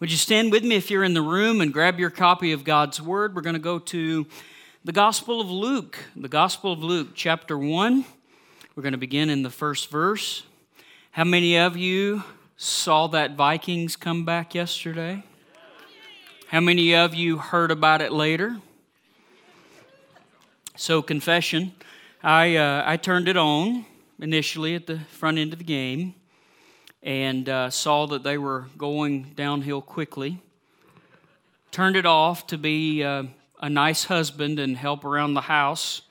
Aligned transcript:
Would 0.00 0.12
you 0.12 0.16
stand 0.16 0.52
with 0.52 0.62
me 0.62 0.76
if 0.76 0.92
you're 0.92 1.02
in 1.02 1.14
the 1.14 1.22
room 1.22 1.60
and 1.60 1.72
grab 1.72 1.98
your 1.98 2.10
copy 2.10 2.52
of 2.52 2.62
God's 2.62 3.02
Word? 3.02 3.34
We're 3.34 3.42
going 3.42 3.54
to 3.54 3.58
go 3.58 3.80
to 3.80 4.26
the 4.84 4.92
Gospel 4.92 5.40
of 5.40 5.50
Luke, 5.50 5.98
the 6.14 6.28
Gospel 6.28 6.72
of 6.72 6.84
Luke, 6.84 7.08
chapter 7.16 7.58
1. 7.58 8.04
We're 8.76 8.82
going 8.84 8.92
to 8.92 8.96
begin 8.96 9.28
in 9.28 9.42
the 9.42 9.50
first 9.50 9.90
verse. 9.90 10.44
How 11.10 11.24
many 11.24 11.58
of 11.58 11.76
you 11.76 12.22
saw 12.56 13.08
that 13.08 13.34
Vikings 13.34 13.96
come 13.96 14.24
back 14.24 14.54
yesterday? 14.54 15.24
How 16.46 16.60
many 16.60 16.94
of 16.94 17.16
you 17.16 17.38
heard 17.38 17.72
about 17.72 18.00
it 18.00 18.12
later? 18.12 18.58
So, 20.76 21.02
confession. 21.02 21.72
I, 22.22 22.54
uh, 22.54 22.84
I 22.86 22.98
turned 22.98 23.26
it 23.26 23.36
on 23.36 23.84
initially 24.20 24.76
at 24.76 24.86
the 24.86 25.00
front 25.00 25.38
end 25.38 25.52
of 25.52 25.58
the 25.58 25.64
game 25.64 26.14
and 27.02 27.48
uh, 27.48 27.70
saw 27.70 28.06
that 28.06 28.22
they 28.22 28.38
were 28.38 28.66
going 28.76 29.32
downhill 29.34 29.80
quickly. 29.80 30.40
Turned 31.70 31.96
it 31.96 32.06
off 32.06 32.46
to 32.48 32.58
be 32.58 33.04
uh, 33.04 33.24
a 33.60 33.68
nice 33.68 34.04
husband 34.04 34.58
and 34.58 34.76
help 34.76 35.04
around 35.04 35.34
the 35.34 35.42
house 35.42 36.02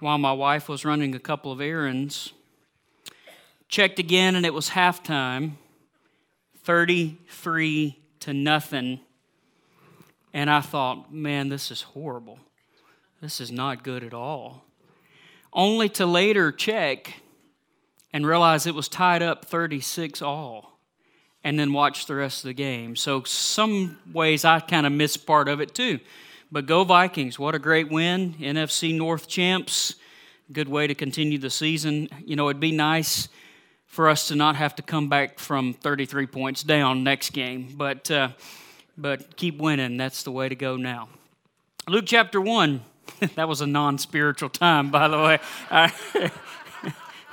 while 0.00 0.18
my 0.18 0.32
wife 0.32 0.68
was 0.68 0.84
running 0.84 1.14
a 1.14 1.20
couple 1.20 1.52
of 1.52 1.60
errands. 1.60 2.32
Checked 3.68 3.98
again, 3.98 4.36
and 4.36 4.44
it 4.44 4.52
was 4.52 4.70
halftime 4.70 5.52
33 6.64 7.98
to 8.20 8.32
nothing. 8.32 9.00
And 10.34 10.48
I 10.48 10.60
thought, 10.60 11.12
man, 11.12 11.48
this 11.48 11.70
is 11.70 11.82
horrible. 11.82 12.38
This 13.20 13.40
is 13.40 13.50
not 13.52 13.82
good 13.82 14.02
at 14.04 14.14
all. 14.14 14.64
Only 15.52 15.88
to 15.90 16.06
later 16.06 16.50
check 16.50 17.21
and 18.12 18.26
realize 18.26 18.66
it 18.66 18.74
was 18.74 18.88
tied 18.88 19.22
up 19.22 19.44
36 19.44 20.22
all 20.22 20.78
and 21.44 21.58
then 21.58 21.72
watch 21.72 22.06
the 22.06 22.14
rest 22.14 22.44
of 22.44 22.48
the 22.48 22.54
game. 22.54 22.94
So, 22.94 23.22
some 23.24 23.98
ways 24.12 24.44
I 24.44 24.60
kind 24.60 24.86
of 24.86 24.92
missed 24.92 25.26
part 25.26 25.48
of 25.48 25.60
it 25.60 25.74
too. 25.74 25.98
But 26.50 26.66
go 26.66 26.84
Vikings. 26.84 27.38
What 27.38 27.54
a 27.54 27.58
great 27.58 27.90
win. 27.90 28.34
NFC 28.34 28.94
North 28.94 29.26
champs. 29.26 29.94
Good 30.52 30.68
way 30.68 30.86
to 30.86 30.94
continue 30.94 31.38
the 31.38 31.50
season. 31.50 32.08
You 32.24 32.36
know, 32.36 32.48
it'd 32.48 32.60
be 32.60 32.72
nice 32.72 33.28
for 33.86 34.08
us 34.08 34.28
to 34.28 34.34
not 34.34 34.56
have 34.56 34.74
to 34.76 34.82
come 34.82 35.08
back 35.08 35.38
from 35.38 35.72
33 35.72 36.26
points 36.26 36.62
down 36.62 37.04
next 37.04 37.30
game, 37.30 37.74
but, 37.76 38.10
uh, 38.10 38.28
but 38.96 39.36
keep 39.36 39.58
winning. 39.58 39.96
That's 39.96 40.22
the 40.22 40.30
way 40.30 40.48
to 40.48 40.54
go 40.54 40.76
now. 40.76 41.08
Luke 41.88 42.04
chapter 42.06 42.40
1. 42.40 42.80
that 43.34 43.48
was 43.48 43.60
a 43.60 43.66
non 43.66 43.98
spiritual 43.98 44.48
time, 44.48 44.90
by 44.90 45.08
the 45.08 45.18
way. 45.18 46.30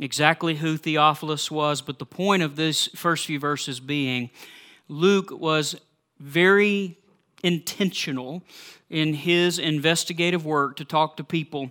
exactly 0.00 0.56
who 0.56 0.76
Theophilus 0.76 1.50
was, 1.50 1.80
but 1.80 1.98
the 1.98 2.06
point 2.06 2.42
of 2.42 2.56
this 2.56 2.88
first 2.94 3.26
few 3.26 3.38
verses 3.38 3.80
being 3.80 4.30
Luke 4.88 5.30
was 5.30 5.76
very 6.20 6.98
intentional 7.42 8.42
in 8.88 9.14
his 9.14 9.58
investigative 9.58 10.44
work 10.44 10.76
to 10.76 10.84
talk 10.84 11.16
to 11.16 11.24
people 11.24 11.70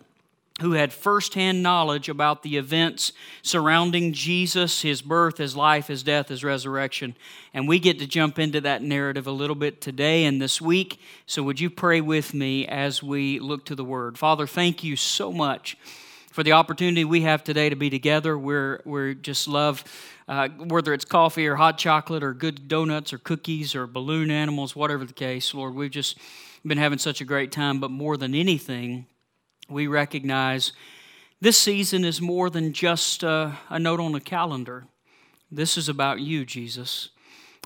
who 0.62 0.72
had 0.72 0.94
firsthand 0.94 1.62
knowledge 1.62 2.08
about 2.08 2.42
the 2.42 2.56
events 2.56 3.12
surrounding 3.42 4.14
Jesus, 4.14 4.84
his 4.84 5.02
birth, 5.02 5.38
his 5.38 5.56
life, 5.56 5.88
his 5.88 6.02
death, 6.02 6.30
his 6.30 6.46
resurrection. 6.46 7.14
And 7.54 7.68
we 7.68 7.78
get 7.78 8.00
to 8.00 8.08
jump 8.08 8.40
into 8.40 8.62
that 8.62 8.82
narrative 8.82 9.28
a 9.28 9.32
little 9.32 9.56
bit 9.56 9.82
today 9.82 10.24
and 10.24 10.42
this 10.42 10.62
week. 10.62 11.02
So, 11.26 11.44
would 11.44 11.60
you 11.60 11.70
pray 11.70 12.00
with 12.00 12.34
me 12.34 12.66
as 12.68 13.04
we 13.04 13.40
look 13.40 13.66
to 13.66 13.76
the 13.76 13.84
Word? 13.84 14.18
Father, 14.18 14.48
thank 14.48 14.82
you 14.82 14.96
so 14.96 15.34
much 15.34 15.78
for 16.36 16.44
the 16.44 16.52
opportunity 16.52 17.06
we 17.06 17.22
have 17.22 17.46
today 17.46 17.70
to 17.70 17.78
be 17.78 17.90
together. 17.90 18.38
We're, 18.38 18.82
we 18.84 19.16
just 19.16 19.48
love, 19.48 19.86
uh, 20.28 20.50
whether 20.50 20.94
it's 20.94 21.06
coffee 21.06 21.48
or 21.48 21.56
hot 21.56 21.78
chocolate 21.78 22.24
or 22.24 22.34
good 22.34 22.68
donuts 22.68 23.14
or 23.14 23.18
cookies 23.20 23.74
or 23.74 23.88
balloon 23.88 24.30
animals, 24.30 24.76
whatever 24.76 25.06
the 25.06 25.14
case, 25.14 25.54
Lord, 25.54 25.76
we've 25.76 25.92
just 25.92 26.18
been 26.66 26.78
having 26.78 26.98
such 26.98 27.22
a 27.22 27.24
great 27.24 27.54
time. 27.54 27.80
But 27.80 27.90
more 27.90 28.18
than 28.18 28.36
anything, 28.36 29.06
we 29.70 29.88
recognize 29.88 30.74
this 31.40 31.58
season 31.58 32.04
is 32.04 32.20
more 32.20 32.50
than 32.50 32.74
just 32.74 33.24
uh, 33.24 33.52
a 33.70 33.80
note 33.80 34.02
on 34.02 34.14
a 34.14 34.20
calendar. 34.20 34.88
This 35.50 35.78
is 35.78 35.88
about 35.88 36.20
you, 36.20 36.44
Jesus. 36.44 37.12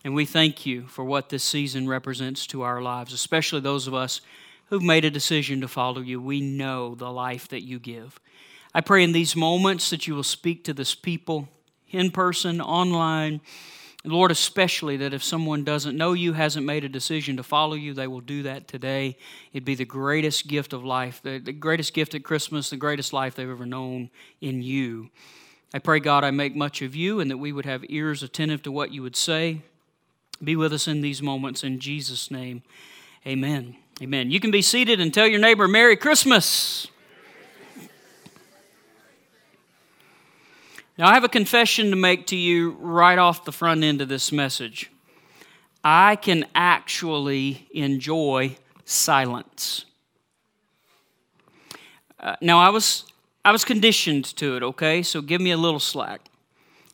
And 0.06 0.13
we 0.13 0.25
thank 0.25 0.68
you 0.68 0.86
for 0.86 1.03
what 1.03 1.30
this 1.30 1.44
season 1.44 1.88
represents 1.88 2.46
to 2.46 2.62
our 2.62 2.84
lives, 2.84 3.13
especially 3.13 3.62
those 3.62 3.88
of 3.88 3.96
us 3.96 4.22
who've 4.68 4.84
made 4.84 5.06
a 5.06 5.09
decision 5.09 5.59
to 5.62 5.68
follow 5.68 6.01
you. 6.01 6.22
We 6.22 6.40
know 6.40 6.94
the 6.94 7.12
life 7.12 7.47
that 7.47 7.63
you 7.63 7.80
give. 7.80 8.19
I 8.74 8.81
pray 8.81 9.03
in 9.03 9.12
these 9.12 9.35
moments 9.35 9.90
that 9.90 10.07
you 10.07 10.16
will 10.16 10.24
speak 10.24 10.63
to 10.66 10.74
this 10.74 10.94
people 10.94 11.50
in 11.90 12.12
person, 12.12 12.62
online. 12.62 13.41
Lord, 14.06 14.31
especially 14.31 14.96
that 14.97 15.13
if 15.13 15.24
someone 15.24 15.63
doesn't 15.66 15.97
know 15.97 16.13
you, 16.13 16.34
hasn't 16.34 16.66
made 16.66 16.85
a 16.85 16.90
decision 16.90 17.35
to 17.38 17.44
follow 17.44 17.74
you, 17.74 17.94
they 17.94 18.07
will 18.07 18.22
do 18.22 18.44
that 18.44 18.68
today. 18.68 19.18
It'd 19.52 19.66
be 19.66 19.75
the 19.75 19.85
greatest 19.85 20.47
gift 20.47 20.72
of 20.72 20.85
life, 20.85 21.19
the, 21.22 21.40
greatest 21.40 21.94
gift 21.94 22.16
at 22.16 22.24
Christmas, 22.24 22.69
the 22.69 22.78
greatest 22.78 23.12
life 23.12 23.35
they've 23.35 23.50
ever 23.50 23.66
known 23.66 24.09
in 24.40 24.62
you. 24.62 25.09
I 25.74 25.80
pray, 25.80 26.00
God, 26.00 26.24
I 26.24 26.31
make 26.31 26.56
much 26.56 26.81
of 26.81 26.96
you 26.96 27.19
and 27.19 27.30
that 27.30 27.38
we 27.38 27.51
would 27.51 27.66
have 27.66 27.84
ears 27.90 28.24
attentive 28.24 28.63
to 28.63 28.72
what 28.72 28.94
you 28.94 29.01
would 29.01 29.18
say. 29.18 29.62
Be 30.41 30.56
with 30.56 30.72
us 30.72 30.88
in 30.88 31.01
these 31.01 31.22
moments 31.22 31.63
in 31.63 31.80
Jesus' 31.80 32.31
name. 32.31 32.63
Amen. 33.28 33.75
Amen. 34.01 34.31
You 34.31 34.40
can 34.40 34.51
be 34.51 34.62
seated 34.62 35.01
and 35.01 35.13
tell 35.13 35.28
your 35.28 35.41
neighbor, 35.41 35.68
Merry 35.68 35.97
Christmas. 35.97 36.88
Now, 41.00 41.08
I 41.08 41.14
have 41.14 41.24
a 41.24 41.30
confession 41.30 41.92
to 41.92 41.96
make 41.96 42.28
to 42.28 42.36
you 42.36 42.72
right 42.72 43.18
off 43.18 43.46
the 43.46 43.54
front 43.54 43.86
end 43.86 44.02
of 44.02 44.10
this 44.10 44.34
message. 44.34 44.92
I 45.82 46.18
can 46.18 46.46
actually 46.54 47.70
enjoy 47.74 48.58
silence. 48.84 49.86
Uh, 52.20 52.36
now, 52.42 52.60
I 52.60 52.68
was, 52.68 53.06
I 53.46 53.54
was 53.54 53.64
conditioned 53.64 54.26
to 54.36 54.58
it, 54.58 54.64
okay? 54.64 55.02
So 55.02 55.22
give 55.22 55.40
me 55.40 55.52
a 55.52 55.58
little 55.58 55.80
slack. 55.80 56.28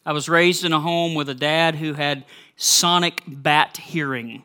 I 0.06 0.14
was 0.14 0.30
raised 0.30 0.64
in 0.64 0.72
a 0.72 0.80
home 0.80 1.16
with 1.16 1.28
a 1.28 1.34
dad 1.34 1.74
who 1.74 1.94
had 1.94 2.26
sonic 2.58 3.24
bat 3.26 3.78
hearing. 3.78 4.44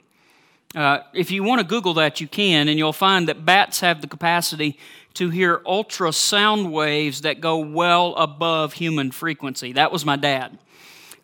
Uh, 0.74 1.00
if 1.12 1.30
you 1.30 1.42
want 1.42 1.60
to 1.60 1.66
Google 1.66 1.92
that, 1.94 2.18
you 2.18 2.28
can, 2.28 2.66
and 2.66 2.78
you'll 2.78 2.94
find 2.94 3.28
that 3.28 3.44
bats 3.44 3.80
have 3.80 4.00
the 4.00 4.06
capacity 4.06 4.78
to 5.14 5.30
hear 5.30 5.58
ultrasound 5.58 6.70
waves 6.70 7.22
that 7.22 7.40
go 7.40 7.58
well 7.58 8.14
above 8.16 8.74
human 8.74 9.10
frequency. 9.10 9.72
That 9.72 9.92
was 9.92 10.04
my 10.04 10.16
dad. 10.16 10.58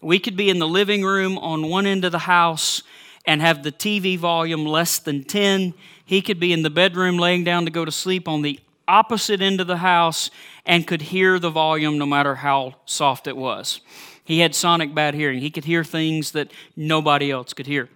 We 0.00 0.18
could 0.18 0.36
be 0.36 0.50
in 0.50 0.58
the 0.58 0.68
living 0.68 1.02
room 1.02 1.38
on 1.38 1.68
one 1.68 1.86
end 1.86 2.04
of 2.04 2.12
the 2.12 2.18
house 2.18 2.82
and 3.24 3.40
have 3.40 3.62
the 3.62 3.72
TV 3.72 4.18
volume 4.18 4.64
less 4.64 4.98
than 4.98 5.24
10. 5.24 5.74
He 6.04 6.22
could 6.22 6.38
be 6.38 6.52
in 6.52 6.62
the 6.62 6.70
bedroom 6.70 7.18
laying 7.18 7.44
down 7.44 7.64
to 7.64 7.70
go 7.70 7.84
to 7.84 7.92
sleep 7.92 8.28
on 8.28 8.42
the 8.42 8.60
opposite 8.88 9.40
end 9.40 9.60
of 9.60 9.66
the 9.66 9.78
house 9.78 10.30
and 10.64 10.86
could 10.86 11.02
hear 11.02 11.38
the 11.38 11.50
volume 11.50 11.98
no 11.98 12.06
matter 12.06 12.36
how 12.36 12.74
soft 12.84 13.26
it 13.26 13.36
was. 13.36 13.80
He 14.24 14.40
had 14.40 14.54
sonic 14.54 14.94
bad 14.94 15.14
hearing. 15.14 15.40
He 15.40 15.50
could 15.50 15.64
hear 15.64 15.84
things 15.84 16.32
that 16.32 16.52
nobody 16.76 17.30
else 17.30 17.52
could 17.52 17.66
hear. 17.66 17.88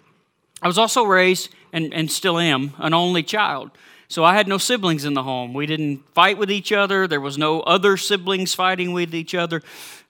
I 0.62 0.68
was 0.68 0.78
also 0.78 1.04
raised, 1.04 1.48
and, 1.72 1.92
and 1.94 2.10
still 2.10 2.38
am, 2.38 2.74
an 2.78 2.92
only 2.92 3.22
child. 3.22 3.70
So 4.10 4.24
I 4.24 4.34
had 4.34 4.48
no 4.48 4.58
siblings 4.58 5.04
in 5.04 5.14
the 5.14 5.22
home. 5.22 5.54
We 5.54 5.66
didn't 5.66 6.02
fight 6.14 6.36
with 6.36 6.50
each 6.50 6.72
other. 6.72 7.06
There 7.06 7.20
was 7.20 7.38
no 7.38 7.60
other 7.60 7.96
siblings 7.96 8.52
fighting 8.54 8.92
with 8.92 9.14
each 9.14 9.36
other. 9.36 9.62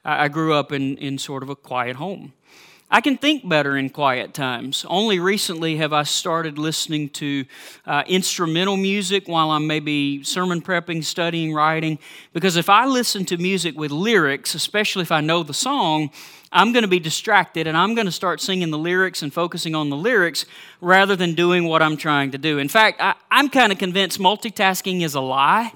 I 0.02 0.28
grew 0.28 0.54
up 0.54 0.72
in, 0.72 0.96
in 0.96 1.18
sort 1.18 1.42
of 1.42 1.50
a 1.50 1.54
quiet 1.54 1.96
home. 1.96 2.32
I 2.92 3.00
can 3.00 3.16
think 3.16 3.48
better 3.48 3.76
in 3.76 3.90
quiet 3.90 4.34
times. 4.34 4.84
Only 4.88 5.20
recently 5.20 5.76
have 5.76 5.92
I 5.92 6.02
started 6.02 6.58
listening 6.58 7.10
to 7.10 7.44
uh, 7.86 8.02
instrumental 8.06 8.76
music 8.76 9.28
while 9.28 9.52
I'm 9.52 9.68
maybe 9.68 10.24
sermon 10.24 10.60
prepping, 10.60 11.04
studying, 11.04 11.54
writing. 11.54 12.00
Because 12.32 12.56
if 12.56 12.68
I 12.68 12.86
listen 12.86 13.24
to 13.26 13.36
music 13.36 13.78
with 13.78 13.92
lyrics, 13.92 14.56
especially 14.56 15.02
if 15.02 15.12
I 15.12 15.20
know 15.20 15.44
the 15.44 15.54
song, 15.54 16.10
I'm 16.50 16.72
going 16.72 16.82
to 16.82 16.88
be 16.88 16.98
distracted 16.98 17.68
and 17.68 17.76
I'm 17.76 17.94
going 17.94 18.06
to 18.06 18.12
start 18.12 18.40
singing 18.40 18.70
the 18.72 18.78
lyrics 18.78 19.22
and 19.22 19.32
focusing 19.32 19.76
on 19.76 19.88
the 19.88 19.96
lyrics 19.96 20.44
rather 20.80 21.14
than 21.14 21.34
doing 21.34 21.64
what 21.66 21.82
I'm 21.82 21.96
trying 21.96 22.32
to 22.32 22.38
do. 22.38 22.58
In 22.58 22.68
fact, 22.68 23.00
I, 23.00 23.14
am 23.30 23.50
kind 23.50 23.70
of 23.70 23.78
convinced 23.78 24.18
multitasking 24.18 25.02
is 25.02 25.14
a 25.14 25.20
lie. 25.20 25.72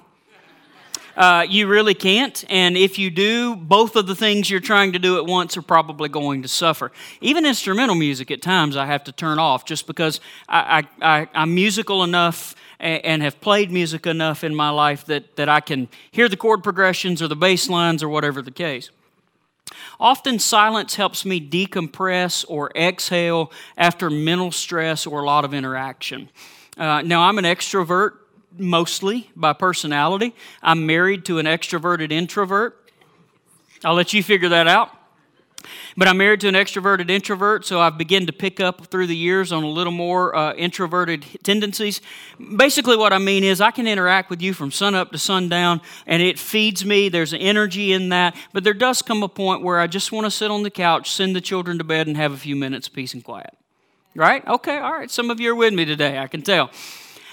Uh, 1.15 1.45
you 1.47 1.67
really 1.67 1.93
can't. 1.93 2.43
And 2.49 2.75
if 2.75 2.99
you 2.99 3.09
do, 3.09 3.55
both 3.55 3.95
of 3.95 4.05
the 4.07 4.15
things 4.15 4.49
you're 4.49 4.59
trying 4.59 4.93
to 4.93 4.99
do 4.99 5.17
at 5.17 5.25
once 5.25 5.55
are 5.55 5.61
probably 5.61 6.09
going 6.09 6.41
to 6.41 6.47
suffer. 6.47 6.91
Even 7.21 7.45
instrumental 7.45 7.95
music, 7.95 8.31
at 8.31 8.41
times, 8.41 8.75
I 8.75 8.85
have 8.85 9.03
to 9.05 9.11
turn 9.11 9.39
off 9.39 9.65
just 9.65 9.87
because 9.87 10.19
I, 10.49 10.87
I, 11.01 11.27
I, 11.33 11.43
am 11.43 11.55
musical 11.55 12.03
enough 12.03 12.55
and 12.79 13.23
have 13.23 13.39
played 13.39 13.71
music 13.71 14.05
enough 14.05 14.43
in 14.43 14.53
my 14.53 14.69
life 14.69 15.05
that, 15.05 15.37
that 15.37 15.47
I 15.47 15.61
can 15.61 15.87
hear 16.11 16.27
the 16.27 16.35
chord 16.35 16.63
progressions 16.63 17.21
or 17.21 17.29
the 17.29 17.35
bass 17.35 17.69
lines 17.69 18.03
or 18.03 18.09
whatever 18.09 18.41
the 18.41 18.51
case. 18.51 18.89
Often, 19.99 20.39
silence 20.39 20.95
helps 20.95 21.25
me 21.25 21.39
decompress 21.39 22.45
or 22.49 22.71
exhale 22.75 23.51
after 23.77 24.09
mental 24.09 24.51
stress 24.51 25.07
or 25.07 25.21
a 25.21 25.25
lot 25.25 25.45
of 25.45 25.53
interaction. 25.53 26.29
Uh, 26.77 27.01
now, 27.01 27.21
I'm 27.21 27.37
an 27.37 27.45
extrovert 27.45 28.11
mostly 28.57 29.29
by 29.35 29.53
personality. 29.53 30.35
I'm 30.61 30.85
married 30.85 31.25
to 31.25 31.39
an 31.39 31.45
extroverted 31.45 32.11
introvert. 32.11 32.91
I'll 33.83 33.95
let 33.95 34.13
you 34.13 34.23
figure 34.23 34.49
that 34.49 34.67
out. 34.67 34.91
But 35.97 36.07
I'm 36.07 36.17
married 36.17 36.41
to 36.41 36.47
an 36.47 36.55
extroverted 36.55 37.09
introvert, 37.09 37.65
so 37.65 37.79
I've 37.79 37.97
begun 37.97 38.25
to 38.27 38.33
pick 38.33 38.59
up 38.59 38.87
through 38.87 39.07
the 39.07 39.15
years 39.15 39.51
on 39.51 39.63
a 39.63 39.67
little 39.67 39.93
more 39.93 40.35
uh, 40.35 40.53
introverted 40.53 41.25
tendencies. 41.43 42.01
Basically, 42.57 42.97
what 42.97 43.13
I 43.13 43.17
mean 43.17 43.43
is 43.43 43.61
I 43.61 43.71
can 43.71 43.87
interact 43.87 44.29
with 44.29 44.41
you 44.41 44.53
from 44.53 44.71
sunup 44.71 45.11
to 45.11 45.17
sundown, 45.17 45.81
and 46.05 46.21
it 46.21 46.37
feeds 46.37 46.85
me. 46.85 47.09
There's 47.09 47.33
energy 47.33 47.93
in 47.93 48.09
that. 48.09 48.35
But 48.53 48.63
there 48.63 48.73
does 48.73 49.01
come 49.01 49.23
a 49.23 49.29
point 49.29 49.61
where 49.61 49.79
I 49.79 49.87
just 49.87 50.11
want 50.11 50.25
to 50.25 50.31
sit 50.31 50.51
on 50.51 50.63
the 50.63 50.71
couch, 50.71 51.11
send 51.11 51.35
the 51.35 51.41
children 51.41 51.77
to 51.77 51.83
bed, 51.83 52.07
and 52.07 52.17
have 52.17 52.33
a 52.33 52.37
few 52.37 52.55
minutes 52.55 52.89
peace 52.89 53.13
and 53.13 53.23
quiet. 53.23 53.55
Right? 54.15 54.45
Okay, 54.47 54.77
all 54.77 54.93
right. 54.93 55.11
Some 55.11 55.29
of 55.29 55.39
you 55.39 55.51
are 55.51 55.55
with 55.55 55.73
me 55.73 55.85
today, 55.85 56.19
I 56.19 56.27
can 56.27 56.41
tell. 56.41 56.71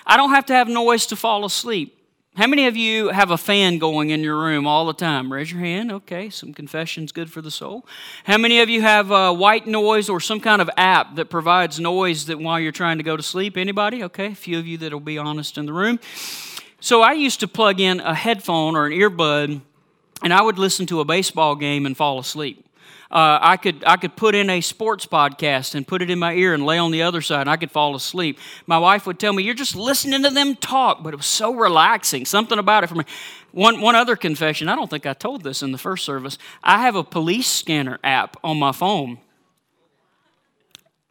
I 0.06 0.16
don't 0.16 0.30
have 0.30 0.46
to 0.46 0.54
have 0.54 0.68
noise 0.68 1.06
to 1.06 1.16
fall 1.16 1.44
asleep. 1.44 1.98
How 2.34 2.46
many 2.46 2.66
of 2.66 2.78
you 2.78 3.08
have 3.08 3.30
a 3.30 3.36
fan 3.36 3.76
going 3.76 4.08
in 4.08 4.22
your 4.22 4.38
room 4.38 4.66
all 4.66 4.86
the 4.86 4.94
time? 4.94 5.30
Raise 5.30 5.52
your 5.52 5.60
hand. 5.60 5.92
Okay, 5.92 6.30
some 6.30 6.54
confessions 6.54 7.12
good 7.12 7.30
for 7.30 7.42
the 7.42 7.50
soul. 7.50 7.86
How 8.24 8.38
many 8.38 8.60
of 8.60 8.70
you 8.70 8.80
have 8.80 9.10
a 9.10 9.34
white 9.34 9.66
noise 9.66 10.08
or 10.08 10.18
some 10.18 10.40
kind 10.40 10.62
of 10.62 10.70
app 10.78 11.16
that 11.16 11.28
provides 11.28 11.78
noise 11.78 12.24
that 12.26 12.38
while 12.38 12.58
you're 12.58 12.72
trying 12.72 12.96
to 12.96 13.04
go 13.04 13.18
to 13.18 13.22
sleep? 13.22 13.58
Anybody? 13.58 14.02
Okay, 14.04 14.28
a 14.28 14.34
few 14.34 14.58
of 14.58 14.66
you 14.66 14.78
that'll 14.78 14.98
be 14.98 15.18
honest 15.18 15.58
in 15.58 15.66
the 15.66 15.74
room. 15.74 16.00
So 16.80 17.02
I 17.02 17.12
used 17.12 17.40
to 17.40 17.48
plug 17.48 17.80
in 17.80 18.00
a 18.00 18.14
headphone 18.14 18.76
or 18.76 18.86
an 18.86 18.92
earbud 18.92 19.60
and 20.22 20.32
I 20.32 20.40
would 20.40 20.58
listen 20.58 20.86
to 20.86 21.00
a 21.00 21.04
baseball 21.04 21.54
game 21.54 21.84
and 21.84 21.96
fall 21.96 22.18
asleep. 22.18 22.66
Uh, 23.12 23.38
I 23.42 23.58
could 23.58 23.84
I 23.86 23.98
could 23.98 24.16
put 24.16 24.34
in 24.34 24.48
a 24.48 24.62
sports 24.62 25.04
podcast 25.04 25.74
and 25.74 25.86
put 25.86 26.00
it 26.00 26.08
in 26.08 26.18
my 26.18 26.32
ear 26.32 26.54
and 26.54 26.64
lay 26.64 26.78
on 26.78 26.92
the 26.92 27.02
other 27.02 27.20
side 27.20 27.42
and 27.42 27.50
I 27.50 27.58
could 27.58 27.70
fall 27.70 27.94
asleep. 27.94 28.38
My 28.66 28.78
wife 28.78 29.06
would 29.06 29.18
tell 29.18 29.34
me, 29.34 29.42
"You're 29.42 29.54
just 29.54 29.76
listening 29.76 30.22
to 30.22 30.30
them 30.30 30.56
talk," 30.56 31.02
but 31.02 31.12
it 31.12 31.18
was 31.18 31.26
so 31.26 31.54
relaxing. 31.54 32.24
Something 32.24 32.58
about 32.58 32.84
it 32.84 32.86
for 32.86 32.94
me. 32.94 33.04
One 33.50 33.82
one 33.82 33.96
other 33.96 34.16
confession. 34.16 34.70
I 34.70 34.76
don't 34.76 34.88
think 34.88 35.04
I 35.04 35.12
told 35.12 35.42
this 35.42 35.62
in 35.62 35.72
the 35.72 35.78
first 35.78 36.06
service. 36.06 36.38
I 36.64 36.80
have 36.80 36.96
a 36.96 37.04
police 37.04 37.50
scanner 37.50 37.98
app 38.02 38.38
on 38.42 38.58
my 38.58 38.72
phone, 38.72 39.18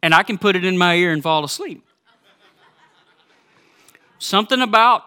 and 0.02 0.12
I 0.12 0.24
can 0.24 0.38
put 0.38 0.56
it 0.56 0.64
in 0.64 0.76
my 0.76 0.96
ear 0.96 1.12
and 1.12 1.22
fall 1.22 1.44
asleep. 1.44 1.84
Something 4.18 4.60
about 4.60 5.04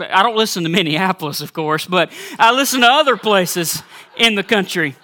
I 0.00 0.24
don't 0.24 0.36
listen 0.36 0.64
to 0.64 0.68
Minneapolis, 0.68 1.40
of 1.40 1.52
course, 1.52 1.86
but 1.86 2.10
I 2.40 2.50
listen 2.50 2.80
to 2.80 2.88
other 2.88 3.16
places 3.16 3.84
in 4.16 4.34
the 4.34 4.42
country 4.42 4.96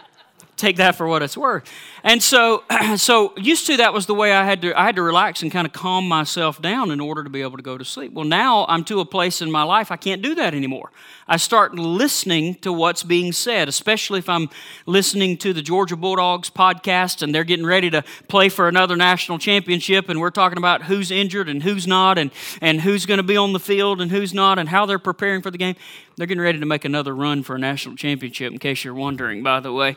take 0.61 0.77
that 0.77 0.97
for 0.97 1.07
what 1.07 1.23
it's 1.23 1.37
worth. 1.37 1.71
And 2.03 2.23
so, 2.23 2.65
so 2.97 3.33
used 3.37 3.67
to 3.67 3.77
that 3.79 3.93
was 3.93 4.07
the 4.07 4.15
way 4.15 4.33
I 4.33 4.45
had 4.45 4.63
to 4.63 4.79
I 4.79 4.85
had 4.85 4.97
to 4.97 5.03
relax 5.03 5.43
and 5.43 5.51
kind 5.51 5.67
of 5.67 5.73
calm 5.73 6.09
myself 6.09 6.61
down 6.61 6.91
in 6.91 7.01
order 7.01 7.25
to 7.25 7.31
be 7.31 7.43
able 7.43 7.57
to 7.57 7.63
go 7.63 7.77
to 7.77 7.85
sleep. 7.85 8.13
Well, 8.13 8.25
now 8.25 8.67
I'm 8.69 8.85
to 8.85 9.01
a 9.01 9.05
place 9.05 9.43
in 9.43 9.51
my 9.51 9.63
life 9.63 9.91
I 9.91 9.97
can't 9.97 10.23
do 10.23 10.35
that 10.37 10.55
anymore. 10.55 10.91
I 11.29 11.37
start 11.37 11.75
listening 11.75 12.57
to 12.57 12.73
what's 12.73 13.03
being 13.03 13.33
said, 13.33 13.69
especially 13.69 14.19
if 14.19 14.29
I'm 14.29 14.49
listening 14.87 15.37
to 15.39 15.53
the 15.53 15.63
Georgia 15.63 15.97
Bulldogs 15.97 16.51
podcast 16.51 17.23
and 17.23 17.35
they're 17.35 17.45
getting 17.45 17.67
ready 17.67 17.91
to 17.91 18.03
play 18.29 18.49
for 18.49 18.69
another 18.69 18.97
national 18.97 19.39
championship 19.39 20.09
and 20.09 20.21
we're 20.21 20.31
talking 20.31 20.59
about 20.59 20.85
who's 20.85 21.11
injured 21.11 21.49
and 21.49 21.63
who's 21.63 21.87
not 21.87 22.19
and, 22.19 22.31
and 22.61 22.81
who's 22.81 23.07
going 23.07 23.19
to 23.19 23.25
be 23.25 23.37
on 23.37 23.53
the 23.53 23.61
field 23.61 24.01
and 24.01 24.11
who's 24.11 24.35
not 24.35 24.59
and 24.59 24.69
how 24.69 24.87
they're 24.87 24.99
preparing 24.99 25.43
for 25.43 25.51
the 25.51 25.59
game. 25.59 25.77
They're 26.17 26.27
getting 26.27 26.43
ready 26.43 26.59
to 26.59 26.67
make 26.67 26.85
another 26.85 27.15
run 27.15 27.43
for 27.43 27.57
a 27.57 27.59
national 27.59 27.97
championship, 27.97 28.53
in 28.53 28.59
case 28.59 28.85
you're 28.85 28.93
wondering, 28.93 29.43
by 29.43 29.61
the 29.61 29.73
way. 29.73 29.97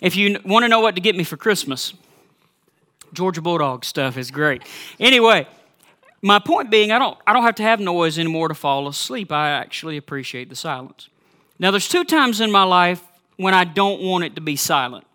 If 0.00 0.14
you 0.14 0.38
want 0.44 0.62
to 0.62 0.68
know 0.68 0.80
what 0.80 0.94
to 0.94 1.00
get 1.00 1.16
me 1.16 1.24
for 1.24 1.36
Christmas, 1.38 1.94
Georgia 3.12 3.40
Bulldog 3.40 3.84
stuff 3.84 4.16
is 4.16 4.30
great. 4.30 4.62
Anyway, 5.00 5.46
my 6.20 6.38
point 6.38 6.70
being, 6.70 6.90
I 6.90 6.98
don't, 6.98 7.16
I 7.26 7.32
don't 7.32 7.44
have 7.44 7.54
to 7.56 7.62
have 7.62 7.80
noise 7.80 8.18
anymore 8.18 8.48
to 8.48 8.54
fall 8.54 8.88
asleep. 8.88 9.30
I 9.30 9.50
actually 9.50 9.96
appreciate 9.96 10.48
the 10.48 10.56
silence. 10.56 11.08
Now, 11.58 11.70
there's 11.70 11.88
two 11.88 12.04
times 12.04 12.40
in 12.40 12.50
my 12.50 12.64
life 12.64 13.02
when 13.36 13.54
I 13.54 13.64
don't 13.64 14.02
want 14.02 14.24
it 14.24 14.34
to 14.34 14.40
be 14.40 14.56
silent. 14.56 15.06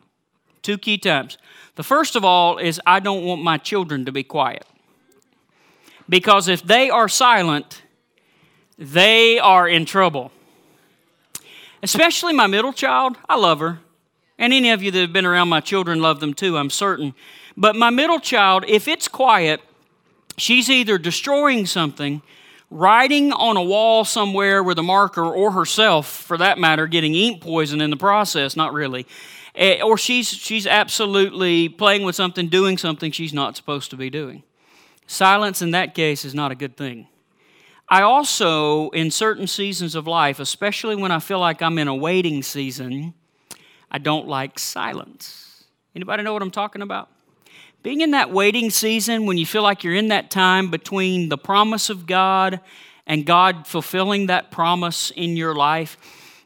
Two 0.62 0.78
key 0.78 0.98
times. 0.98 1.38
The 1.75 1.84
first 1.84 2.16
of 2.16 2.24
all 2.24 2.58
is 2.58 2.80
I 2.86 3.00
don't 3.00 3.26
want 3.26 3.42
my 3.42 3.58
children 3.58 4.06
to 4.06 4.12
be 4.12 4.24
quiet. 4.24 4.66
Because 6.08 6.48
if 6.48 6.64
they 6.64 6.90
are 6.90 7.10
silent, 7.10 7.81
they 8.78 9.40
are 9.40 9.68
in 9.68 9.86
trouble. 9.86 10.31
Especially 11.81 12.34
my 12.34 12.48
middle 12.48 12.74
child. 12.74 13.18
I 13.28 13.36
love 13.36 13.60
her. 13.60 13.80
And 14.44 14.51
any 14.51 14.72
of 14.72 14.84
you 14.84 14.92
that 14.92 15.00
have 15.00 15.13
been 15.13 15.25
around 15.25 15.48
my 15.48 15.62
children 15.62 16.01
love 16.01 16.19
them 16.19 16.34
too, 16.34 16.57
I'm 16.57 16.69
certain. 16.69 17.16
But 17.56 17.78
my 17.78 17.90
middle 17.90 18.19
child, 18.19 18.66
if 18.68 18.90
it's 18.90 19.07
quiet, 19.07 19.62
she's 20.36 20.69
either 20.69 20.98
destroying 20.98 21.66
something, 21.66 22.22
writing 22.69 23.31
on 23.31 23.56
a 23.56 23.63
wall 23.63 24.04
somewhere 24.04 24.62
with 24.62 24.78
a 24.78 24.84
marker, 24.84 25.24
or 25.24 25.51
herself, 25.51 26.07
for 26.07 26.38
that 26.40 26.60
matter, 26.60 26.88
getting 26.88 27.16
ink 27.16 27.42
poison 27.42 27.80
in 27.80 27.90
the 27.90 27.95
process, 27.95 28.57
not 28.57 28.74
really. 28.74 29.07
Eh, 29.56 29.81
or 29.81 29.98
she's, 29.98 30.28
she's 30.28 30.68
absolutely 30.68 31.69
playing 31.69 32.04
with 32.04 32.18
something, 32.18 32.50
doing 32.50 32.78
something 32.78 33.13
she's 33.13 33.34
not 33.34 33.56
supposed 33.56 33.92
to 33.92 33.95
be 33.95 34.10
doing. 34.10 34.44
Silence 35.07 35.62
in 35.62 35.72
that 35.72 35.95
case 35.95 36.25
is 36.25 36.36
not 36.36 36.51
a 36.51 36.56
good 36.56 36.75
thing. 36.75 37.07
I 37.88 38.01
also, 38.01 38.90
in 38.90 39.10
certain 39.10 39.48
seasons 39.48 39.95
of 39.95 40.06
life, 40.06 40.42
especially 40.42 40.98
when 40.98 41.13
I 41.13 41.19
feel 41.19 41.40
like 41.40 41.62
I'm 41.62 41.78
in 41.78 41.88
a 41.88 41.95
waiting 41.95 42.44
season, 42.44 43.13
I 43.94 44.00
don't 44.00 44.28
like 44.28 44.57
silence. 44.57 45.66
Anybody 45.95 46.24
know 46.24 46.34
what 46.34 46.42
I'm 46.42 46.51
talking 46.51 46.81
about? 46.81 47.10
Being 47.84 48.01
in 48.01 48.12
that 48.12 48.31
waiting 48.31 48.72
season 48.72 49.28
when 49.28 49.38
you 49.38 49.45
feel 49.45 49.62
like 49.62 49.84
you're 49.84 49.94
in 49.94 50.07
that 50.07 50.31
time 50.31 50.72
between 50.72 51.30
the 51.30 51.38
promise 51.38 51.92
of 51.92 52.07
God 52.07 52.60
and 53.06 53.25
God 53.25 53.68
fulfilling 53.68 54.28
that 54.28 54.50
promise 54.50 55.12
in 55.12 55.38
your 55.38 55.54
life. 55.54 55.98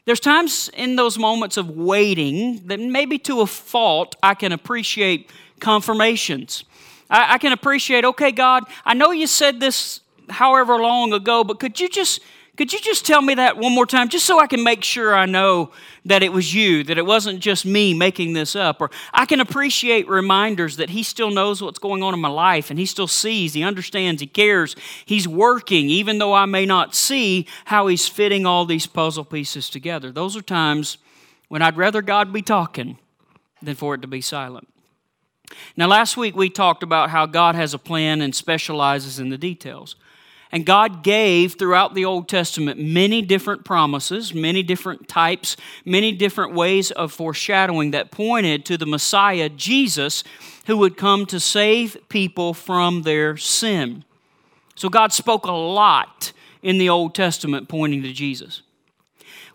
There's 0.05 0.19
times 0.19 0.69
in 0.73 0.97
those 0.97 1.17
moments 1.17 1.55
of 1.55 1.69
waiting 1.69 2.67
that 2.67 2.79
maybe 2.79 3.17
to 3.19 3.41
a 3.41 3.47
fault 3.47 4.15
I 4.21 4.33
can 4.33 4.51
appreciate 4.51 5.29
confirmations. 5.59 6.65
I, 7.09 7.35
I 7.35 7.38
can 7.38 7.53
appreciate, 7.53 8.03
okay, 8.03 8.31
God, 8.31 8.65
I 8.83 8.94
know 8.94 9.11
you 9.11 9.27
said 9.27 9.59
this 9.59 10.01
however 10.29 10.77
long 10.77 11.13
ago, 11.13 11.44
but 11.44 11.59
could 11.59 11.80
you 11.80 11.87
just 11.87 12.19
could 12.57 12.73
you 12.73 12.80
just 12.80 13.06
tell 13.06 13.21
me 13.21 13.35
that 13.35 13.57
one 13.57 13.73
more 13.73 13.85
time, 13.85 14.09
just 14.09 14.26
so 14.26 14.40
I 14.40 14.47
can 14.47 14.64
make 14.64 14.83
sure 14.83 15.16
I 15.16 15.28
know 15.28 15.71
that 16.06 16.23
it 16.23 16.33
was 16.33 16.56
you, 16.56 16.83
that 16.85 16.97
it 16.97 17.06
wasn't 17.06 17.40
just 17.40 17.66
me 17.68 17.94
making 17.94 18.33
this 18.33 18.56
up? 18.56 18.81
Or 18.81 18.90
I 19.14 19.28
can 19.28 19.40
appreciate 19.40 20.09
reminders 20.09 20.78
that 20.78 20.90
He 20.90 21.04
still 21.04 21.30
knows 21.30 21.61
what's 21.61 21.78
going 21.78 22.02
on 22.02 22.16
in 22.16 22.19
my 22.19 22.30
life 22.30 22.71
and 22.71 22.80
He 22.80 22.87
still 22.87 23.07
sees, 23.07 23.54
He 23.54 23.64
understands, 23.64 24.21
He 24.21 24.28
cares, 24.28 24.76
He's 25.06 25.28
working, 25.28 25.90
even 25.90 26.18
though 26.18 26.33
I 26.33 26.45
may 26.45 26.66
not 26.66 26.95
see 26.95 27.45
how 27.66 27.85
He's 27.85 28.07
fitting 28.07 28.47
all 28.47 28.66
these 28.66 28.87
puzzle 28.87 29.23
pieces 29.23 29.69
together. 29.69 30.11
Those 30.11 30.35
are 30.35 30.42
times 30.42 30.97
when 31.49 31.61
I'd 31.61 31.78
rather 31.78 32.02
God 32.02 32.33
be 32.33 32.42
talking 32.42 32.97
than 33.61 33.76
for 33.76 33.94
it 33.94 34.02
to 34.02 34.07
be 34.07 34.21
silent. 34.21 34.68
Now, 35.76 35.87
last 35.87 36.18
week 36.18 36.35
we 36.35 36.49
talked 36.49 36.81
about 36.81 37.11
how 37.11 37.28
God 37.28 37.54
has 37.54 37.76
a 37.76 37.80
plan 37.80 38.21
and 38.21 38.33
specializes 38.33 39.19
in 39.19 39.30
the 39.30 39.37
details. 39.37 39.95
And 40.51 40.66
God 40.66 41.04
gave 41.04 41.56
throughout 41.56 41.94
the 41.94 42.06
Old 42.06 42.30
Testament 42.30 42.80
many 42.80 43.21
different 43.21 43.66
promises, 43.66 44.33
many 44.33 44.63
different 44.63 45.07
types, 45.07 45.57
many 45.83 46.11
different 46.11 46.54
ways 46.54 46.92
of 46.92 47.11
foreshadowing 47.11 47.92
that 47.92 48.11
pointed 48.11 48.66
to 48.66 48.77
the 48.77 48.85
Messiah, 48.85 49.49
Jesus, 49.49 50.23
who 50.66 50.77
would 50.77 50.95
come 50.95 51.25
to 51.25 51.39
save 51.39 51.97
people 52.07 52.54
from 52.54 53.01
their 53.01 53.35
sin. 53.35 54.06
So 54.75 54.89
God 54.89 55.11
spoke 55.11 55.45
a 55.45 55.51
lot 55.51 56.31
in 56.61 56.77
the 56.77 56.89
Old 56.89 57.13
Testament 57.13 57.68
pointing 57.68 58.04
to 58.04 58.13
Jesus. 58.13 58.61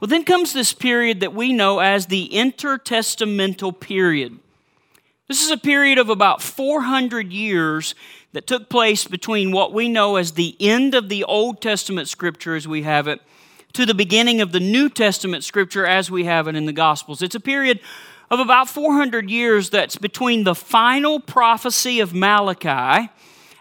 Well, 0.00 0.08
then 0.08 0.24
comes 0.24 0.52
this 0.52 0.72
period 0.72 1.20
that 1.20 1.32
we 1.32 1.52
know 1.52 1.78
as 1.78 2.06
the 2.06 2.28
intertestamental 2.32 3.78
period. 3.78 4.38
This 5.28 5.44
is 5.44 5.50
a 5.50 5.56
period 5.56 5.98
of 5.98 6.08
about 6.08 6.42
400 6.42 7.32
years 7.32 7.94
that 8.32 8.46
took 8.46 8.68
place 8.68 9.06
between 9.06 9.52
what 9.52 9.72
we 9.72 9.88
know 9.88 10.16
as 10.16 10.32
the 10.32 10.56
end 10.58 10.94
of 10.94 11.08
the 11.08 11.24
Old 11.24 11.60
Testament 11.60 12.08
scripture 12.08 12.54
as 12.54 12.66
we 12.66 12.82
have 12.82 13.06
it 13.06 13.20
to 13.74 13.86
the 13.86 13.94
beginning 13.94 14.40
of 14.40 14.52
the 14.52 14.60
New 14.60 14.88
Testament 14.88 15.44
scripture 15.44 15.86
as 15.86 16.10
we 16.10 16.24
have 16.24 16.48
it 16.48 16.56
in 16.56 16.66
the 16.66 16.72
Gospels. 16.72 17.22
It's 17.22 17.34
a 17.34 17.40
period 17.40 17.80
of 18.30 18.40
about 18.40 18.68
400 18.68 19.30
years 19.30 19.70
that's 19.70 19.96
between 19.96 20.44
the 20.44 20.54
final 20.54 21.20
prophecy 21.20 22.00
of 22.00 22.14
Malachi 22.14 23.10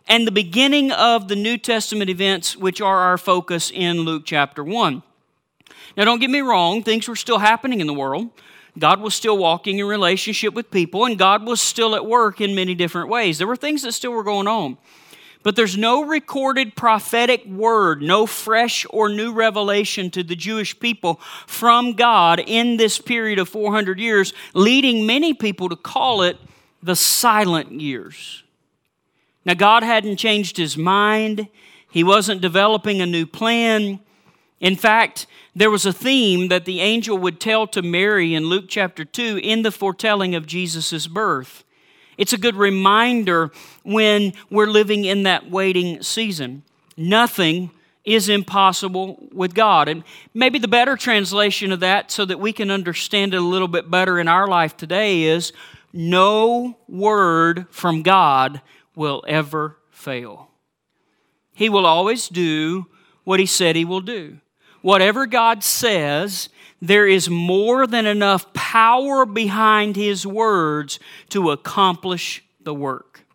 and 0.07 0.25
the 0.25 0.31
beginning 0.31 0.91
of 0.91 1.27
the 1.27 1.35
New 1.35 1.57
Testament 1.57 2.09
events, 2.09 2.55
which 2.55 2.81
are 2.81 2.99
our 2.99 3.17
focus 3.17 3.71
in 3.73 4.01
Luke 4.01 4.23
chapter 4.25 4.63
1. 4.63 5.03
Now, 5.97 6.05
don't 6.05 6.19
get 6.19 6.29
me 6.29 6.39
wrong, 6.39 6.83
things 6.83 7.07
were 7.07 7.15
still 7.15 7.39
happening 7.39 7.81
in 7.81 7.87
the 7.87 7.93
world. 7.93 8.29
God 8.79 9.01
was 9.01 9.13
still 9.13 9.37
walking 9.37 9.79
in 9.79 9.85
relationship 9.85 10.53
with 10.53 10.71
people, 10.71 11.05
and 11.05 11.17
God 11.17 11.45
was 11.45 11.59
still 11.59 11.95
at 11.95 12.05
work 12.05 12.39
in 12.39 12.55
many 12.55 12.73
different 12.73 13.09
ways. 13.09 13.37
There 13.37 13.47
were 13.47 13.55
things 13.55 13.81
that 13.81 13.91
still 13.91 14.11
were 14.11 14.23
going 14.23 14.47
on. 14.47 14.77
But 15.43 15.55
there's 15.55 15.77
no 15.77 16.05
recorded 16.05 16.75
prophetic 16.75 17.45
word, 17.45 18.01
no 18.01 18.27
fresh 18.27 18.85
or 18.91 19.09
new 19.09 19.33
revelation 19.33 20.11
to 20.11 20.23
the 20.23 20.35
Jewish 20.35 20.79
people 20.79 21.15
from 21.47 21.93
God 21.93 22.39
in 22.39 22.77
this 22.77 22.99
period 22.99 23.39
of 23.39 23.49
400 23.49 23.99
years, 23.99 24.33
leading 24.53 25.05
many 25.05 25.33
people 25.33 25.67
to 25.69 25.75
call 25.75 26.21
it 26.21 26.37
the 26.83 26.95
silent 26.95 27.81
years. 27.81 28.43
Now, 29.43 29.55
God 29.55 29.81
hadn't 29.81 30.17
changed 30.17 30.57
his 30.57 30.77
mind, 30.77 31.47
he 31.89 32.03
wasn't 32.03 32.41
developing 32.41 33.01
a 33.01 33.05
new 33.05 33.25
plan. 33.25 33.99
In 34.61 34.75
fact, 34.75 35.25
there 35.55 35.71
was 35.71 35.85
a 35.85 35.91
theme 35.91 36.47
that 36.47 36.65
the 36.65 36.79
angel 36.79 37.17
would 37.17 37.39
tell 37.39 37.67
to 37.67 37.81
Mary 37.81 38.35
in 38.35 38.45
Luke 38.45 38.65
chapter 38.69 39.03
2 39.03 39.39
in 39.43 39.63
the 39.63 39.71
foretelling 39.71 40.35
of 40.35 40.45
Jesus' 40.45 41.07
birth. 41.07 41.65
It's 42.15 42.31
a 42.31 42.37
good 42.37 42.55
reminder 42.55 43.51
when 43.83 44.33
we're 44.51 44.67
living 44.67 45.03
in 45.05 45.23
that 45.23 45.49
waiting 45.49 46.03
season. 46.03 46.61
Nothing 46.95 47.71
is 48.05 48.29
impossible 48.29 49.27
with 49.31 49.55
God. 49.55 49.87
And 49.87 50.03
maybe 50.33 50.59
the 50.59 50.67
better 50.67 50.95
translation 50.95 51.71
of 51.71 51.79
that, 51.79 52.11
so 52.11 52.23
that 52.25 52.39
we 52.39 52.53
can 52.53 52.69
understand 52.69 53.33
it 53.33 53.37
a 53.37 53.41
little 53.41 53.67
bit 53.67 53.89
better 53.89 54.19
in 54.19 54.27
our 54.27 54.47
life 54.47 54.77
today, 54.77 55.23
is 55.23 55.53
no 55.91 56.77
word 56.87 57.65
from 57.71 58.03
God 58.03 58.61
will 58.95 59.23
ever 59.27 59.77
fail. 59.89 60.49
He 61.55 61.67
will 61.67 61.87
always 61.87 62.27
do 62.27 62.85
what 63.23 63.39
He 63.39 63.47
said 63.47 63.75
He 63.75 63.85
will 63.85 64.01
do. 64.01 64.39
Whatever 64.81 65.25
God 65.25 65.63
says, 65.63 66.50
there 66.81 67.07
is 67.07 67.29
more 67.29 67.85
than 67.85 68.05
enough 68.05 68.51
power 68.53 69.25
behind 69.25 69.95
His 69.95 70.25
words 70.25 71.00
to 71.29 71.51
accomplish 71.51 72.43
the 72.59 72.73
work. 72.73 73.25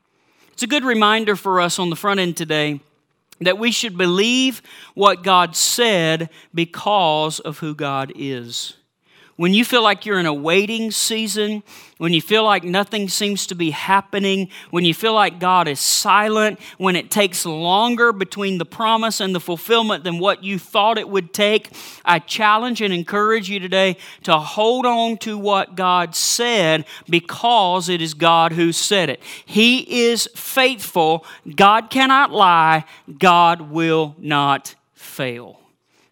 It's 0.52 0.62
a 0.62 0.66
good 0.66 0.84
reminder 0.84 1.36
for 1.36 1.60
us 1.60 1.78
on 1.78 1.90
the 1.90 1.96
front 1.96 2.20
end 2.20 2.36
today 2.36 2.80
that 3.40 3.58
we 3.58 3.70
should 3.70 3.98
believe 3.98 4.62
what 4.94 5.22
God 5.22 5.54
said 5.54 6.30
because 6.54 7.38
of 7.40 7.58
who 7.58 7.74
God 7.74 8.12
is 8.16 8.76
when 9.36 9.52
you 9.52 9.64
feel 9.64 9.82
like 9.82 10.06
you're 10.06 10.18
in 10.18 10.26
a 10.26 10.32
waiting 10.32 10.90
season, 10.90 11.62
when 11.98 12.14
you 12.14 12.22
feel 12.22 12.42
like 12.42 12.64
nothing 12.64 13.08
seems 13.08 13.46
to 13.48 13.54
be 13.54 13.70
happening, 13.70 14.48
when 14.70 14.84
you 14.84 14.94
feel 14.94 15.12
like 15.12 15.38
God 15.38 15.68
is 15.68 15.78
silent, 15.78 16.58
when 16.78 16.96
it 16.96 17.10
takes 17.10 17.44
longer 17.44 18.12
between 18.12 18.56
the 18.56 18.64
promise 18.64 19.20
and 19.20 19.34
the 19.34 19.40
fulfillment 19.40 20.04
than 20.04 20.18
what 20.18 20.42
you 20.42 20.58
thought 20.58 20.96
it 20.96 21.08
would 21.08 21.34
take, 21.34 21.70
I 22.04 22.18
challenge 22.18 22.80
and 22.80 22.94
encourage 22.94 23.50
you 23.50 23.60
today 23.60 23.98
to 24.24 24.38
hold 24.38 24.86
on 24.86 25.18
to 25.18 25.36
what 25.36 25.76
God 25.76 26.14
said 26.14 26.86
because 27.08 27.90
it 27.90 28.00
is 28.00 28.14
God 28.14 28.52
who 28.52 28.72
said 28.72 29.10
it. 29.10 29.22
He 29.44 30.06
is 30.06 30.28
faithful. 30.34 31.26
God 31.54 31.90
cannot 31.90 32.32
lie. 32.32 32.84
God 33.18 33.70
will 33.70 34.16
not 34.18 34.74
fail. 34.94 35.60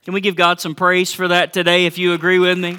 Can 0.04 0.12
we 0.12 0.20
give 0.20 0.36
God 0.36 0.60
some 0.60 0.74
praise 0.74 1.14
for 1.14 1.28
that 1.28 1.54
today 1.54 1.86
if 1.86 1.96
you 1.96 2.12
agree 2.12 2.38
with 2.38 2.58
me? 2.58 2.78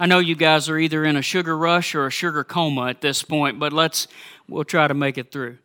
I 0.00 0.06
know 0.06 0.18
you 0.18 0.34
guys 0.34 0.70
are 0.70 0.78
either 0.78 1.04
in 1.04 1.16
a 1.16 1.22
sugar 1.22 1.54
rush 1.54 1.94
or 1.94 2.06
a 2.06 2.10
sugar 2.10 2.42
coma 2.42 2.86
at 2.86 3.02
this 3.02 3.22
point, 3.22 3.58
but 3.58 3.70
let's 3.70 4.08
we'll 4.48 4.64
try 4.64 4.88
to 4.88 4.94
make 4.94 5.18
it 5.18 5.30
through. 5.30 5.58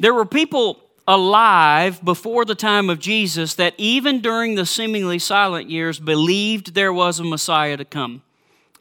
There 0.00 0.14
were 0.14 0.24
people 0.24 0.80
alive 1.06 2.02
before 2.02 2.46
the 2.46 2.54
time 2.54 2.88
of 2.88 2.98
Jesus 2.98 3.52
that 3.56 3.74
even 3.76 4.22
during 4.22 4.54
the 4.54 4.64
seemingly 4.64 5.18
silent 5.18 5.68
years 5.68 6.00
believed 6.00 6.72
there 6.72 6.92
was 6.92 7.20
a 7.20 7.24
Messiah 7.24 7.76
to 7.76 7.84
come. 7.84 8.22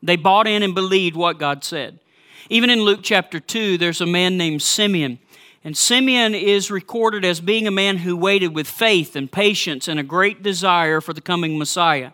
They 0.01 0.15
bought 0.15 0.47
in 0.47 0.63
and 0.63 0.73
believed 0.73 1.17
what 1.17 1.37
God 1.37 1.65
said. 1.65 1.99
Even 2.49 2.69
in 2.69 2.79
Luke 2.79 3.01
chapter 3.03 3.41
2, 3.41 3.77
there's 3.77 3.99
a 3.99 4.05
man 4.05 4.37
named 4.37 4.61
Simeon. 4.61 5.19
And 5.61 5.75
Simeon 5.75 6.33
is 6.33 6.71
recorded 6.71 7.25
as 7.25 7.41
being 7.41 7.67
a 7.67 7.71
man 7.71 7.97
who 7.97 8.15
waited 8.15 8.55
with 8.55 8.67
faith 8.67 9.17
and 9.17 9.29
patience 9.29 9.89
and 9.89 9.99
a 9.99 10.03
great 10.03 10.41
desire 10.41 11.01
for 11.01 11.11
the 11.11 11.21
coming 11.21 11.57
Messiah. 11.57 12.11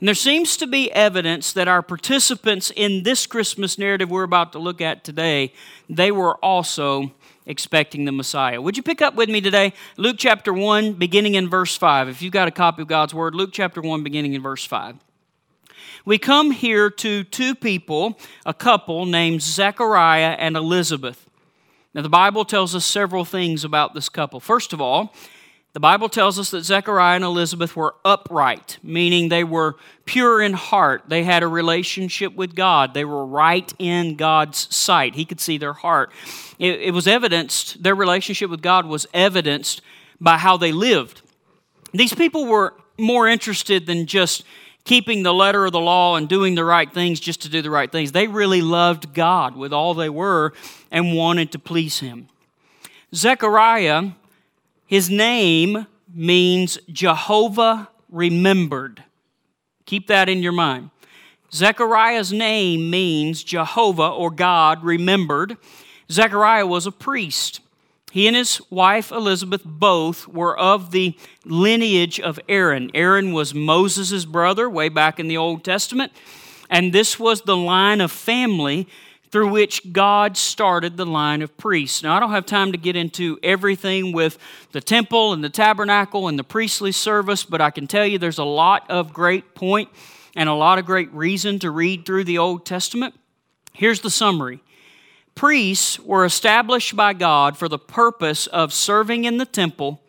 And 0.00 0.06
there 0.06 0.14
seems 0.14 0.56
to 0.58 0.66
be 0.66 0.92
evidence 0.92 1.52
that 1.54 1.66
our 1.66 1.82
participants 1.82 2.70
in 2.74 3.02
this 3.02 3.26
Christmas 3.26 3.78
narrative 3.78 4.10
we're 4.10 4.22
about 4.22 4.52
to 4.52 4.58
look 4.58 4.80
at 4.80 5.02
today, 5.02 5.52
they 5.88 6.12
were 6.12 6.36
also 6.36 7.12
expecting 7.46 8.04
the 8.04 8.12
Messiah. 8.12 8.62
Would 8.62 8.76
you 8.76 8.82
pick 8.82 9.02
up 9.02 9.16
with 9.16 9.28
me 9.28 9.40
today? 9.40 9.72
Luke 9.96 10.16
chapter 10.18 10.52
1, 10.52 10.92
beginning 10.92 11.34
in 11.34 11.48
verse 11.48 11.76
5. 11.76 12.08
If 12.08 12.22
you've 12.22 12.32
got 12.32 12.46
a 12.46 12.52
copy 12.52 12.82
of 12.82 12.88
God's 12.88 13.12
Word, 13.12 13.34
Luke 13.34 13.50
chapter 13.52 13.80
1, 13.80 14.04
beginning 14.04 14.34
in 14.34 14.42
verse 14.42 14.64
5. 14.64 14.96
We 16.04 16.16
come 16.16 16.52
here 16.52 16.90
to 16.90 17.24
two 17.24 17.54
people, 17.54 18.18
a 18.46 18.54
couple 18.54 19.04
named 19.04 19.42
Zechariah 19.42 20.36
and 20.38 20.56
Elizabeth. 20.56 21.26
Now, 21.92 22.02
the 22.02 22.08
Bible 22.08 22.44
tells 22.44 22.74
us 22.74 22.84
several 22.84 23.24
things 23.24 23.64
about 23.64 23.94
this 23.94 24.08
couple. 24.08 24.38
First 24.38 24.72
of 24.72 24.80
all, 24.80 25.12
the 25.78 25.82
Bible 25.82 26.08
tells 26.08 26.40
us 26.40 26.50
that 26.50 26.64
Zechariah 26.64 27.14
and 27.14 27.24
Elizabeth 27.24 27.76
were 27.76 27.94
upright, 28.04 28.78
meaning 28.82 29.28
they 29.28 29.44
were 29.44 29.76
pure 30.06 30.42
in 30.42 30.54
heart. 30.54 31.04
They 31.06 31.22
had 31.22 31.44
a 31.44 31.46
relationship 31.46 32.34
with 32.34 32.56
God. 32.56 32.94
They 32.94 33.04
were 33.04 33.24
right 33.24 33.72
in 33.78 34.16
God's 34.16 34.74
sight. 34.74 35.14
He 35.14 35.24
could 35.24 35.38
see 35.38 35.56
their 35.56 35.74
heart. 35.74 36.10
It, 36.58 36.80
it 36.80 36.90
was 36.90 37.06
evidenced, 37.06 37.80
their 37.80 37.94
relationship 37.94 38.50
with 38.50 38.60
God 38.60 38.86
was 38.86 39.06
evidenced 39.14 39.80
by 40.20 40.36
how 40.38 40.56
they 40.56 40.72
lived. 40.72 41.22
These 41.92 42.12
people 42.12 42.46
were 42.46 42.74
more 42.98 43.28
interested 43.28 43.86
than 43.86 44.06
just 44.06 44.42
keeping 44.82 45.22
the 45.22 45.32
letter 45.32 45.64
of 45.64 45.70
the 45.70 45.78
law 45.78 46.16
and 46.16 46.28
doing 46.28 46.56
the 46.56 46.64
right 46.64 46.92
things 46.92 47.20
just 47.20 47.42
to 47.42 47.48
do 47.48 47.62
the 47.62 47.70
right 47.70 47.92
things. 47.92 48.10
They 48.10 48.26
really 48.26 48.62
loved 48.62 49.14
God 49.14 49.56
with 49.56 49.72
all 49.72 49.94
they 49.94 50.10
were 50.10 50.54
and 50.90 51.14
wanted 51.14 51.52
to 51.52 51.60
please 51.60 52.00
Him. 52.00 52.26
Zechariah 53.14 54.10
his 54.88 55.10
name 55.10 55.86
means 56.12 56.78
Jehovah 56.90 57.90
remembered. 58.10 59.04
Keep 59.84 60.06
that 60.06 60.30
in 60.30 60.42
your 60.42 60.52
mind. 60.52 60.88
Zechariah's 61.52 62.32
name 62.32 62.88
means 62.88 63.44
Jehovah 63.44 64.08
or 64.08 64.30
God 64.30 64.82
remembered. 64.82 65.58
Zechariah 66.10 66.66
was 66.66 66.86
a 66.86 66.90
priest. 66.90 67.60
He 68.12 68.26
and 68.26 68.34
his 68.34 68.62
wife 68.70 69.12
Elizabeth 69.12 69.62
both 69.62 70.26
were 70.26 70.58
of 70.58 70.90
the 70.90 71.14
lineage 71.44 72.18
of 72.18 72.40
Aaron. 72.48 72.90
Aaron 72.94 73.32
was 73.32 73.52
Moses' 73.52 74.24
brother 74.24 74.70
way 74.70 74.88
back 74.88 75.20
in 75.20 75.28
the 75.28 75.36
Old 75.36 75.64
Testament, 75.64 76.12
and 76.70 76.94
this 76.94 77.20
was 77.20 77.42
the 77.42 77.56
line 77.56 78.00
of 78.00 78.10
family 78.10 78.88
through 79.30 79.48
which 79.48 79.92
God 79.92 80.36
started 80.36 80.96
the 80.96 81.06
line 81.06 81.42
of 81.42 81.56
priests. 81.56 82.02
Now, 82.02 82.16
I 82.16 82.20
don't 82.20 82.30
have 82.30 82.46
time 82.46 82.72
to 82.72 82.78
get 82.78 82.96
into 82.96 83.38
everything 83.42 84.12
with 84.12 84.38
the 84.72 84.80
temple 84.80 85.32
and 85.32 85.44
the 85.44 85.50
tabernacle 85.50 86.28
and 86.28 86.38
the 86.38 86.44
priestly 86.44 86.92
service, 86.92 87.44
but 87.44 87.60
I 87.60 87.70
can 87.70 87.86
tell 87.86 88.06
you 88.06 88.18
there's 88.18 88.38
a 88.38 88.44
lot 88.44 88.88
of 88.90 89.12
great 89.12 89.54
point 89.54 89.90
and 90.34 90.48
a 90.48 90.54
lot 90.54 90.78
of 90.78 90.86
great 90.86 91.12
reason 91.12 91.58
to 91.58 91.70
read 91.70 92.06
through 92.06 92.24
the 92.24 92.38
Old 92.38 92.64
Testament. 92.64 93.14
Here's 93.72 94.00
the 94.00 94.10
summary 94.10 94.60
Priests 95.34 96.00
were 96.00 96.24
established 96.24 96.96
by 96.96 97.12
God 97.12 97.56
for 97.56 97.68
the 97.68 97.78
purpose 97.78 98.48
of 98.48 98.72
serving 98.72 99.24
in 99.24 99.38
the 99.38 99.46
temple 99.46 100.02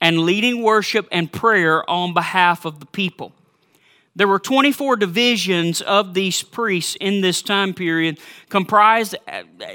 and 0.00 0.18
leading 0.20 0.62
worship 0.62 1.06
and 1.12 1.32
prayer 1.32 1.88
on 1.88 2.12
behalf 2.12 2.64
of 2.64 2.80
the 2.80 2.86
people. 2.86 3.32
There 4.14 4.28
were 4.28 4.38
24 4.38 4.96
divisions 4.96 5.80
of 5.80 6.12
these 6.12 6.42
priests 6.42 6.96
in 7.00 7.22
this 7.22 7.40
time 7.40 7.72
period, 7.72 8.20
comprised, 8.50 9.16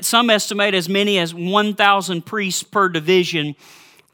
some 0.02 0.30
estimate, 0.30 0.76
as 0.76 0.88
many 0.88 1.18
as 1.18 1.34
1,000 1.34 2.26
priests 2.26 2.62
per 2.62 2.88
division. 2.88 3.56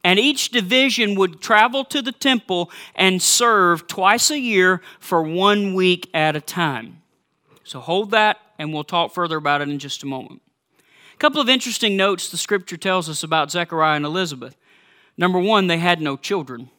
And 0.02 0.20
each 0.20 0.50
division 0.50 1.16
would 1.16 1.42
travel 1.42 1.84
to 1.86 2.02
the 2.02 2.12
temple 2.14 2.72
and 2.96 3.22
serve 3.22 3.88
twice 3.88 4.32
a 4.32 4.40
year 4.40 4.82
for 5.00 5.22
one 5.22 5.74
week 5.74 6.10
at 6.14 6.36
a 6.36 6.42
time. 6.42 7.02
So 7.66 7.80
hold 7.80 8.12
that, 8.12 8.38
and 8.58 8.74
we'll 8.74 8.84
talk 8.84 9.14
further 9.14 9.38
about 9.38 9.62
it 9.62 9.70
in 9.70 9.80
just 9.80 10.04
a 10.04 10.06
moment. 10.06 10.42
A 11.14 11.18
couple 11.18 11.42
of 11.42 11.50
interesting 11.50 11.96
notes 11.98 12.30
the 12.30 12.38
scripture 12.38 12.78
tells 12.78 13.10
us 13.10 13.24
about 13.24 13.52
Zechariah 13.52 13.96
and 13.98 14.06
Elizabeth. 14.06 14.56
Number 15.18 15.40
one, 15.40 15.68
they 15.68 15.78
had 15.78 16.02
no 16.02 16.18
children. 16.18 16.70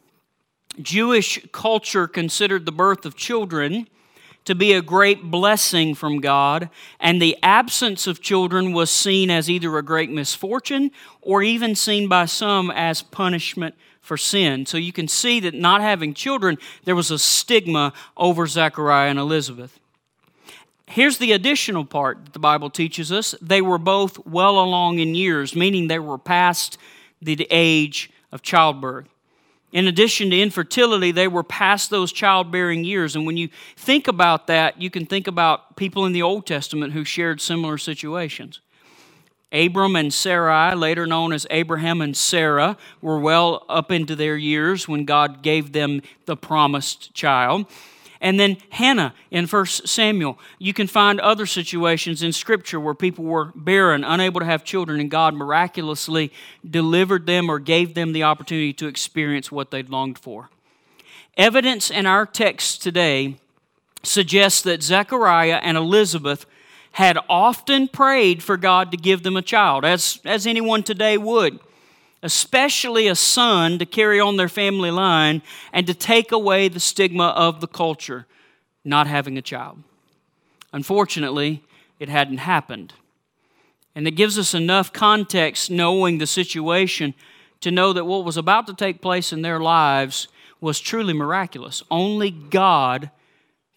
Jewish 0.81 1.41
culture 1.53 2.07
considered 2.07 2.67
the 2.67 2.73
birth 2.73 3.07
of 3.07 3.17
children 3.17 3.89
to 4.45 4.55
be 4.55 4.73
a 4.73 4.83
great 4.83 5.31
blessing 5.31 5.95
from 5.95 6.21
God, 6.21 6.69
and 7.01 7.21
the 7.21 7.39
absence 7.43 8.07
of 8.07 8.21
children 8.21 8.73
was 8.73 8.91
seen 8.91 9.31
as 9.31 9.49
either 9.49 9.77
a 9.79 9.83
great 9.83 10.11
misfortune 10.11 10.91
or 11.23 11.43
even 11.43 11.75
seen 11.75 12.09
by 12.09 12.27
some 12.27 12.71
as 12.71 13.03
punishment 13.03 13.75
for 14.03 14.19
sin. 14.19 14.67
So 14.67 14.77
you 14.77 14.93
can 14.93 15.09
see 15.09 15.41
that 15.41 15.55
not 15.55 15.81
having 15.81 16.13
children, 16.13 16.59
there 16.85 16.95
was 16.95 17.11
a 17.11 17.19
stigma 17.19 17.95
over 18.17 18.47
Zechariah 18.47 19.09
and 19.09 19.19
Elizabeth. 19.19 19.81
Here's 20.87 21.17
the 21.17 21.33
additional 21.33 21.87
part 21.87 22.25
that 22.25 22.35
the 22.35 22.39
Bible 22.39 22.69
teaches 22.69 23.11
us 23.11 23.35
they 23.41 23.63
were 23.63 23.79
both 23.79 24.27
well 24.27 24.59
along 24.59 24.99
in 24.99 25.15
years, 25.15 25.57
meaning 25.57 25.89
they 25.89 25.99
were 25.99 26.19
past 26.19 26.77
the 27.23 27.47
age 27.51 28.11
of 28.31 28.43
childbirth. 28.43 29.09
In 29.75 29.89
addition 29.89 30.31
to 30.31 30.41
infertility, 30.41 31.11
they 31.11 31.27
were 31.27 31.43
past 31.43 31.91
those 31.91 32.13
childbearing 32.13 32.85
years. 32.85 33.17
And 33.17 33.27
when 33.27 33.37
you 33.37 33.49
think 33.77 34.07
about 34.07 34.47
that, 34.47 34.81
you 34.81 34.89
can 34.89 35.05
think 35.05 35.27
about 35.27 35.75
people 35.75 36.07
in 36.07 36.13
the 36.13 36.23
Old 36.23 36.47
Testament 36.47 36.93
who 36.93 37.05
shared 37.05 37.41
similar 37.41 37.77
situations. 37.77 38.61
Abram 39.51 39.97
and 39.97 40.15
Sarai, 40.15 40.77
later 40.77 41.07
known 41.07 41.33
as 41.33 41.45
Abraham 41.51 42.01
and 42.01 42.17
Sarah, 42.17 42.77
were 43.03 43.19
well 43.19 43.67
up 43.69 43.91
into 43.91 44.15
their 44.15 44.37
years 44.37 44.87
when 44.87 45.05
God 45.05 45.43
gave 45.43 45.73
them 45.73 46.03
the 46.27 46.37
promised 46.37 47.13
child. 47.13 47.67
And 48.25 48.41
then 48.41 48.57
Hannah 48.71 49.15
in 49.31 49.47
1 49.47 49.67
Samuel. 49.67 50.39
You 50.59 50.73
can 50.73 50.87
find 50.87 51.21
other 51.21 51.45
situations 51.45 52.23
in 52.23 52.33
Scripture 52.33 52.81
where 52.81 52.95
people 52.95 53.23
were 53.23 53.53
barren, 53.55 54.03
unable 54.03 54.41
to 54.41 54.47
have 54.47 54.65
children, 54.65 54.99
and 54.99 55.11
God 55.11 55.35
miraculously 55.35 56.33
delivered 56.69 57.27
them 57.27 57.51
or 57.51 57.59
gave 57.59 57.93
them 57.93 58.15
the 58.15 58.23
opportunity 58.23 58.73
to 58.73 58.87
experience 58.87 59.53
what 59.53 59.71
they'd 59.71 59.91
longed 59.91 60.19
for. 60.19 60.49
Evidence 61.37 61.91
in 61.91 62.07
our 62.07 62.25
text 62.25 62.83
today 62.83 63.37
suggests 64.03 64.63
that 64.63 64.83
Zechariah 64.83 65.61
and 65.63 65.77
Elizabeth 65.77 66.47
had 66.93 67.19
often 67.29 67.89
prayed 67.89 68.43
for 68.43 68.57
God 68.57 68.91
to 68.91 68.97
give 68.97 69.23
them 69.23 69.37
a 69.37 69.43
child, 69.43 69.85
as, 69.85 70.19
as 70.25 70.47
anyone 70.47 70.83
today 70.83 71.19
would 71.19 71.61
especially 72.25 73.07
a 73.07 73.15
son, 73.15 73.79
to 73.79 73.85
carry 73.85 74.19
on 74.19 74.39
their 74.39 74.49
family 74.49 74.91
line 74.91 75.43
and 75.75 75.87
to 75.87 75.93
take 75.93 76.33
away 76.33 76.69
the 76.69 76.81
stigma 76.81 77.29
of 77.37 77.61
the 77.61 77.69
culture, 77.69 78.27
not 78.83 79.07
having 79.07 79.37
a 79.37 79.43
child. 79.43 79.79
Unfortunately, 80.73 81.63
it 82.01 82.09
hadn't 82.09 82.39
happened. 82.39 82.95
And 83.95 84.09
it 84.09 84.13
gives 84.13 84.39
us 84.39 84.55
enough 84.55 84.91
context, 84.91 85.71
knowing 85.71 86.17
the 86.17 86.27
situation, 86.27 87.13
to 87.61 87.71
know 87.71 87.93
that 87.93 88.07
what 88.07 88.25
was 88.25 88.39
about 88.39 88.67
to 88.69 88.75
take 88.75 89.03
place 89.03 89.31
in 89.31 89.43
their 89.43 89.61
lives 89.61 90.27
was 90.63 90.81
truly 90.81 91.13
miraculous. 91.13 91.83
Only 91.91 92.31
God 92.31 93.11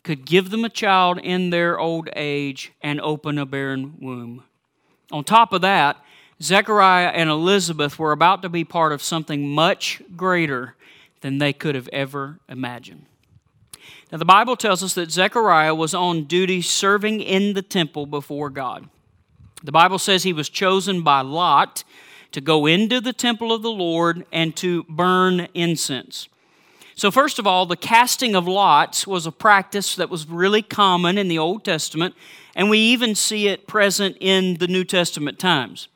could 0.03 0.25
give 0.25 0.51
them 0.51 0.63
a 0.63 0.69
child 0.69 1.19
in 1.19 1.49
their 1.49 1.77
old 1.77 2.07
age 2.15 2.71
and 2.81 3.01
open 3.01 3.37
a 3.37 3.45
barren 3.45 3.95
womb. 3.99 4.45
On 5.11 5.25
top 5.25 5.51
of 5.51 5.59
that, 5.61 5.97
Zechariah 6.41 7.07
and 7.07 7.29
Elizabeth 7.29 7.97
were 7.97 8.11
about 8.11 8.41
to 8.43 8.49
be 8.49 8.63
part 8.63 8.91
of 8.91 9.01
something 9.01 9.49
much 9.49 10.01
greater 10.15 10.75
than 11.21 11.39
they 11.39 11.53
could 11.53 11.75
have 11.75 11.89
ever 11.91 12.39
imagined. 12.47 13.05
Now, 14.11 14.19
the 14.19 14.25
Bible 14.25 14.55
tells 14.55 14.83
us 14.83 14.93
that 14.93 15.11
Zechariah 15.11 15.75
was 15.75 15.93
on 15.93 16.25
duty 16.25 16.61
serving 16.61 17.19
in 17.19 17.53
the 17.53 17.61
temple 17.61 18.05
before 18.05 18.49
God. 18.49 18.87
The 19.63 19.71
Bible 19.71 19.99
says 19.99 20.23
he 20.23 20.33
was 20.33 20.49
chosen 20.49 21.01
by 21.01 21.21
Lot 21.21 21.83
to 22.31 22.39
go 22.39 22.65
into 22.65 23.01
the 23.01 23.13
temple 23.13 23.51
of 23.51 23.63
the 23.63 23.71
Lord 23.71 24.25
and 24.31 24.55
to 24.57 24.83
burn 24.83 25.47
incense. 25.53 26.29
So, 26.95 27.11
first 27.11 27.37
of 27.37 27.45
all, 27.45 27.65
the 27.65 27.75
casting 27.75 28.35
of 28.35 28.47
lots 28.47 29.05
was 29.05 29.25
a 29.25 29.31
practice 29.31 29.95
that 29.95 30.09
was 30.09 30.27
really 30.27 30.61
common 30.61 31.17
in 31.17 31.27
the 31.27 31.37
Old 31.37 31.63
Testament, 31.63 32.15
and 32.55 32.69
we 32.69 32.79
even 32.79 33.13
see 33.13 33.47
it 33.47 33.67
present 33.67 34.17
in 34.19 34.55
the 34.55 34.67
New 34.67 34.83
Testament 34.83 35.37
times. 35.37 35.89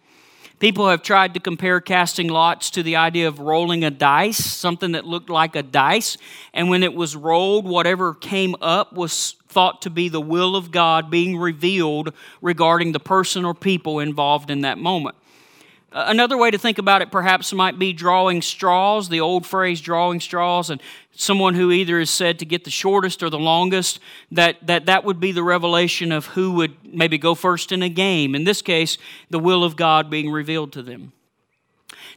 People 0.62 0.90
have 0.90 1.02
tried 1.02 1.34
to 1.34 1.40
compare 1.40 1.82
casting 1.82 2.28
lots 2.28 2.70
to 2.70 2.84
the 2.84 2.96
idea 2.96 3.28
of 3.28 3.40
rolling 3.40 3.84
a 3.84 3.90
dice, 3.90 4.38
something 4.38 4.92
that 4.92 5.08
looked 5.08 5.28
like 5.28 5.56
a 5.56 5.64
dice. 5.64 6.18
And 6.54 6.70
when 6.70 6.84
it 6.84 6.94
was 6.94 7.16
rolled, 7.16 7.66
whatever 7.66 8.14
came 8.14 8.56
up 8.62 8.94
was 8.94 9.38
thought 9.48 9.82
to 9.82 9.90
be 9.90 10.08
the 10.08 10.22
will 10.22 10.56
of 10.56 10.70
God 10.70 11.10
being 11.10 11.36
revealed 11.36 12.14
regarding 12.44 12.92
the 12.92 13.00
person 13.00 13.44
or 13.44 13.56
people 13.56 13.98
involved 13.98 14.52
in 14.52 14.62
that 14.62 14.78
moment. 14.78 15.16
Another 15.94 16.38
way 16.38 16.50
to 16.50 16.58
think 16.58 16.78
about 16.78 17.02
it 17.02 17.12
perhaps 17.12 17.52
might 17.52 17.78
be 17.78 17.92
drawing 17.92 18.42
straws, 18.42 19.10
the 19.10 19.20
old 19.20 19.46
phrase 19.46 19.82
drawing 19.82 20.22
straws, 20.22 20.70
and 20.70 20.82
someone 21.12 21.54
who 21.54 21.70
either 21.70 22.00
is 22.00 22.10
said 22.10 22.40
to 22.40 22.46
get 22.46 22.64
the 22.64 22.70
shortest 22.70 23.22
or 23.22 23.30
the 23.30 23.38
longest, 23.38 24.00
that, 24.32 24.66
that 24.66 24.86
that 24.86 25.04
would 25.04 25.20
be 25.20 25.34
the 25.34 25.44
revelation 25.44 26.14
of 26.14 26.28
who 26.28 26.54
would 26.54 26.76
maybe 26.94 27.18
go 27.18 27.36
first 27.36 27.74
in 27.74 27.84
a 27.84 27.90
game. 27.90 28.36
In 28.36 28.46
this 28.46 28.62
case, 28.62 28.98
the 29.30 29.40
will 29.40 29.66
of 29.66 29.76
God 29.76 30.10
being 30.10 30.32
revealed 30.32 30.72
to 30.74 30.82
them. 30.82 31.12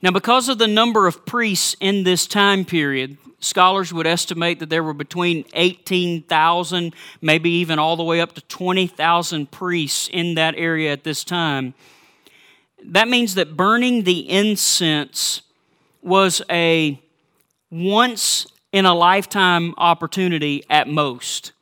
Now, 0.03 0.13
because 0.13 0.49
of 0.49 0.59
the 0.59 0.69
number 0.69 1.09
of 1.09 1.27
priests 1.27 1.75
in 1.81 2.05
this 2.05 2.29
time 2.29 2.65
period, 2.65 3.17
scholars 3.41 3.93
would 3.93 4.07
estimate 4.07 4.61
that 4.61 4.71
there 4.71 4.85
were 4.85 4.95
between 4.95 5.47
18,000, 5.53 6.95
maybe 7.21 7.51
even 7.51 7.81
all 7.81 7.97
the 7.97 8.05
way 8.05 8.21
up 8.21 8.35
to 8.35 8.41
20,000 8.43 9.51
priests 9.51 10.09
in 10.13 10.35
that 10.35 10.55
area 10.57 10.93
at 10.93 11.03
this 11.03 11.25
time 11.25 11.75
that 12.93 13.09
means 13.09 13.35
that 13.35 13.57
burning 13.57 14.05
the 14.05 14.29
incense 14.31 15.43
was 16.03 16.43
a 16.51 17.01
once 17.71 18.47
in 18.73 18.87
a 18.87 18.95
lifetime 18.95 19.75
opportunity 19.79 20.65
at 20.69 20.89
most. 20.89 21.53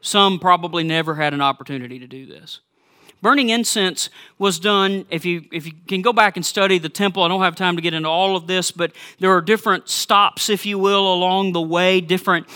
Some 0.00 0.38
probably 0.38 0.84
never 0.84 1.14
had 1.14 1.34
an 1.34 1.40
opportunity 1.40 1.98
to 1.98 2.06
do 2.06 2.26
this. 2.26 2.60
Burning 3.22 3.48
incense 3.48 4.10
was 4.38 4.60
done, 4.60 5.06
if 5.10 5.24
you, 5.24 5.46
if 5.50 5.66
you 5.66 5.72
can 5.88 6.02
go 6.02 6.12
back 6.12 6.36
and 6.36 6.44
study 6.44 6.78
the 6.78 6.88
temple, 6.88 7.22
I 7.22 7.28
don't 7.28 7.40
have 7.40 7.56
time 7.56 7.76
to 7.76 7.82
get 7.82 7.94
into 7.94 8.08
all 8.08 8.36
of 8.36 8.46
this, 8.46 8.70
but 8.70 8.92
there 9.18 9.34
are 9.34 9.40
different 9.40 9.88
stops, 9.88 10.50
if 10.50 10.66
you 10.66 10.78
will, 10.78 11.12
along 11.12 11.52
the 11.52 11.62
way, 11.62 12.00
different 12.00 12.46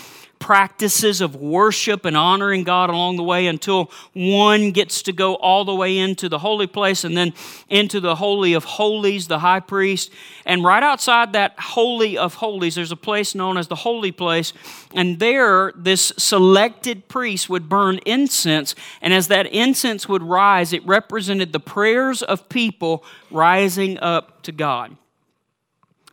practices 0.41 1.21
of 1.21 1.35
worship 1.35 2.03
and 2.03 2.17
honoring 2.17 2.63
God 2.63 2.89
along 2.89 3.15
the 3.15 3.23
way 3.23 3.45
until 3.45 3.91
one 4.13 4.71
gets 4.71 5.03
to 5.03 5.13
go 5.13 5.35
all 5.35 5.63
the 5.63 5.73
way 5.73 5.97
into 5.97 6.27
the 6.27 6.39
holy 6.39 6.65
place 6.65 7.03
and 7.03 7.15
then 7.15 7.31
into 7.69 7.99
the 7.99 8.15
Holy 8.15 8.53
of 8.53 8.63
Holies, 8.63 9.27
the 9.27 9.39
high 9.39 9.59
priest. 9.59 10.11
And 10.43 10.63
right 10.63 10.81
outside 10.81 11.33
that 11.33 11.57
Holy 11.59 12.17
of 12.17 12.33
Holies, 12.33 12.75
there's 12.75 12.91
a 12.91 12.97
place 12.97 13.35
known 13.35 13.55
as 13.55 13.67
the 13.67 13.75
Holy 13.75 14.11
Place. 14.11 14.51
And 14.93 15.19
there, 15.19 15.71
this 15.75 16.11
selected 16.17 17.07
priest 17.07 17.47
would 17.47 17.69
burn 17.69 17.99
incense. 18.05 18.73
And 18.99 19.13
as 19.13 19.27
that 19.27 19.45
incense 19.45 20.09
would 20.09 20.23
rise, 20.23 20.73
it 20.73 20.85
represented 20.87 21.53
the 21.53 21.59
prayers 21.59 22.23
of 22.23 22.49
people 22.49 23.05
rising 23.29 23.99
up 23.99 24.41
to 24.43 24.51
God. 24.51 24.97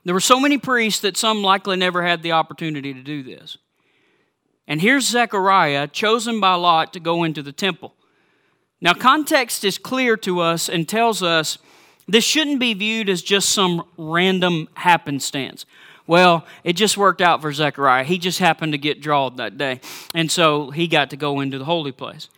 There 0.04 0.14
were 0.14 0.20
so 0.20 0.38
many 0.38 0.58
priests 0.58 1.00
that 1.00 1.16
some 1.16 1.42
likely 1.42 1.76
never 1.76 2.04
had 2.04 2.22
the 2.22 2.32
opportunity 2.32 2.92
to 2.92 3.02
do 3.02 3.22
this. 3.22 3.56
And 4.68 4.82
here's 4.82 5.08
Zechariah, 5.08 5.88
chosen 5.88 6.40
by 6.40 6.54
Lot 6.54 6.92
to 6.92 7.00
go 7.00 7.24
into 7.24 7.42
the 7.42 7.52
temple. 7.52 7.94
Now, 8.82 8.92
context 8.92 9.64
is 9.64 9.78
clear 9.78 10.16
to 10.18 10.40
us 10.40 10.68
and 10.68 10.86
tells 10.86 11.22
us 11.22 11.58
this 12.06 12.24
shouldn't 12.24 12.60
be 12.60 12.74
viewed 12.74 13.08
as 13.08 13.22
just 13.22 13.48
some 13.48 13.84
random 13.96 14.68
happenstance. 14.74 15.64
Well, 16.06 16.46
it 16.64 16.74
just 16.74 16.96
worked 16.96 17.20
out 17.20 17.42
for 17.42 17.52
Zechariah. 17.52 18.04
He 18.04 18.18
just 18.18 18.38
happened 18.38 18.72
to 18.72 18.78
get 18.78 19.00
drawn 19.00 19.36
that 19.36 19.58
day. 19.58 19.80
And 20.14 20.30
so 20.30 20.70
he 20.70 20.86
got 20.86 21.10
to 21.10 21.16
go 21.16 21.40
into 21.40 21.58
the 21.58 21.64
holy 21.64 21.92
place. 21.92 22.28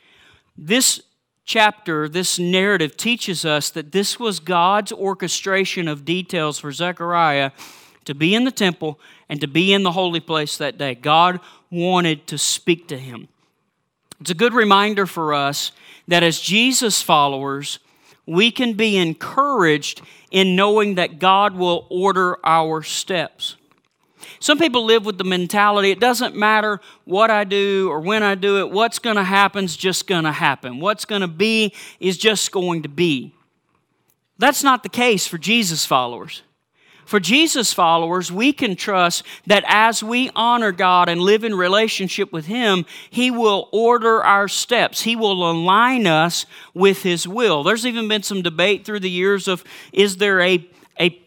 This 0.56 1.02
chapter, 1.44 2.08
this 2.08 2.38
narrative 2.38 2.96
teaches 2.96 3.44
us 3.44 3.70
that 3.70 3.92
this 3.92 4.18
was 4.18 4.38
God's 4.40 4.92
orchestration 4.92 5.88
of 5.88 6.04
details 6.04 6.58
for 6.60 6.70
Zechariah 6.72 7.50
to 8.04 8.14
be 8.14 8.34
in 8.34 8.44
the 8.44 8.50
temple 8.50 8.98
and 9.30 9.40
to 9.40 9.46
be 9.46 9.72
in 9.72 9.84
the 9.84 9.92
holy 9.92 10.20
place 10.20 10.58
that 10.58 10.76
day. 10.76 10.94
God 10.94 11.38
wanted 11.70 12.26
to 12.26 12.36
speak 12.36 12.88
to 12.88 12.98
him. 12.98 13.28
It's 14.20 14.30
a 14.30 14.34
good 14.34 14.52
reminder 14.52 15.06
for 15.06 15.32
us 15.32 15.70
that 16.08 16.24
as 16.24 16.40
Jesus 16.40 17.00
followers, 17.00 17.78
we 18.26 18.50
can 18.50 18.74
be 18.74 18.96
encouraged 18.96 20.02
in 20.32 20.56
knowing 20.56 20.96
that 20.96 21.20
God 21.20 21.54
will 21.54 21.86
order 21.88 22.38
our 22.44 22.82
steps. 22.82 23.54
Some 24.40 24.58
people 24.58 24.84
live 24.84 25.06
with 25.06 25.16
the 25.16 25.24
mentality 25.24 25.90
it 25.90 26.00
doesn't 26.00 26.34
matter 26.34 26.80
what 27.04 27.30
I 27.30 27.44
do 27.44 27.88
or 27.88 28.00
when 28.00 28.22
I 28.22 28.34
do 28.34 28.58
it, 28.58 28.70
what's 28.70 28.98
going 28.98 29.16
to 29.16 29.24
happen 29.24 29.64
is 29.64 29.76
just 29.76 30.08
going 30.08 30.24
to 30.24 30.32
happen. 30.32 30.80
What's 30.80 31.04
going 31.04 31.22
to 31.22 31.28
be 31.28 31.72
is 32.00 32.18
just 32.18 32.50
going 32.50 32.82
to 32.82 32.88
be. 32.88 33.32
That's 34.38 34.64
not 34.64 34.82
the 34.82 34.88
case 34.88 35.26
for 35.26 35.38
Jesus 35.38 35.86
followers. 35.86 36.42
For 37.10 37.18
Jesus 37.18 37.72
followers, 37.72 38.30
we 38.30 38.52
can 38.52 38.76
trust 38.76 39.24
that 39.44 39.64
as 39.66 40.00
we 40.00 40.30
honor 40.36 40.70
God 40.70 41.08
and 41.08 41.20
live 41.20 41.42
in 41.42 41.56
relationship 41.56 42.32
with 42.32 42.46
Him, 42.46 42.86
He 43.10 43.32
will 43.32 43.68
order 43.72 44.22
our 44.22 44.46
steps. 44.46 45.00
He 45.00 45.16
will 45.16 45.50
align 45.50 46.06
us 46.06 46.46
with 46.72 47.02
His 47.02 47.26
will. 47.26 47.64
There's 47.64 47.84
even 47.84 48.06
been 48.06 48.22
some 48.22 48.42
debate 48.42 48.84
through 48.84 49.00
the 49.00 49.10
years 49.10 49.48
of 49.48 49.64
is 49.92 50.18
there 50.18 50.40
a, 50.40 50.64
a 51.00 51.20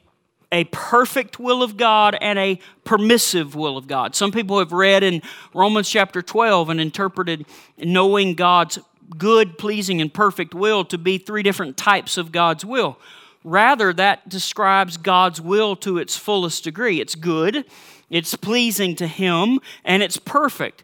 a 0.54 0.64
perfect 0.72 1.38
will 1.38 1.62
of 1.62 1.76
God 1.76 2.16
and 2.22 2.40
a 2.40 2.62
permissive 2.86 3.54
will 3.54 3.76
of 3.76 3.86
God. 3.86 4.16
Some 4.16 4.32
people 4.32 4.60
have 4.60 4.72
read 4.72 5.04
in 5.04 5.22
Romans 5.54 5.90
chapter 5.90 6.22
12 6.22 6.70
and 6.70 6.80
interpreted 6.80 7.46
knowing 7.78 8.36
God's 8.36 8.80
good, 9.18 9.58
pleasing, 9.58 10.00
and 10.00 10.14
perfect 10.14 10.54
will 10.54 10.86
to 10.86 10.98
be 10.98 11.18
three 11.18 11.44
different 11.44 11.76
types 11.76 12.18
of 12.18 12.32
God's 12.32 12.64
will. 12.64 12.98
Rather, 13.44 13.92
that 13.94 14.30
describes 14.30 14.98
God's 14.98 15.42
will 15.42 15.76
to 15.78 15.98
its 15.98 16.16
fullest 16.16 16.64
degree. 16.64 17.02
It's 17.02 17.16
good, 17.16 17.66
it's 18.10 18.36
pleasing 18.36 18.96
to 18.98 19.08
Him, 19.08 19.60
and 19.84 20.02
it's 20.02 20.18
perfect. 20.18 20.84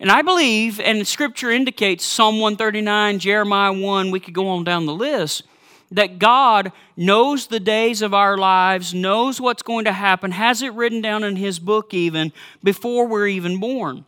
And 0.00 0.10
I 0.10 0.22
believe, 0.22 0.80
and 0.80 1.06
Scripture 1.06 1.50
indicates 1.50 2.04
Psalm 2.04 2.40
139, 2.40 3.18
Jeremiah 3.18 3.72
1, 3.72 4.10
we 4.10 4.20
could 4.20 4.34
go 4.34 4.48
on 4.48 4.64
down 4.64 4.86
the 4.86 4.94
list, 4.94 5.44
that 5.90 6.18
God 6.18 6.72
knows 6.96 7.46
the 7.46 7.60
days 7.60 8.00
of 8.00 8.14
our 8.14 8.38
lives, 8.38 8.94
knows 8.94 9.40
what's 9.40 9.62
going 9.62 9.84
to 9.84 9.92
happen, 9.92 10.32
has 10.32 10.62
it 10.62 10.72
written 10.72 11.02
down 11.02 11.22
in 11.22 11.36
His 11.36 11.58
book 11.58 11.92
even 11.92 12.32
before 12.64 13.06
we're 13.06 13.28
even 13.28 13.60
born. 13.60 14.06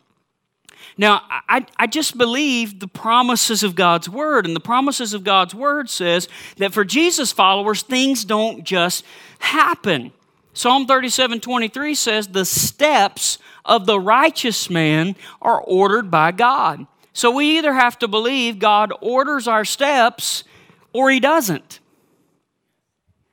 Now, 0.97 1.23
I, 1.29 1.67
I 1.77 1.87
just 1.87 2.17
believe 2.17 2.81
the 2.81 2.89
promises 2.89 3.63
of 3.63 3.75
God's 3.75 4.09
Word, 4.09 4.47
and 4.47 4.55
the 4.55 4.61
promises 4.61 5.13
of 5.13 5.25
God's 5.25 5.55
Word 5.55 5.91
says 5.91 6.29
that 6.57 6.73
for 6.73 6.85
Jesus 6.85 7.33
followers, 7.33 7.83
things 7.83 8.25
don't 8.25 8.65
just 8.65 9.05
happen. 9.39 10.13
Psalm 10.53 10.87
37 10.87 11.41
23 11.41 11.95
says, 11.95 12.29
The 12.29 12.45
steps 12.45 13.39
of 13.65 13.87
the 13.87 13.99
righteous 13.99 14.71
man 14.71 15.17
are 15.43 15.61
ordered 15.61 16.11
by 16.11 16.31
God. 16.31 16.87
So 17.13 17.31
we 17.31 17.59
either 17.59 17.73
have 17.73 17.99
to 18.01 18.09
believe 18.09 18.59
God 18.59 18.93
orders 19.01 19.49
our 19.49 19.65
steps 19.65 20.45
or 20.93 21.11
He 21.11 21.21
doesn't. 21.21 21.81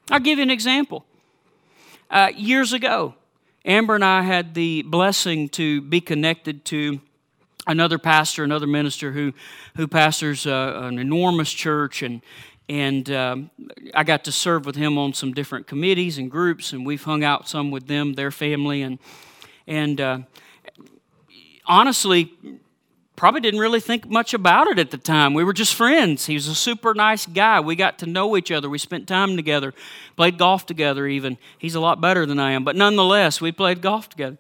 I'll 0.10 0.20
give 0.20 0.40
you 0.40 0.44
an 0.44 0.52
example. 0.52 1.06
Uh, 2.10 2.32
years 2.36 2.74
ago, 2.74 3.16
Amber 3.64 3.96
and 3.96 4.04
I 4.04 4.24
had 4.24 4.54
the 4.54 4.82
blessing 4.82 5.48
to 5.50 5.82
be 5.82 6.02
connected 6.02 6.66
to 6.66 7.00
another 7.68 7.98
pastor, 7.98 8.44
another 8.44 8.68
minister 8.68 9.12
who, 9.12 9.34
who 9.76 9.88
pastors 9.88 10.48
uh, 10.48 10.82
an 10.84 11.00
enormous 11.00 11.52
church, 11.52 12.02
and, 12.02 12.22
and 12.68 13.10
um, 13.12 13.52
I 13.94 14.04
got 14.04 14.24
to 14.26 14.32
serve 14.32 14.66
with 14.66 14.76
him 14.76 14.98
on 14.98 15.14
some 15.14 15.34
different 15.34 15.68
committees 15.68 16.18
and 16.18 16.30
groups, 16.30 16.74
and 16.74 16.86
we've 16.86 17.04
hung 17.04 17.24
out 17.24 17.48
some 17.48 17.72
with 17.72 17.88
them, 17.88 18.14
their 18.14 18.32
family, 18.32 18.82
and, 18.82 19.00
and 19.68 20.02
uh, 20.02 20.20
honestly, 21.66 22.34
probably 23.16 23.42
didn't 23.42 23.60
really 23.60 23.80
think 23.80 24.10
much 24.10 24.34
about 24.34 24.68
it 24.68 24.80
at 24.80 24.90
the 24.90 24.98
time. 24.98 25.36
We 25.36 25.44
were 25.44 25.54
just 25.54 25.76
friends. 25.76 26.26
He 26.26 26.34
was 26.34 26.48
a 26.48 26.56
super 26.56 26.96
nice 26.96 27.28
guy. 27.28 27.60
We 27.60 27.76
got 27.76 28.00
to 28.00 28.08
know 28.08 28.36
each 28.36 28.52
other. 28.52 28.68
We 28.68 28.80
spent 28.80 29.08
time 29.08 29.36
together, 29.36 29.76
played 30.16 30.40
golf 30.40 30.66
together, 30.66 31.06
even. 31.06 31.38
He's 31.60 31.76
a 31.76 31.80
lot 31.80 32.02
better 32.02 32.26
than 32.26 32.40
I 32.40 32.54
am, 32.54 32.64
but 32.64 32.76
nonetheless, 32.76 33.40
we 33.40 33.52
played 33.52 33.82
golf 33.82 34.10
together. 34.10 34.38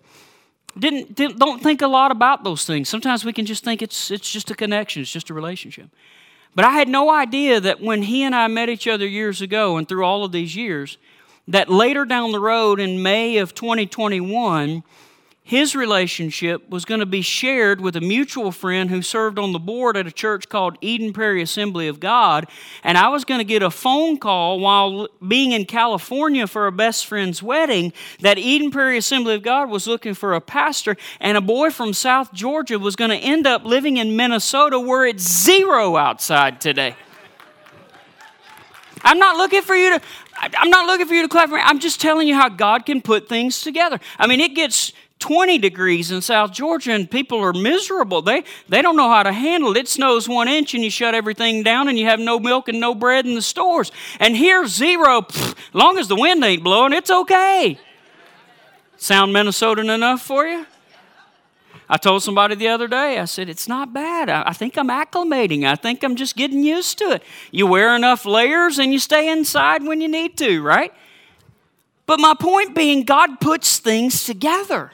Didn't, 0.78 1.16
didn't, 1.16 1.38
don't 1.38 1.62
think 1.62 1.82
a 1.82 1.88
lot 1.88 2.12
about 2.12 2.44
those 2.44 2.66
things. 2.66 2.88
Sometimes 2.88 3.26
we 3.26 3.34
can 3.34 3.46
just 3.46 3.64
think 3.64 3.82
it's, 3.82 4.10
it's 4.10 4.32
just 4.32 4.50
a 4.52 4.56
connection, 4.56 5.02
it's 5.02 5.12
just 5.12 5.30
a 5.30 5.34
relationship. 5.34 5.90
But 6.56 6.66
I 6.66 6.72
had 6.72 6.88
no 6.88 7.12
idea 7.12 7.60
that 7.60 7.82
when 7.82 8.04
he 8.04 8.24
and 8.24 8.36
I 8.36 8.48
met 8.48 8.70
each 8.70 8.88
other 8.88 9.08
years 9.08 9.42
ago 9.42 9.78
and 9.78 9.88
through 9.88 10.06
all 10.06 10.24
of 10.24 10.32
these 10.32 10.56
years, 10.56 10.98
that 11.48 11.70
later 11.70 12.06
down 12.06 12.32
the 12.32 12.40
road 12.40 12.80
in 12.80 13.02
May 13.02 13.38
of 13.38 13.56
2021, 13.56 14.84
his 15.44 15.76
relationship 15.76 16.70
was 16.70 16.86
going 16.86 17.00
to 17.00 17.06
be 17.06 17.22
shared 17.22 17.82
with 17.82 17.96
a 17.96 18.02
mutual 18.02 18.52
friend 18.52 18.90
who 18.90 19.02
served 19.02 19.40
on 19.40 19.54
the 19.54 19.60
board 19.60 19.98
at 19.98 20.06
a 20.06 20.12
church 20.12 20.48
called 20.48 20.78
Eden 20.82 21.14
Prairie 21.14 21.42
Assembly 21.42 21.88
of 21.88 22.00
God. 22.00 22.48
And 22.84 22.98
I 22.98 23.10
was 23.10 23.26
going 23.26 23.40
to 23.40 23.46
get 23.46 23.64
a 23.64 23.72
phone 23.72 24.18
call 24.18 24.60
while 24.60 25.08
being 25.28 25.52
in 25.52 25.66
California 25.66 26.46
for 26.46 26.68
a 26.68 26.72
best 26.72 27.08
friend's 27.08 27.42
wedding 27.42 27.92
that 28.20 28.38
Eden 28.38 28.70
Prairie 28.70 28.98
Assembly 28.98 29.34
of 29.34 29.42
God 29.42 29.70
was 29.70 29.88
looking 29.88 30.14
for 30.14 30.36
a 30.36 30.42
pastor, 30.42 30.96
and 31.20 31.38
a 31.38 31.42
boy 31.42 31.72
from 31.72 31.92
South 31.92 32.32
Georgia 32.34 32.78
was 32.78 32.96
going 32.96 33.12
to 33.12 33.18
end 33.18 33.48
up 33.48 33.66
living 33.66 33.98
in 33.98 34.16
Minnesota 34.16 34.80
where 34.80 35.06
it's 35.06 35.24
zero 35.24 35.98
outside 35.98 36.62
today. 36.62 36.96
I'm 39.04 39.18
not 39.18 39.38
looking 39.38 39.64
for 39.64 39.76
you 39.76 39.98
to 39.98 40.06
I'm 40.44 40.70
not 40.70 40.88
looking 40.88 41.08
for 41.08 41.14
you 41.14 41.24
to 41.24 41.28
clap 41.28 41.50
for 41.50 41.56
me. 41.56 41.62
I'm 41.64 41.80
just 41.80 42.02
telling 42.02 42.28
you 42.28 42.36
how 42.36 42.50
God 42.50 42.86
can 42.86 43.02
put 43.02 43.30
things 43.30 43.62
together. 43.62 44.00
I 44.18 44.28
mean, 44.28 44.40
it 44.40 44.56
gets 44.56 44.92
20 45.22 45.58
degrees 45.60 46.12
in 46.12 46.22
South 46.22 46.52
Georgia 46.52 46.92
and 46.92 47.10
people 47.10 47.40
are 47.40 47.54
miserable. 47.54 48.22
They, 48.22 48.44
they 48.68 48.82
don't 48.82 48.98
know 48.98 49.08
how 49.08 49.24
to 49.24 49.32
handle 49.32 49.72
it. 49.72 49.78
It 49.78 49.88
snows 49.88 50.28
one 50.28 50.50
inch 50.50 50.74
and 50.74 50.84
you 50.84 50.90
shut 50.90 51.16
everything 51.16 51.64
down 51.64 51.88
and 51.88 51.98
you 51.98 52.08
have 52.08 52.20
no 52.20 52.40
milk 52.40 52.68
and 52.68 52.80
no 52.80 52.94
bread 52.94 53.26
in 53.26 53.36
the 53.36 53.42
stores. 53.42 53.92
And 54.20 54.36
here, 54.36 54.68
zero, 54.68 55.22
pff, 55.22 55.56
long 55.74 55.98
as 55.98 56.10
the 56.10 56.16
wind 56.16 56.44
ain't 56.44 56.64
blowing, 56.64 56.92
it's 56.92 57.10
okay. 57.10 57.80
Sound 58.98 59.34
Minnesotan 59.34 59.94
enough 59.94 60.22
for 60.22 60.46
you? 60.46 60.66
I 61.88 61.98
told 61.98 62.24
somebody 62.24 62.56
the 62.56 62.70
other 62.70 62.88
day, 62.88 63.20
I 63.20 63.26
said, 63.26 63.50
it's 63.50 63.68
not 63.68 63.94
bad. 63.94 64.30
I, 64.30 64.44
I 64.48 64.54
think 64.54 64.78
I'm 64.78 64.90
acclimating. 64.90 65.66
I 65.66 65.76
think 65.76 66.04
I'm 66.04 66.16
just 66.16 66.36
getting 66.36 66.64
used 66.64 66.98
to 67.00 67.12
it. 67.12 67.24
You 67.52 67.68
wear 67.68 67.96
enough 67.96 68.26
layers 68.26 68.80
and 68.80 68.94
you 68.94 69.00
stay 69.00 69.30
inside 69.30 69.84
when 69.84 70.02
you 70.02 70.08
need 70.08 70.38
to, 70.38 70.62
right? 70.62 70.94
But 72.06 72.20
my 72.20 72.34
point 72.34 72.76
being, 72.76 73.04
God 73.04 73.40
puts 73.40 73.80
things 73.80 74.24
together. 74.24 74.92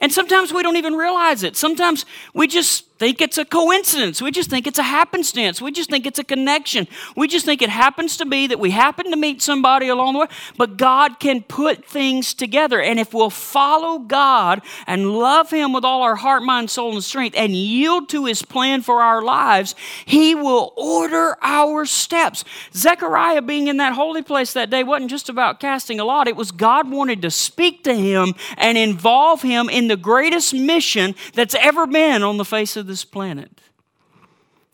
And 0.00 0.12
sometimes 0.12 0.52
we 0.52 0.62
don't 0.62 0.76
even 0.76 0.94
realize 0.94 1.42
it. 1.42 1.56
Sometimes 1.56 2.06
we 2.34 2.46
just 2.46 2.86
think 3.00 3.22
it's 3.22 3.38
a 3.38 3.46
coincidence. 3.46 4.20
We 4.20 4.30
just 4.30 4.50
think 4.50 4.66
it's 4.66 4.78
a 4.78 4.82
happenstance. 4.82 5.62
We 5.62 5.72
just 5.72 5.88
think 5.88 6.06
it's 6.06 6.18
a 6.18 6.24
connection. 6.24 6.86
We 7.16 7.28
just 7.28 7.46
think 7.46 7.62
it 7.62 7.70
happens 7.70 8.18
to 8.18 8.26
be 8.26 8.46
that 8.48 8.60
we 8.60 8.72
happen 8.72 9.10
to 9.10 9.16
meet 9.16 9.40
somebody 9.40 9.88
along 9.88 10.12
the 10.12 10.18
way. 10.18 10.26
But 10.58 10.76
God 10.76 11.18
can 11.18 11.42
put 11.42 11.82
things 11.82 12.34
together. 12.34 12.78
And 12.78 13.00
if 13.00 13.14
we'll 13.14 13.30
follow 13.30 14.00
God 14.00 14.60
and 14.86 15.12
love 15.12 15.50
Him 15.50 15.72
with 15.72 15.82
all 15.82 16.02
our 16.02 16.16
heart, 16.16 16.42
mind, 16.42 16.68
soul, 16.68 16.92
and 16.92 17.02
strength 17.02 17.34
and 17.38 17.56
yield 17.56 18.10
to 18.10 18.26
His 18.26 18.42
plan 18.42 18.82
for 18.82 19.00
our 19.00 19.22
lives, 19.22 19.74
He 20.04 20.34
will 20.34 20.74
order 20.76 21.38
our 21.40 21.86
steps. 21.86 22.44
Zechariah 22.74 23.40
being 23.40 23.68
in 23.68 23.78
that 23.78 23.94
holy 23.94 24.20
place 24.20 24.52
that 24.52 24.68
day 24.68 24.84
wasn't 24.84 25.10
just 25.10 25.30
about 25.30 25.58
casting 25.58 26.00
a 26.00 26.04
lot, 26.04 26.28
it 26.28 26.36
was 26.36 26.52
God 26.52 26.90
wanted 26.90 27.22
to 27.22 27.30
speak 27.30 27.82
to 27.84 27.94
him 27.94 28.34
and 28.58 28.76
involve 28.76 29.40
him 29.40 29.70
in 29.70 29.88
the 29.88 29.96
greatest 29.96 30.52
mission 30.52 31.14
that's 31.32 31.54
ever 31.54 31.86
been 31.86 32.22
on 32.22 32.36
the 32.36 32.44
face 32.44 32.76
of 32.76 32.89
this 32.90 33.04
planet. 33.04 33.60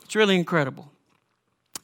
It's 0.02 0.16
really 0.16 0.36
incredible. 0.36 0.90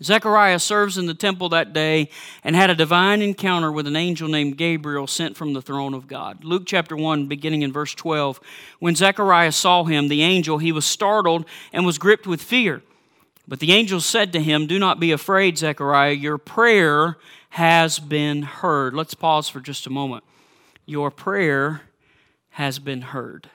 Zechariah 0.02 0.58
serves 0.58 0.96
in 0.96 1.06
the 1.06 1.14
temple 1.14 1.50
that 1.50 1.74
day 1.74 2.08
and 2.42 2.56
had 2.56 2.70
a 2.70 2.74
divine 2.74 3.20
encounter 3.20 3.70
with 3.70 3.86
an 3.86 3.94
angel 3.94 4.28
named 4.28 4.56
Gabriel 4.56 5.06
sent 5.06 5.36
from 5.36 5.52
the 5.52 5.62
throne 5.62 5.94
of 5.94 6.08
God. 6.08 6.42
Luke 6.42 6.62
chapter 6.66 6.96
1, 6.96 7.28
beginning 7.28 7.62
in 7.62 7.70
verse 7.70 7.94
12. 7.94 8.40
When 8.80 8.96
Zechariah 8.96 9.52
saw 9.52 9.84
him, 9.84 10.08
the 10.08 10.22
angel, 10.22 10.58
he 10.58 10.72
was 10.72 10.86
startled 10.86 11.44
and 11.72 11.84
was 11.84 11.98
gripped 11.98 12.26
with 12.26 12.42
fear. 12.42 12.82
But 13.46 13.60
the 13.60 13.72
angel 13.72 14.00
said 14.00 14.32
to 14.32 14.40
him, 14.40 14.66
Do 14.66 14.78
not 14.78 14.98
be 14.98 15.12
afraid, 15.12 15.58
Zechariah. 15.58 16.12
Your 16.12 16.38
prayer 16.38 17.18
has 17.50 17.98
been 17.98 18.42
heard. 18.42 18.94
Let's 18.94 19.14
pause 19.14 19.48
for 19.48 19.60
just 19.60 19.86
a 19.86 19.90
moment. 19.90 20.24
Your 20.86 21.10
prayer 21.10 21.82
has 22.50 22.78
been 22.78 23.02
heard. 23.02 23.50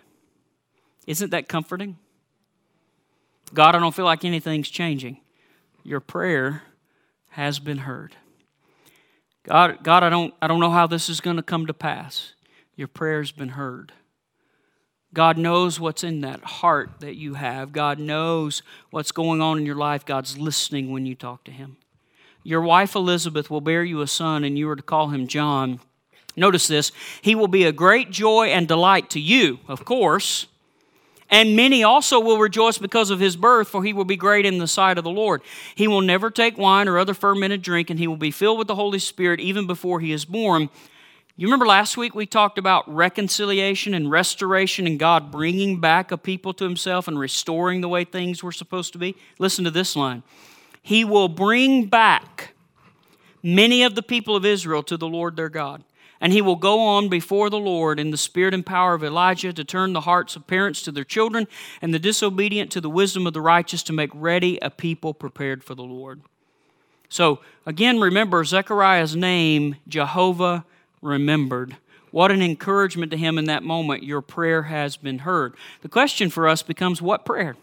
Isn't 1.07 1.31
that 1.31 1.47
comforting? 1.47 1.97
God, 3.53 3.75
I 3.75 3.79
don't 3.79 3.95
feel 3.95 4.05
like 4.05 4.25
anything's 4.25 4.69
changing. 4.69 5.19
Your 5.83 5.99
prayer 5.99 6.63
has 7.29 7.60
been 7.60 7.79
heard. 7.79 8.15
God, 9.43 9.83
God 9.83 10.03
I, 10.03 10.10
don't, 10.10 10.33
I 10.41 10.47
don't 10.47 10.60
know 10.60 10.71
how 10.71 10.88
this 10.88 11.07
is 11.07 11.21
going 11.21 11.38
to 11.38 11.43
come 11.43 11.65
to 11.67 11.73
pass. 11.73 12.33
Your 12.75 12.89
prayer's 12.89 13.31
been 13.31 13.49
heard. 13.49 13.93
God 15.13 15.38
knows 15.38 15.79
what's 15.79 16.03
in 16.03 16.21
that 16.21 16.43
heart 16.43 16.99
that 16.99 17.15
you 17.15 17.36
have. 17.36 17.71
God 17.71 17.99
knows 17.99 18.62
what's 18.89 19.13
going 19.13 19.41
on 19.41 19.57
in 19.57 19.65
your 19.65 19.75
life. 19.75 20.05
God's 20.05 20.38
listening 20.38 20.91
when 20.91 21.05
you 21.05 21.15
talk 21.15 21.45
to 21.45 21.51
Him. 21.51 21.77
Your 22.43 22.62
wife 22.62 22.95
Elizabeth 22.95 23.49
will 23.49 23.62
bear 23.62 23.83
you 23.83 24.01
a 24.01 24.07
son, 24.07 24.43
and 24.43 24.57
you 24.57 24.69
are 24.69 24.75
to 24.75 24.83
call 24.83 25.10
him 25.10 25.27
John. 25.27 25.79
Notice 26.36 26.67
this 26.67 26.91
He 27.21 27.33
will 27.36 27.47
be 27.47 27.63
a 27.63 27.71
great 27.71 28.12
joy 28.12 28.47
and 28.47 28.67
delight 28.67 29.10
to 29.12 29.19
you, 29.19 29.60
of 29.67 29.86
course 29.86 30.47
and 31.29 31.55
many 31.55 31.83
also 31.83 32.19
will 32.19 32.37
rejoice 32.37 32.77
because 32.77 33.09
of 33.09 33.19
his 33.19 33.35
birth, 33.35 33.67
for 33.67 33.83
he 33.83 33.93
will 33.93 34.05
be 34.05 34.15
great 34.15 34.45
in 34.45 34.59
the 34.59 34.67
sight 34.67 34.97
of 34.97 35.03
the 35.03 35.09
Lord. 35.09 35.41
He 35.75 35.87
will 35.87 36.01
never 36.01 36.31
take 36.31 36.57
wine 36.57 36.87
or 36.87 36.97
other 36.97 37.13
fermented 37.13 37.61
drink, 37.61 37.89
and 37.89 37.99
he 37.99 38.07
will 38.07 38.17
be 38.17 38.31
filled 38.31 38.57
with 38.57 38.67
the 38.67 38.75
Holy 38.75 38.99
Spirit 38.99 39.39
even 39.39 39.67
before 39.67 39.99
he 39.99 40.11
is 40.11 40.25
born. 40.25 40.69
You 41.39 41.45
remember 41.45 41.67
last 41.67 41.97
week 41.97 42.15
we 42.15 42.25
talked 42.25 42.57
about 42.57 42.91
reconciliation 42.91 43.93
and 43.93 44.09
restoration 44.09 44.87
and 44.87 44.97
God 44.97 45.31
bringing 45.31 45.79
back 45.79 46.11
a 46.11 46.17
people 46.17 46.51
to 46.55 46.63
himself 46.63 47.07
and 47.07 47.19
restoring 47.19 47.81
the 47.81 47.87
way 47.87 48.05
things 48.05 48.41
were 48.41 48.51
supposed 48.51 48.91
to 48.93 48.99
be? 48.99 49.15
Listen 49.37 49.63
to 49.65 49.71
this 49.71 49.95
line 49.95 50.23
He 50.81 51.05
will 51.05 51.27
bring 51.27 51.85
back 51.85 52.55
many 53.43 53.83
of 53.83 53.93
the 53.93 54.01
people 54.01 54.35
of 54.35 54.45
Israel 54.45 54.81
to 54.83 54.97
the 54.97 55.07
Lord 55.07 55.35
their 55.35 55.49
God. 55.49 55.83
And 56.19 56.34
he 56.34 56.41
will 56.41 56.56
go 56.56 56.80
on 56.80 57.10
before 57.10 57.49
the 57.49 57.60
Lord 57.60 57.99
in 57.99 58.12
the 58.12 58.17
spirit 58.17 58.53
and 58.53 58.65
power 58.65 58.93
of 58.93 59.03
Elijah 59.03 59.53
to 59.53 59.63
turn 59.63 59.93
the 59.93 60.01
hearts 60.01 60.36
of 60.36 60.47
parents 60.47 60.82
to 60.84 60.91
their 60.91 61.03
children 61.03 61.47
and 61.82 61.93
the 61.93 61.99
disobedient 61.99 62.71
to 62.71 62.82
the 62.82 62.89
wisdom 62.89 63.27
of 63.27 63.34
the 63.34 63.41
righteous 63.41 63.84
to 63.84 63.93
make 63.93 64.10
ready 64.13 64.58
a 64.62 64.69
people 64.69 65.13
prepared 65.13 65.63
for 65.63 65.75
the 65.75 65.84
Lord. 65.84 66.21
So, 67.10 67.39
again, 67.65 67.99
remember 67.99 68.43
Zechariah's 68.43 69.15
name, 69.15 69.77
Jehovah 69.88 70.65
remembered. 71.01 71.77
What 72.12 72.32
an 72.32 72.41
encouragement 72.41 73.12
to 73.12 73.17
him 73.17 73.38
in 73.38 73.45
that 73.45 73.63
moment. 73.63 74.03
Your 74.03 74.21
prayer 74.21 74.63
has 74.63 74.97
been 74.97 75.19
heard. 75.19 75.56
The 75.82 75.89
question 75.89 76.30
for 76.30 76.47
us 76.47 76.63
becomes 76.63 77.01
what 77.01 77.25
prayer? 77.25 77.56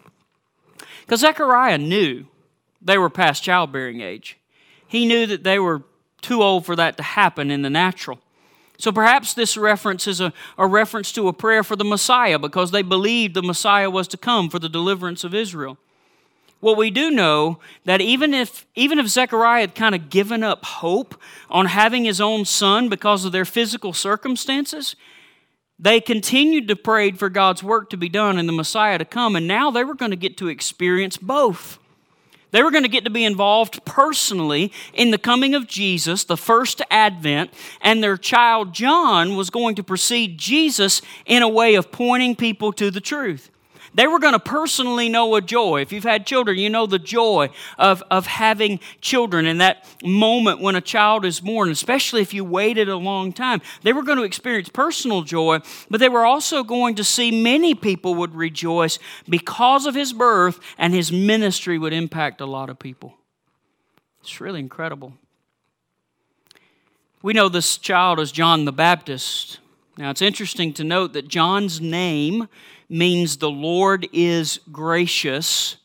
Because 1.01 1.21
Zechariah 1.21 1.77
knew 1.77 2.25
they 2.81 2.97
were 2.97 3.09
past 3.09 3.43
childbearing 3.43 4.01
age. 4.01 4.37
He 4.87 5.05
knew 5.05 5.25
that 5.25 5.43
they 5.43 5.59
were 5.59 5.83
too 6.21 6.41
old 6.41 6.65
for 6.65 6.75
that 6.75 6.97
to 6.97 7.03
happen 7.03 7.51
in 7.51 7.61
the 7.61 7.69
natural. 7.69 8.19
So 8.77 8.91
perhaps 8.91 9.33
this 9.33 9.57
reference 9.57 10.07
is 10.07 10.21
a, 10.21 10.33
a 10.57 10.67
reference 10.67 11.11
to 11.13 11.27
a 11.27 11.33
prayer 11.33 11.63
for 11.63 11.75
the 11.75 11.85
Messiah 11.85 12.39
because 12.39 12.71
they 12.71 12.81
believed 12.81 13.33
the 13.33 13.41
Messiah 13.41 13.89
was 13.89 14.07
to 14.09 14.17
come 14.17 14.49
for 14.49 14.59
the 14.59 14.69
deliverance 14.69 15.23
of 15.23 15.33
Israel. 15.33 15.77
What 16.59 16.77
we 16.77 16.89
do 16.89 17.11
know 17.11 17.59
that 17.83 18.01
even 18.01 18.33
if 18.33 18.65
even 18.75 18.97
if 18.97 19.07
Zechariah 19.07 19.61
had 19.61 19.75
kind 19.75 19.93
of 19.93 20.09
given 20.09 20.41
up 20.41 20.65
hope 20.65 21.15
on 21.49 21.67
having 21.67 22.05
his 22.05 22.19
own 22.19 22.45
son 22.45 22.89
because 22.89 23.23
of 23.23 23.31
their 23.31 23.45
physical 23.45 23.93
circumstances, 23.93 24.95
they 25.77 25.99
continued 25.99 26.67
to 26.69 26.75
pray 26.75 27.11
for 27.11 27.29
God's 27.29 27.61
work 27.61 27.89
to 27.89 27.97
be 27.97 28.09
done 28.09 28.39
and 28.39 28.47
the 28.47 28.53
Messiah 28.53 28.97
to 28.97 29.05
come, 29.05 29.35
and 29.35 29.47
now 29.47 29.69
they 29.69 29.83
were 29.83 29.93
going 29.93 30.11
to 30.11 30.17
get 30.17 30.37
to 30.37 30.47
experience 30.47 31.17
both. 31.17 31.77
They 32.55 32.63
were 32.63 32.71
going 32.71 32.83
to 32.83 32.89
get 32.89 33.03
to 33.03 33.09
be 33.09 33.25
involved 33.25 33.83
personally 33.83 34.71
in 34.93 35.11
the 35.11 35.17
coming 35.17 35.55
of 35.55 35.67
Jesus, 35.67 36.23
the 36.23 36.37
first 36.37 36.81
advent, 36.89 37.51
and 37.81 38.01
their 38.01 38.15
child 38.15 38.73
John 38.73 39.35
was 39.35 39.49
going 39.49 39.75
to 39.75 39.83
precede 39.83 40.37
Jesus 40.37 41.01
in 41.25 41.43
a 41.43 41.49
way 41.49 41.75
of 41.75 41.91
pointing 41.91 42.33
people 42.33 42.71
to 42.71 42.89
the 42.89 43.01
truth. 43.01 43.51
They 43.95 44.07
were 44.07 44.19
going 44.19 44.33
to 44.33 44.39
personally 44.39 45.07
know 45.07 45.35
a 45.35 45.41
joy. 45.41 45.81
If 45.81 45.93
you've 45.93 46.03
had 46.03 46.25
children, 46.25 46.57
you 46.57 46.69
know 46.69 46.85
the 46.85 46.99
joy 46.99 47.49
of, 47.79 48.03
of 48.11 48.27
having 48.27 48.81
children 48.99 49.45
and 49.45 49.61
that 49.61 49.85
moment 50.03 50.59
when 50.59 50.75
a 50.75 50.81
child 50.81 51.23
is 51.23 51.39
born, 51.39 51.71
especially 51.71 52.21
if 52.21 52.33
you 52.33 52.43
waited 52.43 52.89
a 52.89 52.97
long 52.97 53.31
time. 53.31 53.61
They 53.83 53.93
were 53.93 54.03
going 54.03 54.17
to 54.17 54.25
experience 54.25 54.67
personal 54.67 55.21
joy, 55.21 55.59
but 55.89 56.01
they 56.01 56.09
were 56.09 56.25
also 56.25 56.61
going 56.61 56.95
to 56.95 57.05
see 57.05 57.31
many 57.31 57.73
people 57.73 58.15
would 58.15 58.35
rejoice 58.35 58.99
because 59.29 59.85
of 59.85 59.95
his 59.95 60.11
birth 60.11 60.59
and 60.77 60.93
his 60.93 61.13
ministry 61.13 61.77
would 61.77 61.93
impact 61.93 62.41
a 62.41 62.45
lot 62.45 62.69
of 62.69 62.77
people. 62.77 63.15
It's 64.19 64.41
really 64.41 64.59
incredible. 64.59 65.13
We 67.21 67.31
know 67.31 67.47
this 67.47 67.77
child 67.77 68.19
as 68.19 68.33
John 68.33 68.65
the 68.65 68.73
Baptist. 68.73 69.59
Now, 69.97 70.09
it's 70.09 70.21
interesting 70.21 70.73
to 70.73 70.83
note 70.83 71.13
that 71.13 71.29
John's 71.29 71.79
name 71.79 72.49
means 72.89 73.37
the 73.37 73.49
Lord 73.49 74.07
is 74.13 74.59
gracious, 74.71 75.77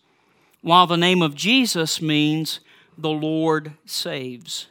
while 0.63 0.87
the 0.87 0.97
name 0.97 1.23
of 1.23 1.35
Jesus 1.35 2.03
means 2.03 2.61
the 2.97 3.11
Lord 3.11 3.73
saves. 3.87 4.67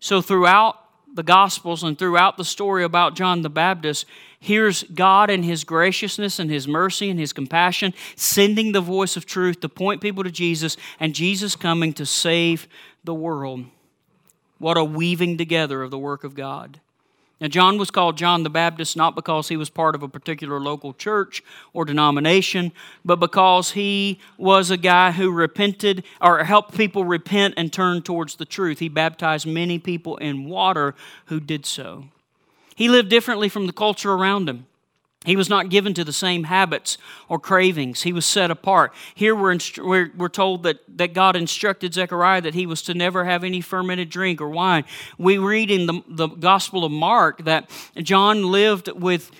So, 0.00 0.20
throughout 0.20 0.78
the 1.14 1.22
Gospels 1.22 1.82
and 1.82 1.98
throughout 1.98 2.36
the 2.36 2.44
story 2.44 2.82
about 2.82 3.14
John 3.14 3.42
the 3.42 3.50
Baptist, 3.50 4.04
here's 4.40 4.82
God 4.82 5.30
in 5.30 5.42
His 5.42 5.64
graciousness 5.64 6.38
and 6.38 6.50
His 6.50 6.66
mercy 6.66 7.08
and 7.08 7.18
His 7.18 7.32
compassion, 7.32 7.94
sending 8.16 8.72
the 8.72 8.80
voice 8.80 9.16
of 9.16 9.24
truth 9.24 9.60
to 9.60 9.68
point 9.68 10.00
people 10.00 10.24
to 10.24 10.30
Jesus, 10.30 10.76
and 10.98 11.14
Jesus 11.14 11.54
coming 11.54 11.92
to 11.94 12.04
save 12.04 12.66
the 13.04 13.14
world. 13.14 13.64
What 14.58 14.76
a 14.76 14.84
weaving 14.84 15.38
together 15.38 15.82
of 15.82 15.90
the 15.90 15.98
work 15.98 16.24
of 16.24 16.34
God. 16.34 16.80
Now, 17.44 17.48
John 17.48 17.76
was 17.76 17.90
called 17.90 18.16
John 18.16 18.42
the 18.42 18.48
Baptist 18.48 18.96
not 18.96 19.14
because 19.14 19.48
he 19.48 19.58
was 19.58 19.68
part 19.68 19.94
of 19.94 20.02
a 20.02 20.08
particular 20.08 20.58
local 20.58 20.94
church 20.94 21.44
or 21.74 21.84
denomination, 21.84 22.72
but 23.04 23.20
because 23.20 23.72
he 23.72 24.18
was 24.38 24.70
a 24.70 24.78
guy 24.78 25.10
who 25.10 25.30
repented 25.30 26.04
or 26.22 26.42
helped 26.44 26.74
people 26.74 27.04
repent 27.04 27.52
and 27.58 27.70
turn 27.70 28.00
towards 28.00 28.36
the 28.36 28.46
truth. 28.46 28.78
He 28.78 28.88
baptized 28.88 29.46
many 29.46 29.78
people 29.78 30.16
in 30.16 30.46
water 30.46 30.94
who 31.26 31.38
did 31.38 31.66
so. 31.66 32.04
He 32.76 32.88
lived 32.88 33.10
differently 33.10 33.50
from 33.50 33.66
the 33.66 33.74
culture 33.74 34.14
around 34.14 34.48
him. 34.48 34.64
He 35.24 35.36
was 35.36 35.48
not 35.48 35.70
given 35.70 35.94
to 35.94 36.04
the 36.04 36.12
same 36.12 36.44
habits 36.44 36.98
or 37.28 37.38
cravings. 37.38 38.02
He 38.02 38.12
was 38.12 38.26
set 38.26 38.50
apart. 38.50 38.92
Here 39.14 39.34
we're, 39.34 39.54
instru- 39.54 39.86
we're, 39.86 40.12
we're, 40.16 40.28
told 40.28 40.64
that, 40.64 40.80
that 40.98 41.14
God 41.14 41.34
instructed 41.34 41.94
Zechariah 41.94 42.42
that 42.42 42.54
he 42.54 42.66
was 42.66 42.82
to 42.82 42.94
never 42.94 43.24
have 43.24 43.42
any 43.42 43.62
fermented 43.62 44.10
drink 44.10 44.40
or 44.40 44.50
wine. 44.50 44.84
We 45.16 45.38
read 45.38 45.70
in 45.70 45.86
the, 45.86 46.02
the 46.08 46.26
Gospel 46.28 46.84
of 46.84 46.92
Mark 46.92 47.44
that 47.44 47.70
John 47.96 48.50
lived 48.50 48.88
with 48.88 49.30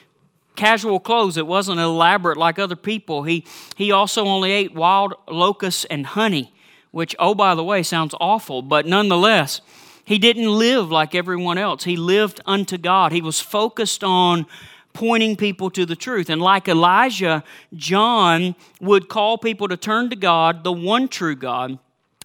casual 0.56 1.00
clothes. 1.00 1.36
It 1.36 1.46
wasn't 1.46 1.80
elaborate 1.80 2.38
like 2.38 2.58
other 2.58 2.76
people. 2.76 3.24
He, 3.24 3.44
he 3.76 3.92
also 3.92 4.24
only 4.24 4.52
ate 4.52 4.74
wild 4.74 5.14
locusts 5.28 5.84
and 5.86 6.06
honey, 6.06 6.54
which, 6.92 7.14
oh, 7.18 7.34
by 7.34 7.54
the 7.54 7.64
way, 7.64 7.82
sounds 7.82 8.14
awful, 8.20 8.62
but 8.62 8.86
nonetheless, 8.86 9.60
he 10.04 10.18
didn't 10.18 10.48
live 10.48 10.90
like 10.90 11.14
everyone 11.14 11.58
else. 11.58 11.84
He 11.84 11.96
lived 11.96 12.40
unto 12.46 12.78
God. 12.78 13.12
He 13.12 13.22
was 13.22 13.40
focused 13.40 14.04
on 14.04 14.46
pointing 14.94 15.36
people 15.36 15.68
to 15.70 15.84
the 15.84 15.96
truth. 15.96 16.30
And 16.30 16.40
like 16.40 16.66
Elijah, 16.66 17.44
John 17.74 18.56
would 18.80 19.08
call 19.08 19.36
people 19.36 19.68
to 19.68 19.76
turn 19.76 20.08
to 20.08 20.16
God, 20.16 20.64
the 20.64 20.72
one 20.72 21.08
true 21.08 21.36
God. 21.36 21.78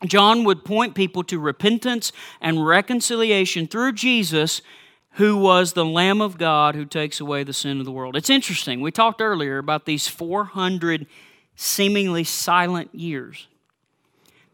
John 0.05 0.45
would 0.45 0.63
point 0.63 0.95
people 0.95 1.23
to 1.25 1.39
repentance 1.39 2.13
and 2.39 2.65
reconciliation 2.65 3.67
through 3.67 3.93
Jesus, 3.93 4.61
who 5.13 5.35
was 5.35 5.73
the 5.73 5.83
Lamb 5.83 6.21
of 6.21 6.37
God 6.37 6.75
who 6.75 6.85
takes 6.85 7.19
away 7.19 7.43
the 7.43 7.51
sin 7.51 7.79
of 7.79 7.85
the 7.85 7.91
world. 7.91 8.15
It's 8.15 8.29
interesting. 8.29 8.79
We 8.79 8.91
talked 8.91 9.19
earlier 9.19 9.57
about 9.57 9.85
these 9.85 10.07
400 10.07 11.05
seemingly 11.55 12.23
silent 12.23 12.95
years. 12.95 13.47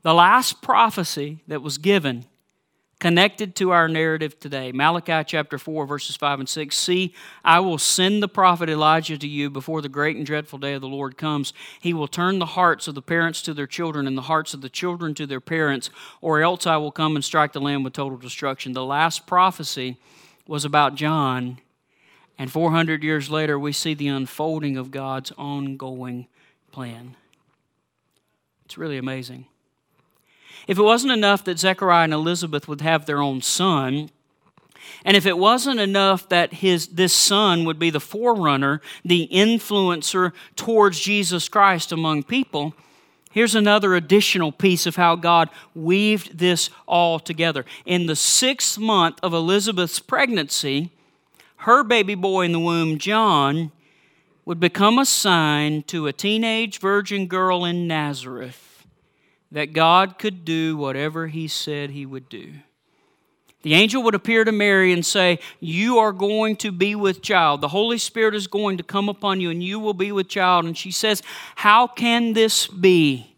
The 0.01 0.13
last 0.13 0.62
prophecy 0.62 1.39
that 1.47 1.62
was 1.62 1.78
given 1.78 2.25
connected 3.05 3.55
to 3.55 3.69
our 3.69 3.87
narrative 3.87 4.39
today. 4.39 4.71
Malachi 4.71 5.23
chapter 5.27 5.59
4, 5.59 5.85
verses 5.85 6.15
5 6.15 6.39
and 6.39 6.49
6. 6.49 6.75
See, 6.75 7.13
I 7.43 7.59
will 7.59 7.77
send 7.77 8.23
the 8.23 8.27
prophet 8.27 8.67
Elijah 8.67 9.15
to 9.15 9.27
you 9.27 9.51
before 9.51 9.83
the 9.83 9.89
great 9.89 10.17
and 10.17 10.25
dreadful 10.25 10.57
day 10.57 10.73
of 10.73 10.81
the 10.81 10.87
Lord 10.87 11.15
comes. 11.15 11.53
He 11.79 11.93
will 11.93 12.07
turn 12.07 12.39
the 12.39 12.47
hearts 12.47 12.87
of 12.87 12.95
the 12.95 13.03
parents 13.03 13.43
to 13.43 13.53
their 13.53 13.67
children 13.67 14.07
and 14.07 14.17
the 14.17 14.23
hearts 14.23 14.55
of 14.55 14.61
the 14.61 14.69
children 14.69 15.13
to 15.13 15.27
their 15.27 15.39
parents, 15.39 15.91
or 16.19 16.41
else 16.41 16.65
I 16.65 16.77
will 16.77 16.89
come 16.91 17.15
and 17.15 17.23
strike 17.23 17.53
the 17.53 17.61
land 17.61 17.83
with 17.83 17.93
total 17.93 18.17
destruction. 18.17 18.73
The 18.73 18.83
last 18.83 19.27
prophecy 19.27 19.97
was 20.47 20.65
about 20.65 20.95
John, 20.95 21.59
and 22.39 22.51
400 22.51 23.03
years 23.03 23.29
later, 23.29 23.59
we 23.59 23.71
see 23.71 23.93
the 23.93 24.07
unfolding 24.07 24.77
of 24.77 24.89
God's 24.89 25.31
ongoing 25.37 26.25
plan. 26.71 27.15
It's 28.65 28.79
really 28.79 28.97
amazing. 28.97 29.45
If 30.67 30.80
it 30.80 30.84
wasn't 30.84 31.13
enough 31.13 31.43
that 31.43 31.60
Zechariah 31.60 32.06
and 32.06 32.13
Elizabeth 32.13 32.67
would 32.67 32.82
have 32.82 33.06
their 33.06 33.21
own 33.21 33.41
son, 33.41 34.10
and 35.04 35.15
if 35.15 35.25
it 35.25 35.38
wasn't 35.38 35.80
enough 35.80 36.28
that 36.30 36.54
his, 36.54 36.88
this 36.88 37.13
son 37.13 37.65
would 37.65 37.78
be 37.78 37.89
the 37.89 37.99
forerunner, 37.99 38.82
the 39.04 39.28
influencer 39.32 40.32
towards 40.56 40.99
Jesus 40.99 41.47
Christ 41.47 41.91
among 41.91 42.23
people, 42.23 42.73
here's 43.32 43.56
another 43.56 43.93
additional 43.93 44.51
piece 44.51 44.86
of 44.86 44.95
how 44.95 45.15
God 45.15 45.49
weaved 45.75 46.39
this 46.39 46.69
all 46.88 47.19
together. 47.19 47.65
In 47.86 48.08
the 48.08 48.15
sixth 48.15 48.80
month 48.80 49.19
of 49.21 49.34
Elizabeth's 49.34 49.99
pregnancy, 49.99 50.91
her 51.58 51.84
baby 51.84 52.15
boy 52.15 52.45
in 52.45 52.51
the 52.51 52.60
womb, 52.60 52.97
John, 52.97 53.71
would 54.45 54.60
become 54.60 54.97
a 54.97 55.06
sign 55.06 55.84
to 55.84 56.08
a 56.08 56.13
teenage 56.13 56.80
virgin 56.80 57.28
girl 57.28 57.65
in 57.65 57.88
Nazareth 57.88 58.64
that 59.51 59.73
God 59.73 60.17
could 60.17 60.45
do 60.45 60.77
whatever 60.77 61.27
He 61.27 61.47
said 61.47 61.91
He 61.91 62.05
would 62.05 62.29
do. 62.29 62.53
The 63.65 63.73
angel 63.73 64.03
would 64.03 64.13
appear 64.13 64.43
to 64.43 64.51
Mary 64.51 64.93
and 64.93 65.03
say, 65.03 65.39
You 65.60 65.97
are 65.97 66.12
going 66.12 66.55
to 66.58 66.71
be 66.71 66.93
with 66.93 67.23
child. 67.23 67.62
The 67.62 67.69
Holy 67.69 67.97
Spirit 67.97 68.36
is 68.36 68.45
going 68.45 68.77
to 68.77 68.84
come 68.84 69.10
upon 69.10 69.41
you, 69.41 69.49
and 69.49 69.63
you 69.63 69.79
will 69.79 69.95
be 69.95 70.12
with 70.12 70.27
child. 70.27 70.65
And 70.65 70.77
she 70.77 70.91
says, 70.91 71.23
How 71.55 71.88
can 71.88 72.34
this 72.34 72.67
be? 72.67 73.36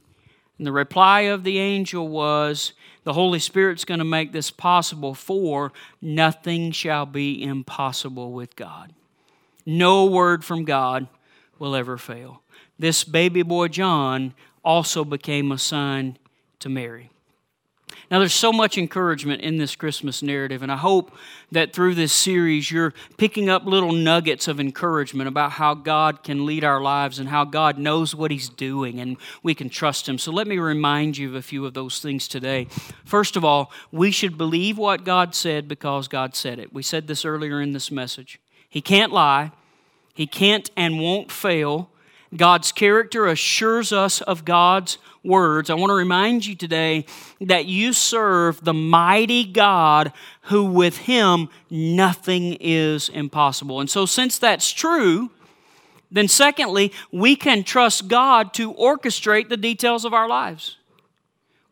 And 0.57 0.67
the 0.67 0.73
reply 0.73 1.21
of 1.21 1.45
the 1.45 1.59
angel 1.59 2.09
was, 2.09 2.73
The 3.05 3.13
Holy 3.13 3.39
Spirit's 3.39 3.85
going 3.85 3.99
to 3.99 4.03
make 4.03 4.33
this 4.33 4.51
possible, 4.51 5.13
for 5.13 5.71
nothing 6.01 6.71
shall 6.71 7.05
be 7.05 7.41
impossible 7.41 8.33
with 8.33 8.57
God. 8.57 8.93
No 9.65 10.07
word 10.07 10.43
from 10.43 10.65
God 10.65 11.07
will 11.57 11.73
ever 11.73 11.97
fail. 11.97 12.41
This 12.77 13.05
baby 13.05 13.43
boy 13.43 13.69
John 13.69 14.33
also 14.67 15.05
became 15.05 15.49
a 15.49 15.57
son 15.57 16.17
to 16.59 16.67
Mary. 16.67 17.09
Now, 18.11 18.19
there's 18.19 18.33
so 18.33 18.51
much 18.51 18.77
encouragement 18.77 19.41
in 19.41 19.57
this 19.57 19.77
Christmas 19.77 20.21
narrative, 20.21 20.61
and 20.61 20.71
I 20.71 20.75
hope 20.75 21.15
that 21.53 21.71
through 21.71 21.95
this 21.95 22.11
series 22.11 22.69
you're 22.69 22.93
picking 23.15 23.49
up 23.49 23.65
little 23.65 23.93
nuggets 23.93 24.49
of 24.49 24.59
encouragement 24.59 25.29
about 25.29 25.51
how 25.51 25.73
God 25.73 26.21
can 26.21 26.45
lead 26.45 26.65
our 26.65 26.81
lives 26.81 27.17
and 27.17 27.29
how 27.29 27.45
God 27.45 27.77
knows 27.77 28.13
what 28.13 28.29
He's 28.29 28.49
doing 28.49 28.99
and 28.99 29.15
we 29.41 29.55
can 29.55 29.69
trust 29.69 30.07
Him. 30.07 30.17
So, 30.17 30.33
let 30.33 30.47
me 30.47 30.57
remind 30.57 31.17
you 31.17 31.29
of 31.29 31.35
a 31.35 31.41
few 31.41 31.65
of 31.65 31.73
those 31.73 31.99
things 32.01 32.27
today. 32.27 32.67
First 33.05 33.37
of 33.37 33.45
all, 33.45 33.71
we 33.91 34.11
should 34.11 34.37
believe 34.37 34.77
what 34.77 35.05
God 35.05 35.33
said 35.33 35.69
because 35.69 36.09
God 36.09 36.35
said 36.35 36.59
it. 36.59 36.73
We 36.73 36.83
said 36.83 37.07
this 37.07 37.23
earlier 37.23 37.61
in 37.61 37.71
this 37.71 37.89
message. 37.89 38.39
He 38.69 38.81
can't 38.81 39.13
lie, 39.13 39.51
He 40.13 40.27
can't 40.27 40.69
and 40.75 40.99
won't 40.99 41.31
fail. 41.31 41.89
God's 42.35 42.71
character 42.71 43.27
assures 43.27 43.93
us 43.93 44.21
of 44.21 44.45
God's 44.45 44.97
words. 45.23 45.69
I 45.69 45.75
want 45.75 45.89
to 45.89 45.95
remind 45.95 46.45
you 46.45 46.55
today 46.55 47.05
that 47.41 47.65
you 47.65 47.93
serve 47.93 48.63
the 48.63 48.73
mighty 48.73 49.45
God 49.45 50.11
who 50.43 50.65
with 50.65 50.97
him 50.97 51.49
nothing 51.69 52.57
is 52.59 53.09
impossible. 53.09 53.79
And 53.79 53.89
so, 53.89 54.05
since 54.05 54.39
that's 54.39 54.71
true, 54.71 55.31
then 56.11 56.27
secondly, 56.27 56.93
we 57.11 57.35
can 57.35 57.63
trust 57.63 58.07
God 58.07 58.53
to 58.55 58.73
orchestrate 58.73 59.49
the 59.49 59.57
details 59.57 60.05
of 60.05 60.13
our 60.13 60.27
lives. 60.27 60.77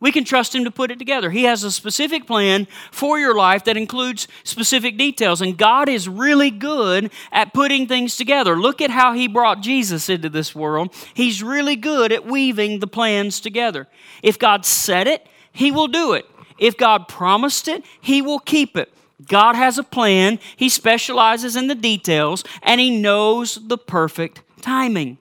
We 0.05 0.11
can 0.11 0.23
trust 0.23 0.53
Him 0.53 0.65
to 0.65 0.69
put 0.69 0.91
it 0.91 0.99
together. 0.99 1.31
He 1.31 1.45
has 1.45 1.63
a 1.63 1.71
specific 1.71 2.27
plan 2.27 2.67
for 2.91 3.17
your 3.17 3.33
life 3.33 3.63
that 3.63 3.75
includes 3.75 4.27
specific 4.43 4.99
details, 4.99 5.41
and 5.41 5.57
God 5.57 5.89
is 5.89 6.07
really 6.07 6.51
good 6.51 7.09
at 7.31 7.55
putting 7.55 7.87
things 7.87 8.15
together. 8.15 8.55
Look 8.55 8.81
at 8.81 8.91
how 8.91 9.13
He 9.13 9.27
brought 9.27 9.61
Jesus 9.61 10.07
into 10.07 10.29
this 10.29 10.53
world. 10.53 10.93
He's 11.15 11.41
really 11.41 11.75
good 11.75 12.11
at 12.11 12.23
weaving 12.23 12.81
the 12.81 12.85
plans 12.87 13.39
together. 13.39 13.87
If 14.21 14.37
God 14.37 14.63
said 14.63 15.07
it, 15.07 15.25
He 15.51 15.71
will 15.71 15.87
do 15.87 16.13
it. 16.13 16.29
If 16.59 16.77
God 16.77 17.07
promised 17.07 17.67
it, 17.67 17.83
He 17.99 18.21
will 18.21 18.37
keep 18.37 18.77
it. 18.77 18.93
God 19.27 19.55
has 19.55 19.79
a 19.79 19.83
plan, 19.83 20.37
He 20.55 20.69
specializes 20.69 21.55
in 21.55 21.65
the 21.65 21.73
details, 21.73 22.43
and 22.61 22.79
He 22.79 22.95
knows 22.95 23.55
the 23.55 23.79
perfect 23.79 24.43
timing. 24.61 25.17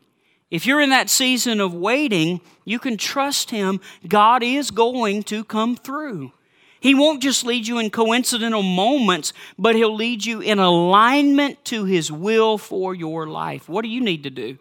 If 0.54 0.66
you're 0.66 0.80
in 0.80 0.90
that 0.90 1.10
season 1.10 1.60
of 1.60 1.74
waiting, 1.74 2.40
you 2.64 2.78
can 2.78 2.96
trust 2.96 3.50
Him. 3.50 3.80
God 4.06 4.44
is 4.44 4.70
going 4.70 5.24
to 5.24 5.42
come 5.42 5.74
through. 5.74 6.30
He 6.78 6.94
won't 6.94 7.20
just 7.20 7.44
lead 7.44 7.66
you 7.66 7.80
in 7.80 7.90
coincidental 7.90 8.62
moments, 8.62 9.32
but 9.58 9.74
He'll 9.74 9.96
lead 9.96 10.24
you 10.24 10.40
in 10.40 10.60
alignment 10.60 11.64
to 11.64 11.86
His 11.86 12.12
will 12.12 12.56
for 12.56 12.94
your 12.94 13.26
life. 13.26 13.68
What 13.68 13.82
do 13.82 13.88
you 13.88 14.00
need 14.00 14.22
to 14.22 14.30
do? 14.30 14.56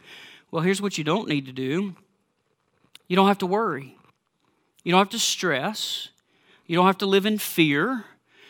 Well, 0.50 0.64
here's 0.64 0.82
what 0.82 0.98
you 0.98 1.04
don't 1.04 1.30
need 1.30 1.46
to 1.46 1.52
do 1.52 1.94
you 3.08 3.16
don't 3.16 3.28
have 3.28 3.38
to 3.38 3.46
worry, 3.46 3.96
you 4.84 4.92
don't 4.92 5.00
have 5.00 5.10
to 5.10 5.20
stress, 5.20 6.10
you 6.66 6.76
don't 6.76 6.88
have 6.88 6.98
to 6.98 7.06
live 7.06 7.28
in 7.28 7.38
fear. 7.38 8.06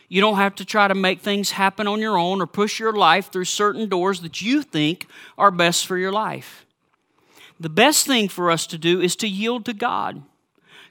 You 0.09 0.21
don't 0.21 0.35
have 0.35 0.53
to 0.55 0.65
try 0.65 0.87
to 0.87 0.93
make 0.93 1.21
things 1.21 1.51
happen 1.51 1.87
on 1.87 1.99
your 1.99 2.19
own 2.19 2.39
or 2.39 2.45
push 2.45 2.79
your 2.79 2.93
life 2.93 3.31
through 3.31 3.45
certain 3.45 3.89
doors 3.89 4.21
that 4.21 4.43
you 4.43 4.61
think 4.61 5.07
are 5.39 5.49
best 5.49 5.87
for 5.87 5.97
your 5.97 6.11
life. 6.11 6.62
The 7.63 7.69
best 7.69 8.05
thing 8.05 8.27
for 8.27 8.51
us 8.51 8.67
to 8.67 8.77
do 8.77 8.99
is 8.99 9.15
to 9.15 9.27
yield 9.27 9.63
to 9.65 9.73
God, 9.73 10.21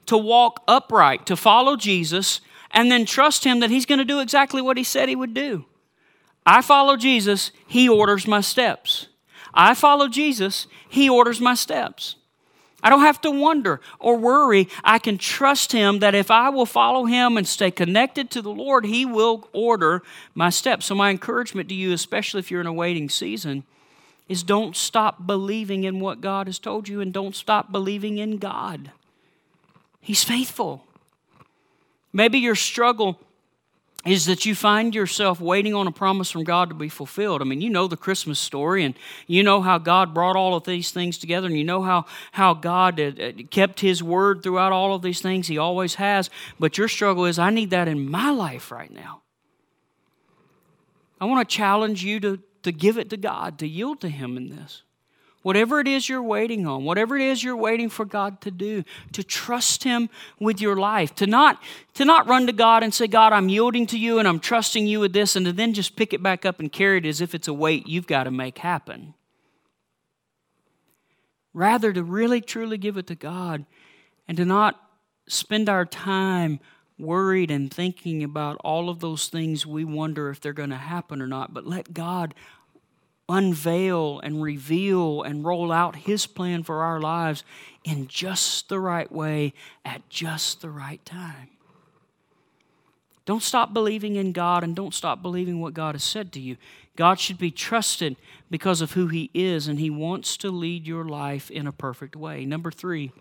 to 0.07 0.17
walk 0.17 0.63
upright, 0.67 1.27
to 1.27 1.35
follow 1.35 1.75
Jesus, 1.75 2.41
and 2.71 2.89
then 2.89 3.05
trust 3.05 3.43
Him 3.43 3.59
that 3.59 3.69
He's 3.69 3.85
going 3.85 3.99
to 3.99 4.05
do 4.05 4.19
exactly 4.19 4.59
what 4.59 4.75
He 4.75 4.83
said 4.83 5.07
He 5.07 5.15
would 5.15 5.35
do. 5.35 5.65
I 6.47 6.63
follow 6.63 6.97
Jesus, 6.97 7.51
He 7.67 7.87
orders 7.87 8.25
my 8.25 8.41
steps. 8.41 9.07
I 9.53 9.75
follow 9.75 10.07
Jesus, 10.07 10.65
He 10.89 11.07
orders 11.07 11.39
my 11.39 11.53
steps. 11.53 12.15
I 12.81 12.89
don't 12.89 13.01
have 13.01 13.21
to 13.21 13.29
wonder 13.29 13.79
or 13.99 14.17
worry. 14.17 14.67
I 14.83 14.97
can 14.97 15.19
trust 15.19 15.73
Him 15.73 15.99
that 15.99 16.15
if 16.15 16.31
I 16.31 16.49
will 16.49 16.65
follow 16.65 17.05
Him 17.05 17.37
and 17.37 17.47
stay 17.47 17.69
connected 17.69 18.31
to 18.31 18.41
the 18.41 18.49
Lord, 18.49 18.87
He 18.87 19.05
will 19.05 19.47
order 19.53 20.01
my 20.33 20.49
steps. 20.49 20.87
So, 20.87 20.95
my 20.95 21.11
encouragement 21.11 21.69
to 21.69 21.75
you, 21.75 21.93
especially 21.93 22.39
if 22.39 22.49
you're 22.49 22.61
in 22.61 22.65
a 22.65 22.73
waiting 22.73 23.09
season, 23.09 23.63
is 24.33 24.41
don't 24.41 24.75
stop 24.75 25.27
believing 25.27 25.83
in 25.83 25.99
what 25.99 26.19
God 26.19 26.47
has 26.47 26.57
told 26.57 26.89
you 26.89 26.99
and 26.99 27.13
don't 27.13 27.35
stop 27.35 27.71
believing 27.71 28.17
in 28.17 28.37
God. 28.37 28.91
He's 30.01 30.23
faithful. 30.23 30.85
Maybe 32.11 32.39
your 32.39 32.55
struggle 32.55 33.19
is 34.05 34.25
that 34.25 34.45
you 34.45 34.55
find 34.55 34.93
yourself 34.93 35.39
waiting 35.39 35.75
on 35.75 35.85
a 35.85 35.91
promise 35.91 36.31
from 36.31 36.43
God 36.43 36.69
to 36.69 36.75
be 36.75 36.89
fulfilled. 36.89 37.41
I 37.41 37.45
mean, 37.45 37.61
you 37.61 37.69
know 37.69 37.87
the 37.87 37.95
Christmas 37.95 38.39
story, 38.39 38.83
and 38.83 38.95
you 39.27 39.43
know 39.43 39.61
how 39.61 39.77
God 39.77 40.13
brought 40.13 40.35
all 40.35 40.55
of 40.55 40.63
these 40.63 40.91
things 40.91 41.17
together, 41.19 41.47
and 41.47 41.57
you 41.57 41.63
know 41.63 41.83
how, 41.83 42.05
how 42.31 42.55
God 42.55 43.47
kept 43.51 43.79
His 43.79 44.01
word 44.01 44.41
throughout 44.41 44.73
all 44.73 44.93
of 44.93 45.03
these 45.03 45.21
things. 45.21 45.47
He 45.47 45.57
always 45.57 45.95
has. 45.95 46.29
But 46.59 46.77
your 46.77 46.89
struggle 46.89 47.25
is, 47.25 47.39
I 47.39 47.51
need 47.51 47.69
that 47.69 47.87
in 47.87 48.09
my 48.09 48.31
life 48.31 48.71
right 48.71 48.91
now. 48.91 49.21
I 51.21 51.25
want 51.25 51.47
to 51.47 51.55
challenge 51.55 52.03
you 52.03 52.19
to, 52.19 52.39
to 52.63 52.71
give 52.71 52.97
it 52.97 53.09
to 53.11 53.17
God, 53.17 53.59
to 53.59 53.67
yield 53.67 54.01
to 54.01 54.09
Him 54.09 54.37
in 54.37 54.49
this. 54.49 54.83
Whatever 55.43 55.81
it 55.81 55.89
is 55.89 56.07
you're 56.07 56.23
waiting 56.23 56.65
on, 56.65 56.85
whatever 56.85 57.17
it 57.17 57.21
is 57.21 57.43
you're 57.43 57.57
waiting 57.57 57.89
for 57.89 58.05
God 58.05 58.39
to 58.41 58.51
do, 58.51 58.83
to 59.11 59.23
trust 59.23 59.83
Him 59.83 60.09
with 60.39 60.61
your 60.61 60.77
life, 60.77 61.13
to 61.15 61.27
not, 61.27 61.61
to 61.95 62.05
not 62.05 62.27
run 62.27 62.47
to 62.47 62.53
God 62.53 62.81
and 62.81 62.93
say, 62.93 63.07
God, 63.07 63.33
I'm 63.33 63.49
yielding 63.49 63.85
to 63.87 63.99
you 63.99 64.19
and 64.19 64.27
I'm 64.27 64.39
trusting 64.39 64.87
you 64.87 65.01
with 65.01 65.11
this, 65.11 65.35
and 65.35 65.45
to 65.45 65.51
then 65.51 65.73
just 65.73 65.97
pick 65.97 66.13
it 66.13 66.23
back 66.23 66.45
up 66.45 66.61
and 66.61 66.71
carry 66.71 66.99
it 66.99 67.05
as 67.05 67.19
if 67.19 67.35
it's 67.35 67.49
a 67.49 67.53
weight 67.53 67.87
you've 67.87 68.07
got 68.07 68.23
to 68.23 68.31
make 68.31 68.59
happen. 68.59 69.13
Rather, 71.53 71.91
to 71.91 72.03
really 72.03 72.39
truly 72.39 72.77
give 72.77 72.97
it 72.97 73.07
to 73.07 73.15
God 73.15 73.65
and 74.27 74.37
to 74.37 74.45
not 74.45 74.79
spend 75.27 75.67
our 75.67 75.85
time 75.85 76.59
worried 77.03 77.51
and 77.51 77.71
thinking 77.71 78.23
about 78.23 78.57
all 78.63 78.89
of 78.89 78.99
those 78.99 79.27
things 79.27 79.65
we 79.65 79.83
wonder 79.85 80.29
if 80.29 80.39
they're 80.39 80.53
going 80.53 80.69
to 80.71 80.77
happen 80.77 81.21
or 81.21 81.27
not, 81.27 81.53
but 81.53 81.67
let 81.67 81.93
God 81.93 82.33
unveil 83.29 84.19
and 84.19 84.41
reveal 84.41 85.21
and 85.21 85.45
roll 85.45 85.71
out 85.71 85.95
His 85.95 86.25
plan 86.25 86.63
for 86.63 86.81
our 86.81 86.99
lives 86.99 87.43
in 87.83 88.07
just 88.07 88.69
the 88.69 88.79
right 88.79 89.11
way 89.11 89.53
at 89.85 90.07
just 90.09 90.61
the 90.61 90.69
right 90.69 91.03
time. 91.05 91.49
Don't 93.25 93.43
stop 93.43 93.73
believing 93.73 94.15
in 94.15 94.33
God 94.33 94.63
and 94.63 94.75
don't 94.75 94.93
stop 94.93 95.21
believing 95.21 95.61
what 95.61 95.73
God 95.73 95.95
has 95.95 96.03
said 96.03 96.33
to 96.33 96.39
you. 96.39 96.57
God 96.95 97.19
should 97.19 97.37
be 97.37 97.51
trusted 97.51 98.17
because 98.49 98.81
of 98.81 98.91
who 98.91 99.07
He 99.07 99.31
is, 99.33 99.67
and 99.67 99.79
He 99.79 99.89
wants 99.89 100.35
to 100.37 100.51
lead 100.51 100.85
your 100.85 101.05
life 101.05 101.49
in 101.49 101.65
a 101.65 101.71
perfect 101.71 102.15
way. 102.15 102.45
Number 102.45 102.69
three, 102.69 103.11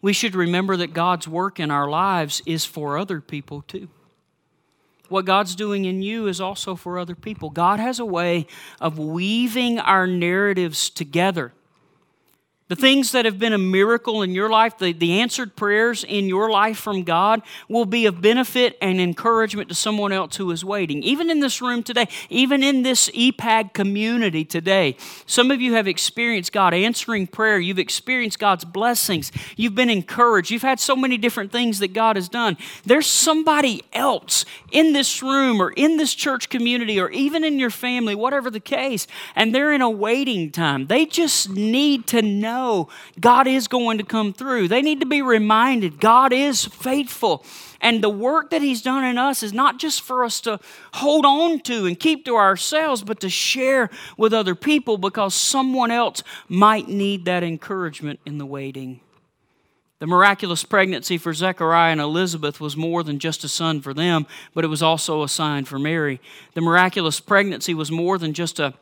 we 0.00 0.12
should 0.12 0.34
remember 0.34 0.76
that 0.76 0.92
God's 0.92 1.28
work 1.28 1.60
in 1.60 1.70
our 1.70 1.88
lives 1.88 2.42
is 2.46 2.64
for 2.64 2.96
other 2.96 3.20
people 3.20 3.62
too 3.62 3.88
what 5.12 5.26
God's 5.26 5.54
doing 5.54 5.84
in 5.84 6.02
you 6.02 6.26
is 6.26 6.40
also 6.40 6.74
for 6.74 6.98
other 6.98 7.14
people. 7.14 7.50
God 7.50 7.78
has 7.78 8.00
a 8.00 8.04
way 8.04 8.46
of 8.80 8.98
weaving 8.98 9.78
our 9.78 10.06
narratives 10.06 10.90
together 10.90 11.52
the 12.72 12.76
things 12.76 13.12
that 13.12 13.26
have 13.26 13.38
been 13.38 13.52
a 13.52 13.58
miracle 13.58 14.22
in 14.22 14.30
your 14.30 14.48
life, 14.48 14.78
the, 14.78 14.94
the 14.94 15.20
answered 15.20 15.54
prayers 15.56 16.04
in 16.04 16.24
your 16.24 16.48
life 16.50 16.78
from 16.78 17.02
God, 17.02 17.42
will 17.68 17.84
be 17.84 18.06
of 18.06 18.22
benefit 18.22 18.78
and 18.80 18.98
encouragement 18.98 19.68
to 19.68 19.74
someone 19.74 20.10
else 20.10 20.36
who 20.36 20.50
is 20.50 20.64
waiting. 20.64 21.02
Even 21.02 21.28
in 21.28 21.40
this 21.40 21.60
room 21.60 21.82
today, 21.82 22.08
even 22.30 22.62
in 22.62 22.82
this 22.82 23.10
EPAG 23.10 23.74
community 23.74 24.42
today, 24.42 24.96
some 25.26 25.50
of 25.50 25.60
you 25.60 25.74
have 25.74 25.86
experienced 25.86 26.50
God 26.50 26.72
answering 26.72 27.26
prayer. 27.26 27.58
You've 27.58 27.78
experienced 27.78 28.38
God's 28.38 28.64
blessings. 28.64 29.32
You've 29.54 29.74
been 29.74 29.90
encouraged. 29.90 30.50
You've 30.50 30.62
had 30.62 30.80
so 30.80 30.96
many 30.96 31.18
different 31.18 31.52
things 31.52 31.78
that 31.80 31.92
God 31.92 32.16
has 32.16 32.30
done. 32.30 32.56
There's 32.86 33.06
somebody 33.06 33.82
else 33.92 34.46
in 34.70 34.94
this 34.94 35.22
room 35.22 35.60
or 35.60 35.72
in 35.72 35.98
this 35.98 36.14
church 36.14 36.48
community 36.48 36.98
or 36.98 37.10
even 37.10 37.44
in 37.44 37.58
your 37.58 37.68
family, 37.68 38.14
whatever 38.14 38.48
the 38.48 38.60
case, 38.60 39.06
and 39.36 39.54
they're 39.54 39.74
in 39.74 39.82
a 39.82 39.90
waiting 39.90 40.50
time. 40.50 40.86
They 40.86 41.04
just 41.04 41.50
need 41.50 42.06
to 42.06 42.22
know 42.22 42.61
know 42.62 42.88
God 43.20 43.46
is 43.46 43.68
going 43.68 43.98
to 43.98 44.04
come 44.04 44.32
through. 44.32 44.68
They 44.68 44.82
need 44.82 45.00
to 45.00 45.06
be 45.06 45.22
reminded 45.22 46.00
God 46.00 46.32
is 46.32 46.64
faithful. 46.64 47.44
And 47.80 48.02
the 48.02 48.08
work 48.08 48.50
that 48.50 48.62
He's 48.62 48.82
done 48.82 49.04
in 49.04 49.18
us 49.18 49.42
is 49.42 49.52
not 49.52 49.78
just 49.78 50.02
for 50.02 50.24
us 50.24 50.40
to 50.42 50.60
hold 50.94 51.26
on 51.26 51.60
to 51.60 51.86
and 51.86 51.98
keep 51.98 52.24
to 52.26 52.36
ourselves, 52.36 53.02
but 53.02 53.20
to 53.20 53.28
share 53.28 53.90
with 54.16 54.32
other 54.32 54.54
people 54.54 54.98
because 54.98 55.34
someone 55.34 55.90
else 55.90 56.22
might 56.48 56.88
need 56.88 57.24
that 57.24 57.42
encouragement 57.42 58.20
in 58.24 58.38
the 58.38 58.46
waiting. 58.46 59.00
The 59.98 60.08
miraculous 60.08 60.64
pregnancy 60.64 61.16
for 61.16 61.32
Zechariah 61.32 61.92
and 61.92 62.00
Elizabeth 62.00 62.60
was 62.60 62.76
more 62.76 63.04
than 63.04 63.20
just 63.20 63.44
a 63.44 63.48
son 63.48 63.80
for 63.80 63.94
them, 63.94 64.26
but 64.52 64.64
it 64.64 64.68
was 64.68 64.82
also 64.82 65.22
a 65.22 65.28
sign 65.28 65.64
for 65.64 65.78
Mary. 65.78 66.20
The 66.54 66.60
miraculous 66.60 67.20
pregnancy 67.20 67.72
was 67.72 67.92
more 67.92 68.18
than 68.18 68.32
just 68.32 68.58
a 68.58 68.74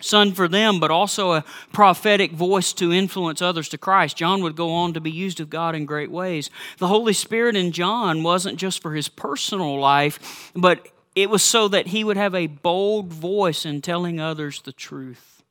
son 0.00 0.32
for 0.32 0.48
them, 0.48 0.80
but 0.80 0.90
also 0.90 1.32
a 1.32 1.44
prophetic 1.72 2.32
voice 2.32 2.72
to 2.74 2.92
influence 2.92 3.42
others 3.42 3.68
to 3.70 3.78
Christ. 3.78 4.16
John 4.16 4.42
would 4.42 4.56
go 4.56 4.72
on 4.72 4.92
to 4.94 5.00
be 5.00 5.10
used 5.10 5.40
of 5.40 5.50
God 5.50 5.74
in 5.74 5.86
great 5.86 6.10
ways. 6.10 6.50
The 6.78 6.88
Holy 6.88 7.12
Spirit 7.12 7.56
in 7.56 7.72
John 7.72 8.22
wasn't 8.22 8.58
just 8.58 8.82
for 8.82 8.94
his 8.94 9.08
personal 9.08 9.78
life, 9.78 10.50
but 10.54 10.88
it 11.14 11.30
was 11.30 11.42
so 11.42 11.68
that 11.68 11.88
he 11.88 12.04
would 12.04 12.16
have 12.16 12.34
a 12.34 12.46
bold 12.46 13.12
voice 13.12 13.66
in 13.66 13.80
telling 13.80 14.20
others 14.20 14.62
the 14.62 14.72
truth. 14.72 15.42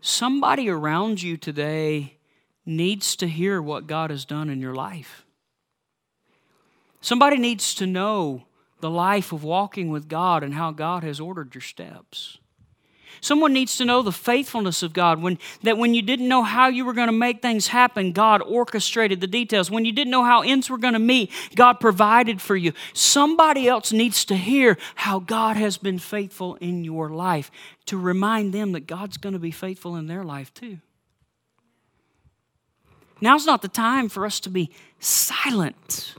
Somebody 0.00 0.68
around 0.68 1.22
you 1.22 1.36
today 1.36 2.16
needs 2.64 3.16
to 3.16 3.26
hear 3.26 3.60
what 3.60 3.86
God 3.86 4.10
has 4.10 4.24
done 4.24 4.48
in 4.48 4.60
your 4.60 4.74
life. 4.74 5.24
Somebody 7.00 7.38
needs 7.38 7.74
to 7.76 7.86
know 7.86 8.44
the 8.80 8.90
life 8.90 9.32
of 9.32 9.44
walking 9.44 9.90
with 9.90 10.08
God 10.08 10.42
and 10.42 10.54
how 10.54 10.70
God 10.70 11.02
has 11.02 11.20
ordered 11.20 11.54
your 11.54 11.62
steps. 11.62 12.38
Someone 13.20 13.52
needs 13.52 13.76
to 13.76 13.84
know 13.84 14.02
the 14.02 14.12
faithfulness 14.12 14.82
of 14.82 14.92
God. 14.92 15.20
When, 15.20 15.38
that 15.62 15.78
when 15.78 15.94
you 15.94 16.02
didn't 16.02 16.28
know 16.28 16.42
how 16.42 16.68
you 16.68 16.84
were 16.84 16.92
going 16.92 17.08
to 17.08 17.12
make 17.12 17.42
things 17.42 17.68
happen, 17.68 18.12
God 18.12 18.42
orchestrated 18.42 19.20
the 19.20 19.26
details. 19.26 19.70
When 19.70 19.84
you 19.84 19.92
didn't 19.92 20.10
know 20.10 20.24
how 20.24 20.42
ends 20.42 20.70
were 20.70 20.78
going 20.78 20.94
to 20.94 20.98
meet, 20.98 21.30
God 21.54 21.80
provided 21.80 22.40
for 22.40 22.56
you. 22.56 22.72
Somebody 22.92 23.68
else 23.68 23.92
needs 23.92 24.24
to 24.26 24.36
hear 24.36 24.78
how 24.94 25.18
God 25.18 25.56
has 25.56 25.76
been 25.76 25.98
faithful 25.98 26.56
in 26.56 26.84
your 26.84 27.10
life 27.10 27.50
to 27.86 27.98
remind 27.98 28.52
them 28.54 28.72
that 28.72 28.86
God's 28.86 29.16
going 29.16 29.32
to 29.32 29.38
be 29.38 29.50
faithful 29.50 29.96
in 29.96 30.06
their 30.06 30.24
life 30.24 30.52
too. 30.54 30.78
Now's 33.20 33.46
not 33.46 33.62
the 33.62 33.68
time 33.68 34.08
for 34.08 34.24
us 34.24 34.40
to 34.40 34.48
be 34.48 34.70
silent, 34.98 36.14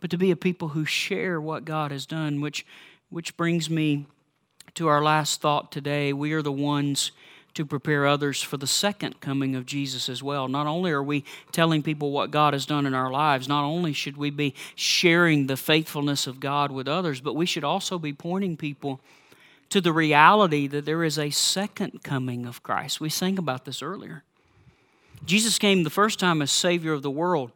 but 0.00 0.10
to 0.10 0.16
be 0.16 0.30
a 0.30 0.36
people 0.36 0.68
who 0.68 0.84
share 0.84 1.40
what 1.40 1.64
God 1.64 1.90
has 1.90 2.06
done, 2.06 2.40
which, 2.40 2.64
which 3.10 3.36
brings 3.36 3.68
me 3.68 4.06
to 4.74 4.88
our 4.88 5.02
last 5.02 5.40
thought 5.40 5.70
today. 5.70 6.12
We 6.12 6.32
are 6.32 6.42
the 6.42 6.52
ones 6.52 7.12
to 7.54 7.66
prepare 7.66 8.06
others 8.06 8.42
for 8.42 8.56
the 8.56 8.66
second 8.66 9.20
coming 9.20 9.54
of 9.54 9.66
Jesus 9.66 10.08
as 10.08 10.22
well. 10.22 10.48
Not 10.48 10.66
only 10.66 10.90
are 10.90 11.02
we 11.02 11.24
telling 11.50 11.82
people 11.82 12.10
what 12.10 12.30
God 12.30 12.54
has 12.54 12.64
done 12.64 12.86
in 12.86 12.94
our 12.94 13.10
lives, 13.10 13.48
not 13.48 13.64
only 13.64 13.92
should 13.92 14.16
we 14.16 14.30
be 14.30 14.54
sharing 14.74 15.46
the 15.46 15.56
faithfulness 15.56 16.26
of 16.26 16.40
God 16.40 16.72
with 16.72 16.88
others, 16.88 17.20
but 17.20 17.36
we 17.36 17.44
should 17.44 17.64
also 17.64 17.98
be 17.98 18.12
pointing 18.12 18.56
people 18.56 19.00
to 19.68 19.80
the 19.80 19.92
reality 19.92 20.66
that 20.66 20.84
there 20.84 21.04
is 21.04 21.18
a 21.18 21.30
second 21.30 22.02
coming 22.02 22.46
of 22.46 22.62
Christ. 22.62 23.00
We 23.00 23.10
sang 23.10 23.38
about 23.38 23.64
this 23.64 23.82
earlier. 23.82 24.22
Jesus 25.24 25.58
came 25.58 25.82
the 25.82 25.90
first 25.90 26.18
time 26.18 26.42
as 26.42 26.50
Savior 26.50 26.92
of 26.92 27.02
the 27.02 27.10
world. 27.10 27.52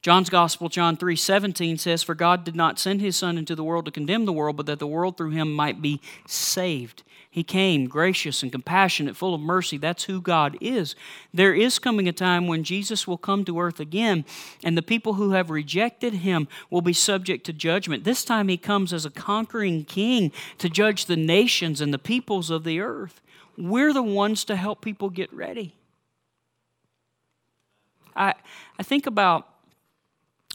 John's 0.00 0.30
Gospel, 0.30 0.68
John 0.68 0.96
3 0.96 1.16
17 1.16 1.78
says, 1.78 2.02
For 2.02 2.14
God 2.14 2.44
did 2.44 2.54
not 2.54 2.78
send 2.78 3.00
his 3.00 3.16
Son 3.16 3.36
into 3.36 3.54
the 3.54 3.64
world 3.64 3.84
to 3.86 3.90
condemn 3.90 4.26
the 4.26 4.32
world, 4.32 4.56
but 4.56 4.66
that 4.66 4.78
the 4.78 4.86
world 4.86 5.16
through 5.16 5.30
him 5.30 5.52
might 5.52 5.82
be 5.82 6.00
saved. 6.26 7.02
He 7.30 7.42
came 7.42 7.86
gracious 7.88 8.42
and 8.42 8.50
compassionate, 8.50 9.16
full 9.16 9.34
of 9.34 9.40
mercy. 9.40 9.76
That's 9.76 10.04
who 10.04 10.20
God 10.20 10.56
is. 10.60 10.94
There 11.32 11.54
is 11.54 11.78
coming 11.78 12.08
a 12.08 12.12
time 12.12 12.46
when 12.46 12.64
Jesus 12.64 13.06
will 13.06 13.18
come 13.18 13.44
to 13.44 13.60
earth 13.60 13.80
again, 13.80 14.24
and 14.64 14.76
the 14.76 14.82
people 14.82 15.14
who 15.14 15.32
have 15.32 15.50
rejected 15.50 16.14
him 16.14 16.48
will 16.70 16.80
be 16.80 16.92
subject 16.92 17.44
to 17.46 17.52
judgment. 17.52 18.04
This 18.04 18.24
time 18.24 18.48
he 18.48 18.56
comes 18.56 18.92
as 18.92 19.04
a 19.04 19.10
conquering 19.10 19.84
king 19.84 20.32
to 20.58 20.70
judge 20.70 21.04
the 21.04 21.16
nations 21.16 21.80
and 21.80 21.92
the 21.92 21.98
peoples 21.98 22.50
of 22.50 22.64
the 22.64 22.80
earth. 22.80 23.20
We're 23.58 23.92
the 23.92 24.02
ones 24.02 24.44
to 24.46 24.56
help 24.56 24.80
people 24.80 25.10
get 25.10 25.32
ready. 25.32 25.74
I, 28.16 28.34
I 28.78 28.82
think 28.82 29.06
about 29.06 29.48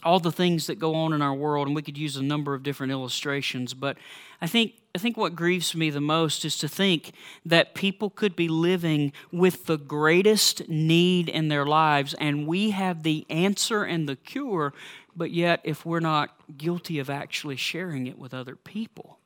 all 0.04 0.20
the 0.20 0.32
things 0.32 0.66
that 0.66 0.78
go 0.78 0.94
on 0.94 1.12
in 1.12 1.22
our 1.22 1.34
world, 1.34 1.66
and 1.66 1.74
we 1.74 1.82
could 1.82 1.98
use 1.98 2.16
a 2.16 2.22
number 2.22 2.54
of 2.54 2.62
different 2.62 2.92
illustrations, 2.92 3.74
but 3.74 3.96
I 4.40 4.46
think, 4.46 4.74
I 4.94 4.98
think 4.98 5.16
what 5.16 5.34
grieves 5.34 5.74
me 5.74 5.90
the 5.90 6.00
most 6.00 6.44
is 6.44 6.56
to 6.58 6.68
think 6.68 7.12
that 7.44 7.74
people 7.74 8.10
could 8.10 8.36
be 8.36 8.48
living 8.48 9.12
with 9.32 9.66
the 9.66 9.78
greatest 9.78 10.68
need 10.68 11.28
in 11.28 11.48
their 11.48 11.64
lives, 11.64 12.14
and 12.14 12.46
we 12.46 12.70
have 12.70 13.02
the 13.02 13.26
answer 13.30 13.84
and 13.84 14.08
the 14.08 14.16
cure, 14.16 14.74
but 15.16 15.30
yet 15.30 15.60
if 15.64 15.86
we're 15.86 16.00
not 16.00 16.36
guilty 16.58 16.98
of 16.98 17.08
actually 17.08 17.56
sharing 17.56 18.06
it 18.06 18.18
with 18.18 18.34
other 18.34 18.56
people. 18.56 19.18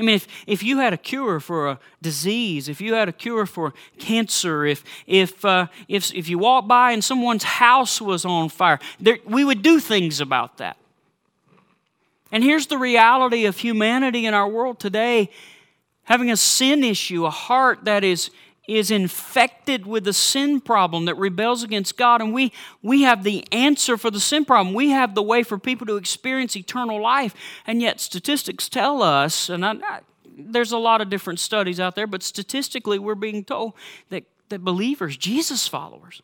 I 0.00 0.02
mean, 0.02 0.16
if, 0.16 0.26
if 0.46 0.62
you 0.62 0.78
had 0.78 0.94
a 0.94 0.96
cure 0.96 1.40
for 1.40 1.68
a 1.68 1.78
disease, 2.00 2.70
if 2.70 2.80
you 2.80 2.94
had 2.94 3.08
a 3.08 3.12
cure 3.12 3.44
for 3.44 3.74
cancer, 3.98 4.64
if, 4.64 4.82
if, 5.06 5.44
uh, 5.44 5.66
if, 5.88 6.14
if 6.14 6.28
you 6.28 6.38
walked 6.38 6.68
by 6.68 6.92
and 6.92 7.04
someone's 7.04 7.44
house 7.44 8.00
was 8.00 8.24
on 8.24 8.48
fire, 8.48 8.78
there, 8.98 9.18
we 9.26 9.44
would 9.44 9.60
do 9.60 9.78
things 9.78 10.18
about 10.18 10.56
that. 10.56 10.78
And 12.32 12.42
here's 12.42 12.68
the 12.68 12.78
reality 12.78 13.44
of 13.44 13.58
humanity 13.58 14.24
in 14.24 14.32
our 14.32 14.48
world 14.48 14.80
today 14.80 15.30
having 16.04 16.30
a 16.30 16.36
sin 16.36 16.82
issue, 16.82 17.24
a 17.24 17.30
heart 17.30 17.84
that 17.84 18.02
is, 18.02 18.30
is 18.70 18.90
infected 18.90 19.84
with 19.84 20.06
a 20.06 20.12
sin 20.12 20.60
problem 20.60 21.06
that 21.06 21.16
rebels 21.16 21.62
against 21.62 21.96
God. 21.96 22.20
And 22.20 22.32
we, 22.32 22.52
we 22.82 23.02
have 23.02 23.24
the 23.24 23.44
answer 23.50 23.96
for 23.96 24.10
the 24.10 24.20
sin 24.20 24.44
problem. 24.44 24.74
We 24.74 24.90
have 24.90 25.14
the 25.14 25.22
way 25.22 25.42
for 25.42 25.58
people 25.58 25.86
to 25.88 25.96
experience 25.96 26.56
eternal 26.56 27.02
life. 27.02 27.34
And 27.66 27.82
yet, 27.82 28.00
statistics 28.00 28.68
tell 28.68 29.02
us, 29.02 29.48
and 29.48 29.64
I, 29.66 29.72
I, 29.82 30.00
there's 30.24 30.72
a 30.72 30.78
lot 30.78 31.00
of 31.00 31.10
different 31.10 31.40
studies 31.40 31.80
out 31.80 31.96
there, 31.96 32.06
but 32.06 32.22
statistically, 32.22 32.98
we're 32.98 33.14
being 33.16 33.44
told 33.44 33.74
that, 34.10 34.24
that 34.50 34.64
believers, 34.64 35.16
Jesus 35.16 35.66
followers, 35.66 36.22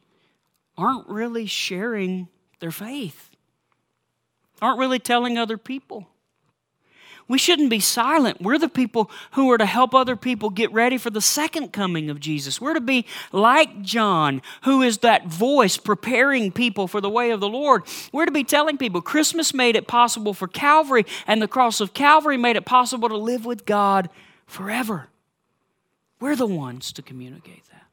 aren't 0.78 1.09
really 1.09 1.47
sharing 1.47 2.28
their 2.61 2.70
faith, 2.70 3.30
aren't 4.62 4.78
really 4.78 4.99
telling 4.99 5.36
other 5.36 5.59
people. 5.59 6.09
We 7.29 7.39
shouldn't 7.39 7.70
be 7.70 7.81
silent. 7.81 8.41
We're 8.41 8.59
the 8.59 8.68
people 8.68 9.11
who 9.33 9.51
are 9.51 9.59
to 9.59 9.66
help 9.66 9.95
other 9.95 10.14
people 10.14 10.49
get 10.49 10.72
ready 10.72 10.97
for 10.97 11.11
the 11.11 11.20
second 11.20 11.72
coming 11.72 12.09
of 12.09 12.20
Jesus. 12.20 12.61
We're 12.61 12.74
to 12.74 12.81
be 12.81 13.05
like 13.33 13.83
John, 13.83 14.43
who 14.62 14.83
is 14.83 14.99
that 14.99 15.27
voice 15.27 15.77
preparing 15.77 16.53
people 16.53 16.87
for 16.87 17.01
the 17.01 17.11
way 17.11 17.33
of 17.33 17.41
the 17.41 17.49
Lord. 17.49 17.83
We're 18.12 18.27
to 18.27 18.33
be 18.33 18.45
telling 18.45 18.79
people 18.79 19.03
Christmas 19.03 19.53
made 19.53 19.74
it 19.74 19.89
possible 19.89 20.35
for 20.35 20.47
Calvary, 20.47 21.05
and 21.27 21.43
the 21.43 21.49
cross 21.49 21.81
of 21.81 21.95
Calvary 21.95 22.37
made 22.37 22.55
it 22.55 22.64
possible 22.64 23.09
to 23.09 23.16
live 23.16 23.45
with 23.45 23.66
God 23.66 24.09
forever. 24.47 25.09
We're 26.20 26.37
the 26.37 26.47
ones 26.47 26.93
to 26.93 27.03
communicate 27.03 27.64
that. 27.70 27.87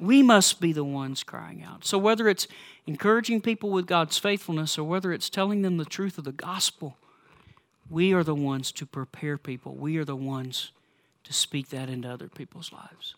We 0.00 0.22
must 0.22 0.60
be 0.60 0.72
the 0.74 0.84
ones 0.84 1.24
crying 1.24 1.62
out. 1.62 1.86
So, 1.86 1.96
whether 1.96 2.28
it's 2.28 2.46
encouraging 2.86 3.40
people 3.40 3.70
with 3.70 3.86
God's 3.86 4.18
faithfulness 4.18 4.76
or 4.76 4.84
whether 4.84 5.12
it's 5.12 5.30
telling 5.30 5.62
them 5.62 5.78
the 5.78 5.84
truth 5.84 6.18
of 6.18 6.24
the 6.24 6.32
gospel, 6.32 6.96
we 7.90 8.12
are 8.12 8.24
the 8.24 8.34
ones 8.34 8.72
to 8.72 8.86
prepare 8.86 9.38
people. 9.38 9.74
We 9.74 9.96
are 9.98 10.04
the 10.04 10.16
ones 10.16 10.72
to 11.24 11.32
speak 11.32 11.68
that 11.70 11.88
into 11.88 12.10
other 12.10 12.28
people's 12.28 12.72
lives. 12.72 13.14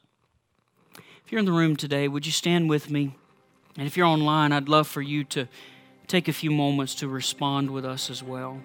If 0.96 1.32
you're 1.32 1.38
in 1.38 1.44
the 1.44 1.52
room 1.52 1.76
today, 1.76 2.08
would 2.08 2.26
you 2.26 2.32
stand 2.32 2.68
with 2.68 2.90
me? 2.90 3.16
And 3.76 3.86
if 3.86 3.96
you're 3.96 4.06
online, 4.06 4.52
I'd 4.52 4.68
love 4.68 4.86
for 4.86 5.02
you 5.02 5.24
to 5.24 5.48
take 6.06 6.28
a 6.28 6.32
few 6.32 6.50
moments 6.50 6.94
to 6.96 7.08
respond 7.08 7.70
with 7.70 7.84
us 7.84 8.10
as 8.10 8.22
well. 8.22 8.60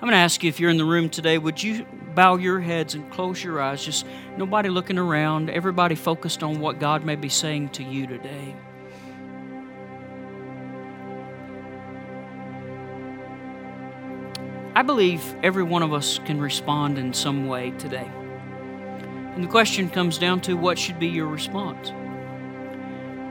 I'm 0.00 0.06
going 0.06 0.12
to 0.12 0.16
ask 0.16 0.42
you 0.42 0.48
if 0.48 0.58
you're 0.58 0.70
in 0.70 0.78
the 0.78 0.84
room 0.84 1.10
today, 1.10 1.36
would 1.36 1.62
you 1.62 1.84
bow 2.14 2.36
your 2.36 2.58
heads 2.58 2.94
and 2.94 3.10
close 3.12 3.44
your 3.44 3.60
eyes? 3.60 3.84
Just 3.84 4.06
nobody 4.38 4.70
looking 4.70 4.96
around, 4.96 5.50
everybody 5.50 5.94
focused 5.94 6.42
on 6.42 6.58
what 6.58 6.80
God 6.80 7.04
may 7.04 7.16
be 7.16 7.28
saying 7.28 7.68
to 7.70 7.84
you 7.84 8.06
today. 8.06 8.56
I 14.80 14.82
believe 14.82 15.36
every 15.42 15.62
one 15.62 15.82
of 15.82 15.92
us 15.92 16.20
can 16.20 16.40
respond 16.40 16.96
in 16.96 17.12
some 17.12 17.46
way 17.46 17.72
today. 17.72 18.10
And 19.34 19.44
the 19.44 19.48
question 19.48 19.90
comes 19.90 20.16
down 20.16 20.40
to 20.40 20.54
what 20.54 20.78
should 20.78 20.98
be 20.98 21.06
your 21.06 21.26
response? 21.26 21.90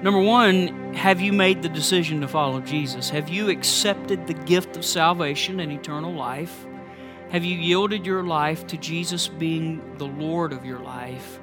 Number 0.03 0.21
one, 0.21 0.93
have 0.93 1.19
you 1.19 1.33
made 1.33 1.63
the 1.63 1.67
decision 1.69 2.21
to 2.21 2.27
follow 2.27 2.61
Jesus? 2.61 3.09
Have 3.09 3.29
you 3.29 3.49
accepted 3.49 4.27
the 4.27 4.35
gift 4.35 4.77
of 4.77 4.85
salvation 4.85 5.59
and 5.59 5.71
eternal 5.71 6.13
life? 6.13 6.67
Have 7.31 7.43
you 7.43 7.57
yielded 7.57 8.05
your 8.05 8.21
life 8.21 8.67
to 8.67 8.77
Jesus 8.77 9.27
being 9.27 9.97
the 9.97 10.05
Lord 10.05 10.53
of 10.53 10.65
your 10.65 10.79
life? 10.79 11.39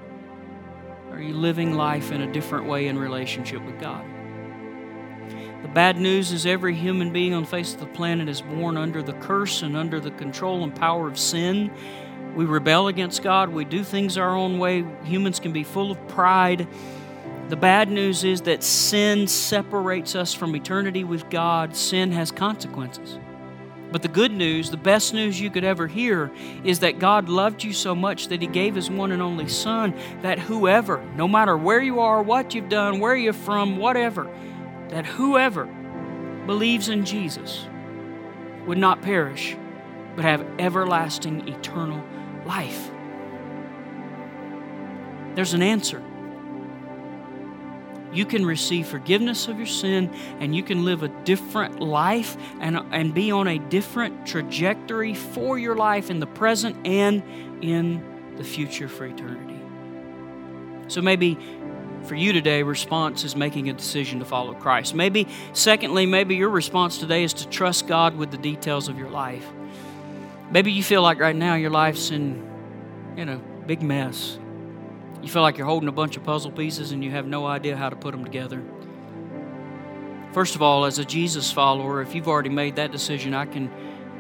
Are 1.11 1.21
you 1.21 1.35
living 1.35 1.75
life 1.75 2.13
in 2.13 2.23
a 2.23 2.33
different 2.33 2.69
way 2.69 2.87
in 2.87 2.97
relationship 2.97 3.61
with 3.67 3.81
God? 3.81 4.05
The 5.67 5.73
bad 5.73 6.01
news 6.01 6.31
is 6.31 6.47
every 6.47 6.77
human 6.77 7.13
being 7.13 7.35
on 7.35 7.43
the 7.43 7.49
face 7.49 7.75
of 7.75 7.81
the 7.81 7.87
planet 7.87 8.29
is 8.29 8.41
born 8.41 8.77
under 8.77 9.03
the 9.03 9.15
curse 9.15 9.63
and 9.63 9.77
under 9.77 9.99
the 9.99 10.13
control 10.13 10.63
and 10.63 10.73
power 10.73 11.09
of 11.09 11.19
sin. 11.19 11.73
We 12.37 12.45
rebel 12.45 12.87
against 12.87 13.25
God. 13.25 13.49
We 13.49 13.65
do 13.65 13.83
things 13.83 14.17
our 14.17 14.37
own 14.37 14.61
way. 14.61 14.85
Humans 15.03 15.41
can 15.41 15.51
be 15.51 15.65
full 15.65 15.91
of 15.91 16.07
pride. 16.07 16.69
The 17.49 17.57
bad 17.57 17.91
news 17.91 18.23
is 18.23 18.43
that 18.43 18.63
sin 18.63 19.27
separates 19.27 20.15
us 20.15 20.33
from 20.33 20.55
eternity 20.55 21.03
with 21.03 21.29
God. 21.31 21.75
Sin 21.75 22.13
has 22.13 22.31
consequences. 22.31 23.19
But 23.91 24.03
the 24.03 24.09
good 24.09 24.31
news, 24.31 24.71
the 24.71 24.77
best 24.77 25.15
news 25.15 25.41
you 25.41 25.51
could 25.51 25.65
ever 25.65 25.89
hear, 25.89 26.31
is 26.63 26.79
that 26.79 27.01
God 27.01 27.29
loved 27.29 27.65
you 27.65 27.73
so 27.73 27.93
much 27.93 28.29
that 28.29 28.41
He 28.41 28.47
gave 28.47 28.77
His 28.77 28.89
one 28.89 29.11
and 29.11 29.21
only 29.21 29.49
Son, 29.49 29.97
that 30.23 30.39
whoever, 30.39 31.05
no 31.17 31.27
matter 31.27 31.57
where 31.57 31.81
you 31.83 31.99
are, 31.99 32.23
what 32.23 32.55
you've 32.55 32.69
done, 32.69 33.01
where 33.01 33.17
you're 33.17 33.33
from, 33.33 33.79
whatever, 33.79 34.31
that 34.89 35.07
whoever 35.07 35.67
believes 36.47 36.89
in 36.89 37.05
Jesus 37.05 37.67
would 38.67 38.79
not 38.79 39.03
perish, 39.03 39.57
but 40.15 40.25
have 40.25 40.47
everlasting, 40.59 41.49
eternal 41.49 42.03
life. 42.45 42.91
There's 45.35 45.55
an 45.55 45.63
answer. 45.63 46.03
You 48.13 48.25
can 48.25 48.47
receive 48.47 48.87
forgiveness 48.87 49.49
of 49.49 49.59
your 49.59 49.67
sin 49.67 50.11
and 50.41 50.57
you 50.57 50.63
can 50.63 50.85
live 50.85 51.03
a 51.03 51.09
different 51.25 51.81
life 51.81 52.37
and, 52.61 52.79
and 52.91 53.13
be 53.13 53.31
on 53.31 53.47
a 53.47 53.59
different 53.59 54.27
trajectory 54.27 55.15
for 55.15 55.59
your 55.59 55.75
life 55.75 56.09
in 56.09 56.19
the 56.19 56.27
present 56.27 56.87
and 56.87 57.23
in 57.63 58.35
the 58.37 58.45
future 58.45 58.89
for 58.89 59.05
eternity. 59.05 59.61
So 60.89 61.03
maybe 61.03 61.37
for 62.07 62.15
you 62.15 62.33
today, 62.33 62.63
response 62.63 63.25
is 63.25 63.37
making 63.37 63.69
a 63.69 63.73
decision 63.73 64.21
to 64.21 64.25
follow 64.25 64.55
Christ. 64.55 64.95
Maybe, 64.95 65.29
secondly, 65.53 66.07
maybe 66.07 66.37
your 66.37 66.49
response 66.49 66.99
today 66.99 67.25
is 67.25 67.35
to 67.35 67.49
trust 67.49 67.87
God 67.87 68.17
with 68.17 68.31
the 68.31 68.39
details 68.39 68.89
of 68.89 68.99
your 68.99 69.11
life. 69.11 69.47
Maybe 70.51 70.73
you 70.73 70.83
feel 70.83 71.03
like 71.03 71.19
right 71.19 71.35
now 71.35 71.55
your 71.55 71.71
life's 71.71 72.11
in, 72.11 72.43
in 73.17 73.29
a 73.29 73.37
big 73.67 73.83
mess. 73.83 74.39
You 75.23 75.29
feel 75.29 75.43
like 75.43 75.59
you're 75.59 75.67
holding 75.67 75.89
a 75.89 75.93
bunch 75.93 76.17
of 76.17 76.25
puzzle 76.25 76.53
pieces 76.53 76.93
and 76.93 77.03
you 77.03 77.11
have 77.11 77.27
no 77.27 77.47
idea 77.47 77.77
how 77.77 77.89
to 77.89 77.97
put 77.97 78.13
them 78.13 78.25
together. 78.25 78.63
First 80.33 80.55
of 80.55 80.63
all, 80.63 80.85
as 80.85 80.99
a 80.99 81.05
Jesus 81.05 81.51
follower, 81.51 82.03
if 82.03 82.15
you've 82.15 82.29
already 82.29 82.51
made 82.51 82.77
that 82.77 82.93
decision, 82.93 83.35
I 83.35 83.47
can 83.47 83.71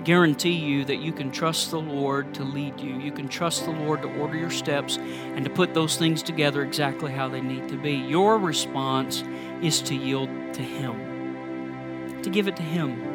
guarantee 0.06 0.52
you 0.52 0.84
that 0.84 0.98
you 0.98 1.12
can 1.12 1.32
trust 1.32 1.72
the 1.72 1.80
Lord 1.80 2.32
to 2.34 2.44
lead 2.44 2.78
you. 2.78 2.94
You 2.94 3.10
can 3.10 3.26
trust 3.26 3.64
the 3.64 3.72
Lord 3.72 4.02
to 4.02 4.20
order 4.20 4.36
your 4.36 4.52
steps 4.52 4.98
and 4.98 5.44
to 5.44 5.50
put 5.50 5.74
those 5.74 5.96
things 5.96 6.22
together 6.22 6.62
exactly 6.62 7.10
how 7.10 7.28
they 7.28 7.40
need 7.40 7.68
to 7.70 7.76
be. 7.76 7.94
Your 7.94 8.38
response 8.38 9.24
is 9.62 9.82
to 9.82 9.96
yield 9.96 10.28
to 10.54 10.62
Him, 10.62 12.22
to 12.22 12.30
give 12.30 12.46
it 12.46 12.54
to 12.54 12.62
Him, 12.62 13.05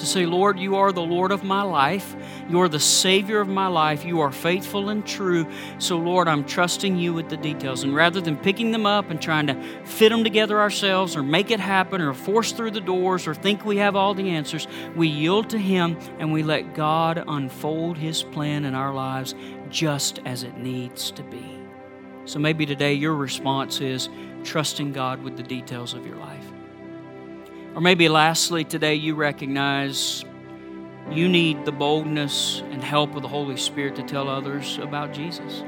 to 0.00 0.06
say, 0.06 0.26
Lord, 0.26 0.58
you 0.58 0.76
are 0.76 0.92
the 0.92 1.02
Lord 1.02 1.30
of 1.30 1.44
my 1.44 1.62
life. 1.62 2.16
You 2.48 2.60
are 2.60 2.68
the 2.68 2.80
Savior 2.80 3.40
of 3.40 3.48
my 3.48 3.68
life. 3.68 4.04
You 4.04 4.20
are 4.20 4.32
faithful 4.32 4.88
and 4.88 5.06
true. 5.06 5.46
So, 5.78 5.96
Lord, 5.96 6.28
I'm 6.28 6.44
trusting 6.44 6.96
you 6.96 7.12
with 7.12 7.28
the 7.28 7.36
details. 7.36 7.84
And 7.84 7.94
rather 7.94 8.20
than 8.20 8.36
picking 8.36 8.72
them 8.72 8.86
up 8.86 9.10
and 9.10 9.20
trying 9.20 9.46
to 9.46 9.54
fit 9.84 10.08
them 10.08 10.24
together 10.24 10.60
ourselves 10.60 11.16
or 11.16 11.22
make 11.22 11.50
it 11.50 11.60
happen 11.60 12.00
or 12.00 12.12
force 12.12 12.52
through 12.52 12.72
the 12.72 12.80
doors 12.80 13.26
or 13.26 13.34
think 13.34 13.64
we 13.64 13.76
have 13.76 13.96
all 13.96 14.14
the 14.14 14.30
answers, 14.30 14.66
we 14.96 15.08
yield 15.08 15.50
to 15.50 15.58
Him 15.58 15.98
and 16.18 16.32
we 16.32 16.42
let 16.42 16.74
God 16.74 17.22
unfold 17.26 17.96
His 17.96 18.22
plan 18.22 18.64
in 18.64 18.74
our 18.74 18.92
lives 18.92 19.34
just 19.70 20.18
as 20.24 20.42
it 20.42 20.56
needs 20.56 21.10
to 21.12 21.22
be. 21.22 21.58
So 22.24 22.38
maybe 22.38 22.66
today 22.66 22.94
your 22.94 23.14
response 23.14 23.80
is 23.80 24.08
trusting 24.44 24.92
God 24.92 25.22
with 25.22 25.36
the 25.36 25.42
details 25.42 25.94
of 25.94 26.06
your 26.06 26.16
life. 26.16 26.44
Or 27.74 27.80
maybe 27.80 28.08
lastly, 28.08 28.64
today 28.64 28.96
you 28.96 29.14
recognize 29.14 30.24
you 31.10 31.28
need 31.28 31.64
the 31.64 31.72
boldness 31.72 32.62
and 32.70 32.82
help 32.82 33.14
of 33.14 33.22
the 33.22 33.28
Holy 33.28 33.56
Spirit 33.56 33.96
to 33.96 34.02
tell 34.02 34.28
others 34.28 34.78
about 34.78 35.12
Jesus. 35.12 35.62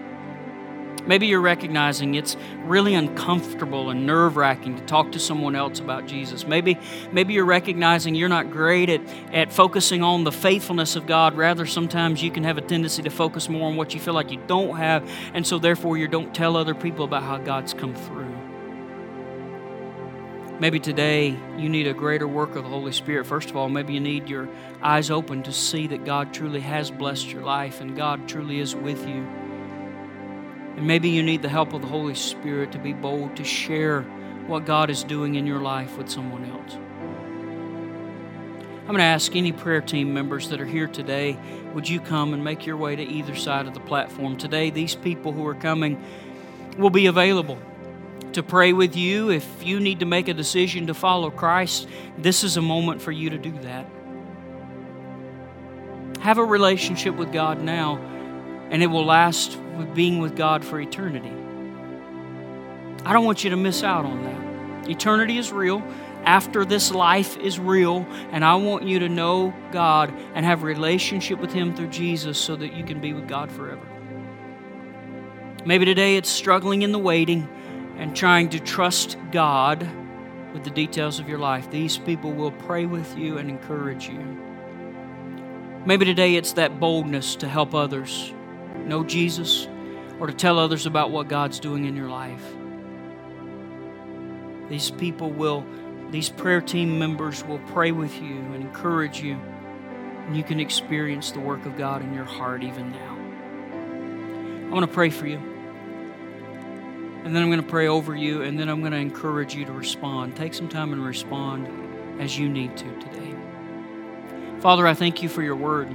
Maybe 1.07 1.27
you're 1.27 1.41
recognizing 1.41 2.15
it's 2.15 2.37
really 2.65 2.95
uncomfortable 2.95 3.91
and 3.91 4.07
nerve 4.07 4.37
wracking 4.37 4.77
to 4.77 4.85
talk 4.85 5.11
to 5.13 5.19
someone 5.19 5.57
else 5.57 5.81
about 5.81 6.07
Jesus. 6.07 6.47
Maybe, 6.47 6.79
maybe 7.11 7.35
you're 7.35 7.45
recognizing 7.45 8.15
you're 8.15 8.29
not 8.29 8.53
great 8.53 8.89
at, 8.89 9.01
at 9.33 9.53
focusing 9.53 10.03
on 10.03 10.23
the 10.23 10.31
faithfulness 10.31 10.95
of 10.95 11.07
God. 11.07 11.37
Rather, 11.37 11.67
sometimes 11.67 12.23
you 12.23 12.31
can 12.31 12.45
have 12.45 12.57
a 12.57 12.61
tendency 12.61 13.03
to 13.03 13.11
focus 13.11 13.49
more 13.49 13.69
on 13.69 13.77
what 13.77 13.95
you 13.95 14.01
feel 14.01 14.15
like 14.15 14.31
you 14.31 14.41
don't 14.47 14.77
have, 14.77 15.09
and 15.35 15.45
so 15.45 15.59
therefore 15.59 15.97
you 15.97 16.07
don't 16.07 16.33
tell 16.35 16.57
other 16.57 16.75
people 16.75 17.05
about 17.05 17.25
how 17.25 17.39
God's 17.39 17.75
come 17.75 17.95
through. 17.95 18.42
Maybe 20.63 20.79
today 20.79 21.37
you 21.59 21.69
need 21.69 21.89
a 21.89 21.93
greater 21.93 22.29
work 22.29 22.55
of 22.55 22.63
the 22.63 22.71
Holy 22.71 22.93
Spirit. 22.93 23.27
First 23.27 23.51
of 23.51 23.57
all, 23.57 23.69
maybe 23.69 23.95
you 23.95 23.99
need 23.99 24.29
your 24.29 24.49
eyes 24.81 25.11
open 25.11 25.43
to 25.43 25.53
see 25.53 25.89
that 25.89 26.05
God 26.05 26.33
truly 26.33 26.61
has 26.61 26.89
blessed 26.89 27.33
your 27.33 27.43
life 27.43 27.81
and 27.81 27.97
God 27.97 28.29
truly 28.29 28.61
is 28.61 28.73
with 28.73 29.01
you. 29.01 29.27
And 30.77 30.87
maybe 30.87 31.09
you 31.09 31.21
need 31.21 31.43
the 31.43 31.49
help 31.49 31.73
of 31.73 31.83
the 31.83 31.89
Holy 31.89 32.15
Spirit 32.15 32.71
to 32.71 32.79
be 32.79 32.93
bold 32.93 33.35
to 33.39 33.43
share 33.43 34.03
what 34.47 34.65
God 34.65 34.89
is 34.89 35.03
doing 35.03 35.35
in 35.35 35.49
your 35.49 35.59
life 35.59 35.99
with 35.99 36.09
someone 36.09 36.45
else. 36.45 36.75
I'm 38.83 38.87
going 38.87 38.99
to 38.99 39.03
ask 39.03 39.35
any 39.35 39.51
prayer 39.51 39.81
team 39.81 40.15
members 40.15 40.49
that 40.51 40.61
are 40.61 40.65
here 40.65 40.87
today, 40.87 41.37
would 41.75 41.89
you 41.89 41.99
come 41.99 42.35
and 42.35 42.45
make 42.45 42.67
your 42.67 42.77
way 42.77 42.95
to 42.95 43.03
either 43.03 43.35
side 43.35 43.67
of 43.67 43.75
the 43.75 43.81
platform? 43.81 44.37
Today, 44.37 44.71
these 44.71 44.95
people 44.95 45.33
who 45.33 45.45
are 45.45 45.57
coming 45.57 46.01
will 46.79 46.91
be 46.91 47.07
available 47.07 47.59
to 48.35 48.43
pray 48.43 48.73
with 48.73 48.97
you. 48.97 49.31
If 49.31 49.65
you 49.65 49.81
need 49.81 50.01
to 50.01 50.07
make 50.07 50.29
a 50.29 50.35
decision 50.35 50.87
to 50.89 50.95
follow 50.95 51.31
Christ, 51.31 51.89
this 52.19 52.45
is 52.45 52.57
a 52.57 52.63
moment 52.63 53.03
for 53.03 53.13
you 53.13 53.31
to 53.31 53.39
do 53.39 53.53
that. 53.61 53.87
Have 56.21 56.39
a 56.39 56.45
relationship 56.45 57.17
with 57.17 57.33
God 57.33 57.61
now, 57.61 57.99
and 58.71 58.83
it 58.83 58.87
will 58.87 59.05
last 59.05 59.59
with 59.77 59.95
being 59.95 60.19
with 60.21 60.37
God 60.37 60.65
for 60.65 60.81
eternity. 60.81 61.33
I 63.05 63.13
don't 63.13 63.25
want 63.25 63.43
you 63.43 63.51
to 63.51 63.57
miss 63.57 63.83
out 63.83 64.05
on 64.05 64.23
that. 64.23 64.91
Eternity 64.91 65.39
is 65.39 65.53
real. 65.53 65.83
After 66.25 66.65
this 66.65 66.93
life 66.93 67.37
is 67.37 67.59
real, 67.59 68.07
and 68.31 68.45
I 68.45 68.55
want 68.55 68.85
you 68.85 69.01
to 69.01 69.09
know 69.09 69.53
God 69.73 70.15
and 70.35 70.47
have 70.47 70.63
a 70.63 70.67
relationship 70.67 71.41
with 71.41 71.53
Him 71.53 71.75
through 71.75 71.89
Jesus 71.89 72.39
so 72.39 72.55
that 72.55 72.75
you 72.75 72.85
can 72.85 73.01
be 73.01 73.13
with 73.13 73.27
God 73.27 73.51
forever. 73.51 73.85
Maybe 75.65 75.85
today 75.85 76.17
it's 76.17 76.31
struggling 76.31 76.83
in 76.83 76.93
the 76.93 76.99
waiting 76.99 77.49
and 78.03 78.17
trying 78.17 78.49
to 78.49 78.59
trust 78.59 79.17
God 79.31 79.89
with 80.53 80.65
the 80.65 80.71
details 80.71 81.21
of 81.21 81.29
your 81.29 81.39
life, 81.39 81.71
these 81.71 81.99
people 81.99 82.33
will 82.33 82.51
pray 82.51 82.85
with 82.85 83.17
you 83.17 83.39
and 83.39 83.49
encourage 83.49 84.09
you. 84.09 84.19
Maybe 85.87 86.05
today 86.05 86.35
it's 86.35 86.55
that 86.55 86.81
boldness 86.81 87.37
to 87.37 87.49
help 87.49 87.77
others 87.77 88.35
know 88.87 89.05
Jesus 89.05 89.69
or 90.19 90.27
to 90.27 90.33
tell 90.33 90.59
others 90.59 90.85
about 90.85 91.13
what 91.13 91.29
God's 91.29 91.61
doing 91.61 91.85
in 91.85 91.95
your 91.95 92.09
life. 92.09 92.43
These 94.69 94.91
people 94.91 95.31
will, 95.31 95.65
these 96.11 96.29
prayer 96.29 96.61
team 96.61 96.99
members 96.99 97.45
will 97.45 97.61
pray 97.69 97.93
with 97.93 98.21
you 98.21 98.35
and 98.35 98.65
encourage 98.65 99.23
you, 99.23 99.35
and 100.27 100.37
you 100.37 100.43
can 100.43 100.59
experience 100.59 101.31
the 101.31 101.39
work 101.39 101.65
of 101.67 101.79
God 101.79 102.03
in 102.03 102.13
your 102.13 102.25
heart 102.25 102.65
even 102.65 102.91
now. 102.91 104.67
I 104.67 104.75
want 104.75 104.91
to 104.91 104.93
pray 104.93 105.11
for 105.11 105.29
you. 105.29 105.52
And 107.25 107.35
then 107.35 107.43
I'm 107.43 107.49
going 107.51 107.63
to 107.63 107.69
pray 107.69 107.87
over 107.87 108.17
you, 108.17 108.43
and 108.43 108.59
then 108.59 108.69
I'm 108.69 108.81
going 108.81 108.93
to 108.93 108.99
encourage 108.99 109.55
you 109.55 109.65
to 109.65 109.73
respond. 109.73 110.35
Take 110.35 110.55
some 110.55 110.69
time 110.69 110.93
and 110.93 111.05
respond 111.05 111.69
as 112.21 112.37
you 112.37 112.49
need 112.49 112.77
to 112.77 113.01
today. 113.01 113.35
Father, 114.61 114.87
I 114.87 114.95
thank 114.95 115.23
you 115.23 115.29
for 115.29 115.43
your 115.43 115.57
word. 115.57 115.89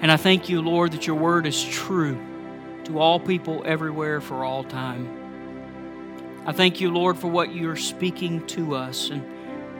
And 0.00 0.12
I 0.12 0.16
thank 0.16 0.48
you, 0.48 0.60
Lord, 0.60 0.92
that 0.92 1.06
your 1.06 1.16
word 1.16 1.46
is 1.46 1.64
true 1.64 2.18
to 2.84 2.98
all 2.98 3.18
people 3.18 3.62
everywhere 3.64 4.20
for 4.20 4.44
all 4.44 4.64
time. 4.64 5.08
I 6.46 6.52
thank 6.52 6.80
you, 6.80 6.90
Lord, 6.90 7.18
for 7.18 7.28
what 7.28 7.54
you're 7.54 7.76
speaking 7.76 8.46
to 8.48 8.74
us. 8.74 9.10
And 9.10 9.24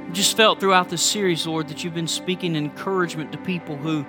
I 0.09 0.13
just 0.13 0.37
felt 0.37 0.59
throughout 0.59 0.89
this 0.89 1.03
series, 1.03 1.47
Lord, 1.47 1.69
that 1.69 1.85
you've 1.85 1.95
been 1.95 2.09
speaking 2.09 2.57
encouragement 2.57 3.33
to 3.33 3.39
people 3.39 3.77
who, 3.77 4.05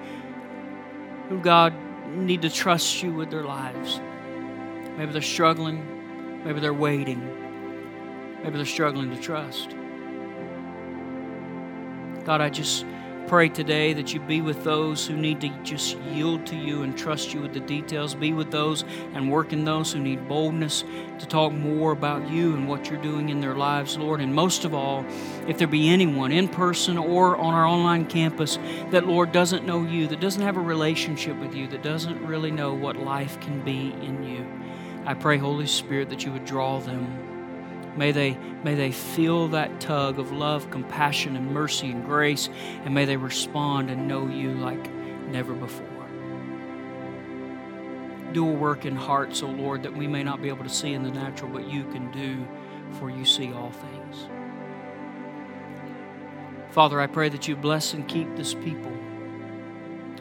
who 1.30 1.40
God, 1.40 1.74
need 2.16 2.44
to 2.44 2.50
trust 2.50 3.04
you 3.04 3.14
with 3.14 3.30
their 3.30 3.44
lives. 3.44 4.00
Maybe 4.98 5.12
they're 5.12 5.22
struggling. 5.22 6.44
Maybe 6.44 6.60
they're 6.60 6.74
waiting. 6.74 7.22
Maybe 8.44 8.58
they're 8.58 8.66
struggling 8.66 9.16
to 9.16 9.22
trust. 9.22 9.76
God, 12.26 12.42
I 12.42 12.50
just 12.50 12.86
pray 13.28 13.50
today 13.50 13.92
that 13.92 14.14
you 14.14 14.22
be 14.22 14.40
with 14.40 14.64
those 14.64 15.06
who 15.06 15.16
need 15.16 15.42
to 15.42 15.50
just 15.62 15.98
yield 16.14 16.46
to 16.46 16.56
you 16.56 16.84
and 16.84 16.98
trust 16.98 17.34
you 17.34 17.42
with 17.42 17.54
the 17.54 17.60
details. 17.60 18.16
Be 18.16 18.32
with 18.32 18.52
those 18.52 18.86
and 19.14 19.30
work 19.30 19.52
in 19.52 19.66
those 19.66 19.92
who 19.92 20.00
need 20.00 20.28
boldness 20.28 20.84
to 21.20 21.26
talk 21.28 21.52
more 21.52 21.92
about 21.92 22.30
you 22.30 22.54
and 22.54 22.68
what 22.68 22.90
you're 22.90 23.02
doing 23.02 23.30
in 23.30 23.42
their 23.42 23.56
lives, 23.56 23.98
Lord. 23.98 24.22
And 24.22 24.34
most 24.34 24.66
of 24.66 24.74
all, 24.74 25.06
if 25.48 25.58
there 25.58 25.68
be 25.68 25.90
anyone 25.90 26.32
in 26.32 26.48
person 26.48 26.98
or 26.98 27.36
on 27.36 27.54
our 27.54 27.66
online 27.66 28.06
campus 28.06 28.58
that, 28.92 29.06
Lord, 29.06 29.32
doesn't 29.32 29.66
know 29.66 29.84
you, 29.84 30.08
that 30.08 30.22
doesn't 30.22 30.42
have 30.42 30.58
a 30.58 30.62
relationship 30.62 31.38
with 31.38 31.54
you, 31.54 31.68
that 31.68 31.84
doesn't 31.84 32.26
really 32.26 32.52
know 32.52 32.74
what 32.74 32.96
life 32.96 33.40
can 33.42 33.64
be 33.64 33.94
in 34.02 34.24
you. 34.24 34.46
I 35.08 35.14
pray, 35.14 35.38
Holy 35.38 35.68
Spirit, 35.68 36.10
that 36.10 36.26
you 36.26 36.34
would 36.34 36.44
draw 36.44 36.82
them. 36.82 37.96
May 37.98 38.12
they, 38.12 38.38
may 38.66 38.76
they 38.76 38.92
feel 38.92 39.48
that 39.48 39.80
tug 39.80 40.20
of 40.20 40.34
love, 40.34 40.70
compassion, 40.70 41.38
and 41.38 41.54
mercy 41.54 41.90
and 41.90 42.04
grace, 42.04 42.50
and 42.84 42.94
may 42.94 43.06
they 43.06 43.16
respond 43.16 43.90
and 43.90 44.10
know 44.10 44.28
you 44.28 44.52
like 44.56 44.94
never 45.30 45.54
before. 45.54 45.88
Do 48.34 48.50
a 48.50 48.52
work 48.52 48.84
in 48.86 48.98
hearts, 48.98 49.42
O 49.44 49.48
Lord, 49.48 49.84
that 49.84 49.96
we 49.96 50.08
may 50.08 50.24
not 50.24 50.42
be 50.42 50.50
able 50.50 50.66
to 50.66 50.70
see 50.70 50.92
in 50.92 51.04
the 51.04 51.12
natural, 51.12 51.52
but 51.52 51.70
you 51.70 51.86
can 51.86 52.12
do, 52.12 52.46
for 53.00 53.10
you 53.10 53.24
see 53.24 53.54
all 53.54 53.72
things. 53.72 54.28
Father, 56.72 57.00
I 57.00 57.08
pray 57.08 57.30
that 57.30 57.48
you 57.48 57.56
bless 57.56 57.94
and 57.94 58.06
keep 58.10 58.36
this 58.36 58.54
people. 58.54 58.92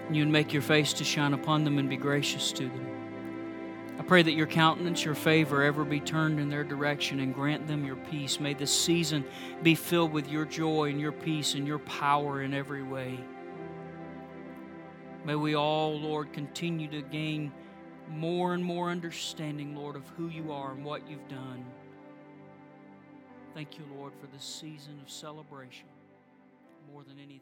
And 0.06 0.14
you 0.14 0.22
would 0.22 0.32
make 0.32 0.52
your 0.52 0.62
face 0.62 0.92
to 0.92 1.04
shine 1.04 1.34
upon 1.34 1.64
them 1.64 1.78
and 1.78 1.90
be 1.90 1.96
gracious 1.96 2.52
to 2.52 2.68
them. 2.68 2.95
Pray 4.06 4.22
that 4.22 4.32
your 4.32 4.46
countenance, 4.46 5.04
your 5.04 5.16
favor 5.16 5.64
ever 5.64 5.84
be 5.84 5.98
turned 5.98 6.38
in 6.38 6.48
their 6.48 6.62
direction 6.62 7.18
and 7.20 7.34
grant 7.34 7.66
them 7.66 7.84
your 7.84 7.96
peace. 7.96 8.38
May 8.38 8.54
this 8.54 8.70
season 8.70 9.24
be 9.64 9.74
filled 9.74 10.12
with 10.12 10.28
your 10.28 10.44
joy 10.44 10.90
and 10.90 11.00
your 11.00 11.12
peace 11.12 11.54
and 11.54 11.66
your 11.66 11.80
power 11.80 12.42
in 12.42 12.54
every 12.54 12.84
way. 12.84 13.18
May 15.24 15.34
we 15.34 15.56
all, 15.56 15.98
Lord, 15.98 16.32
continue 16.32 16.88
to 16.88 17.02
gain 17.02 17.52
more 18.08 18.54
and 18.54 18.62
more 18.62 18.90
understanding, 18.90 19.74
Lord, 19.74 19.96
of 19.96 20.06
who 20.10 20.28
you 20.28 20.52
are 20.52 20.70
and 20.70 20.84
what 20.84 21.08
you've 21.10 21.26
done. 21.28 21.64
Thank 23.54 23.78
you, 23.78 23.84
Lord, 23.96 24.12
for 24.20 24.26
this 24.28 24.44
season 24.44 25.00
of 25.02 25.10
celebration. 25.10 25.86
More 26.92 27.02
than 27.02 27.18
anything. 27.18 27.40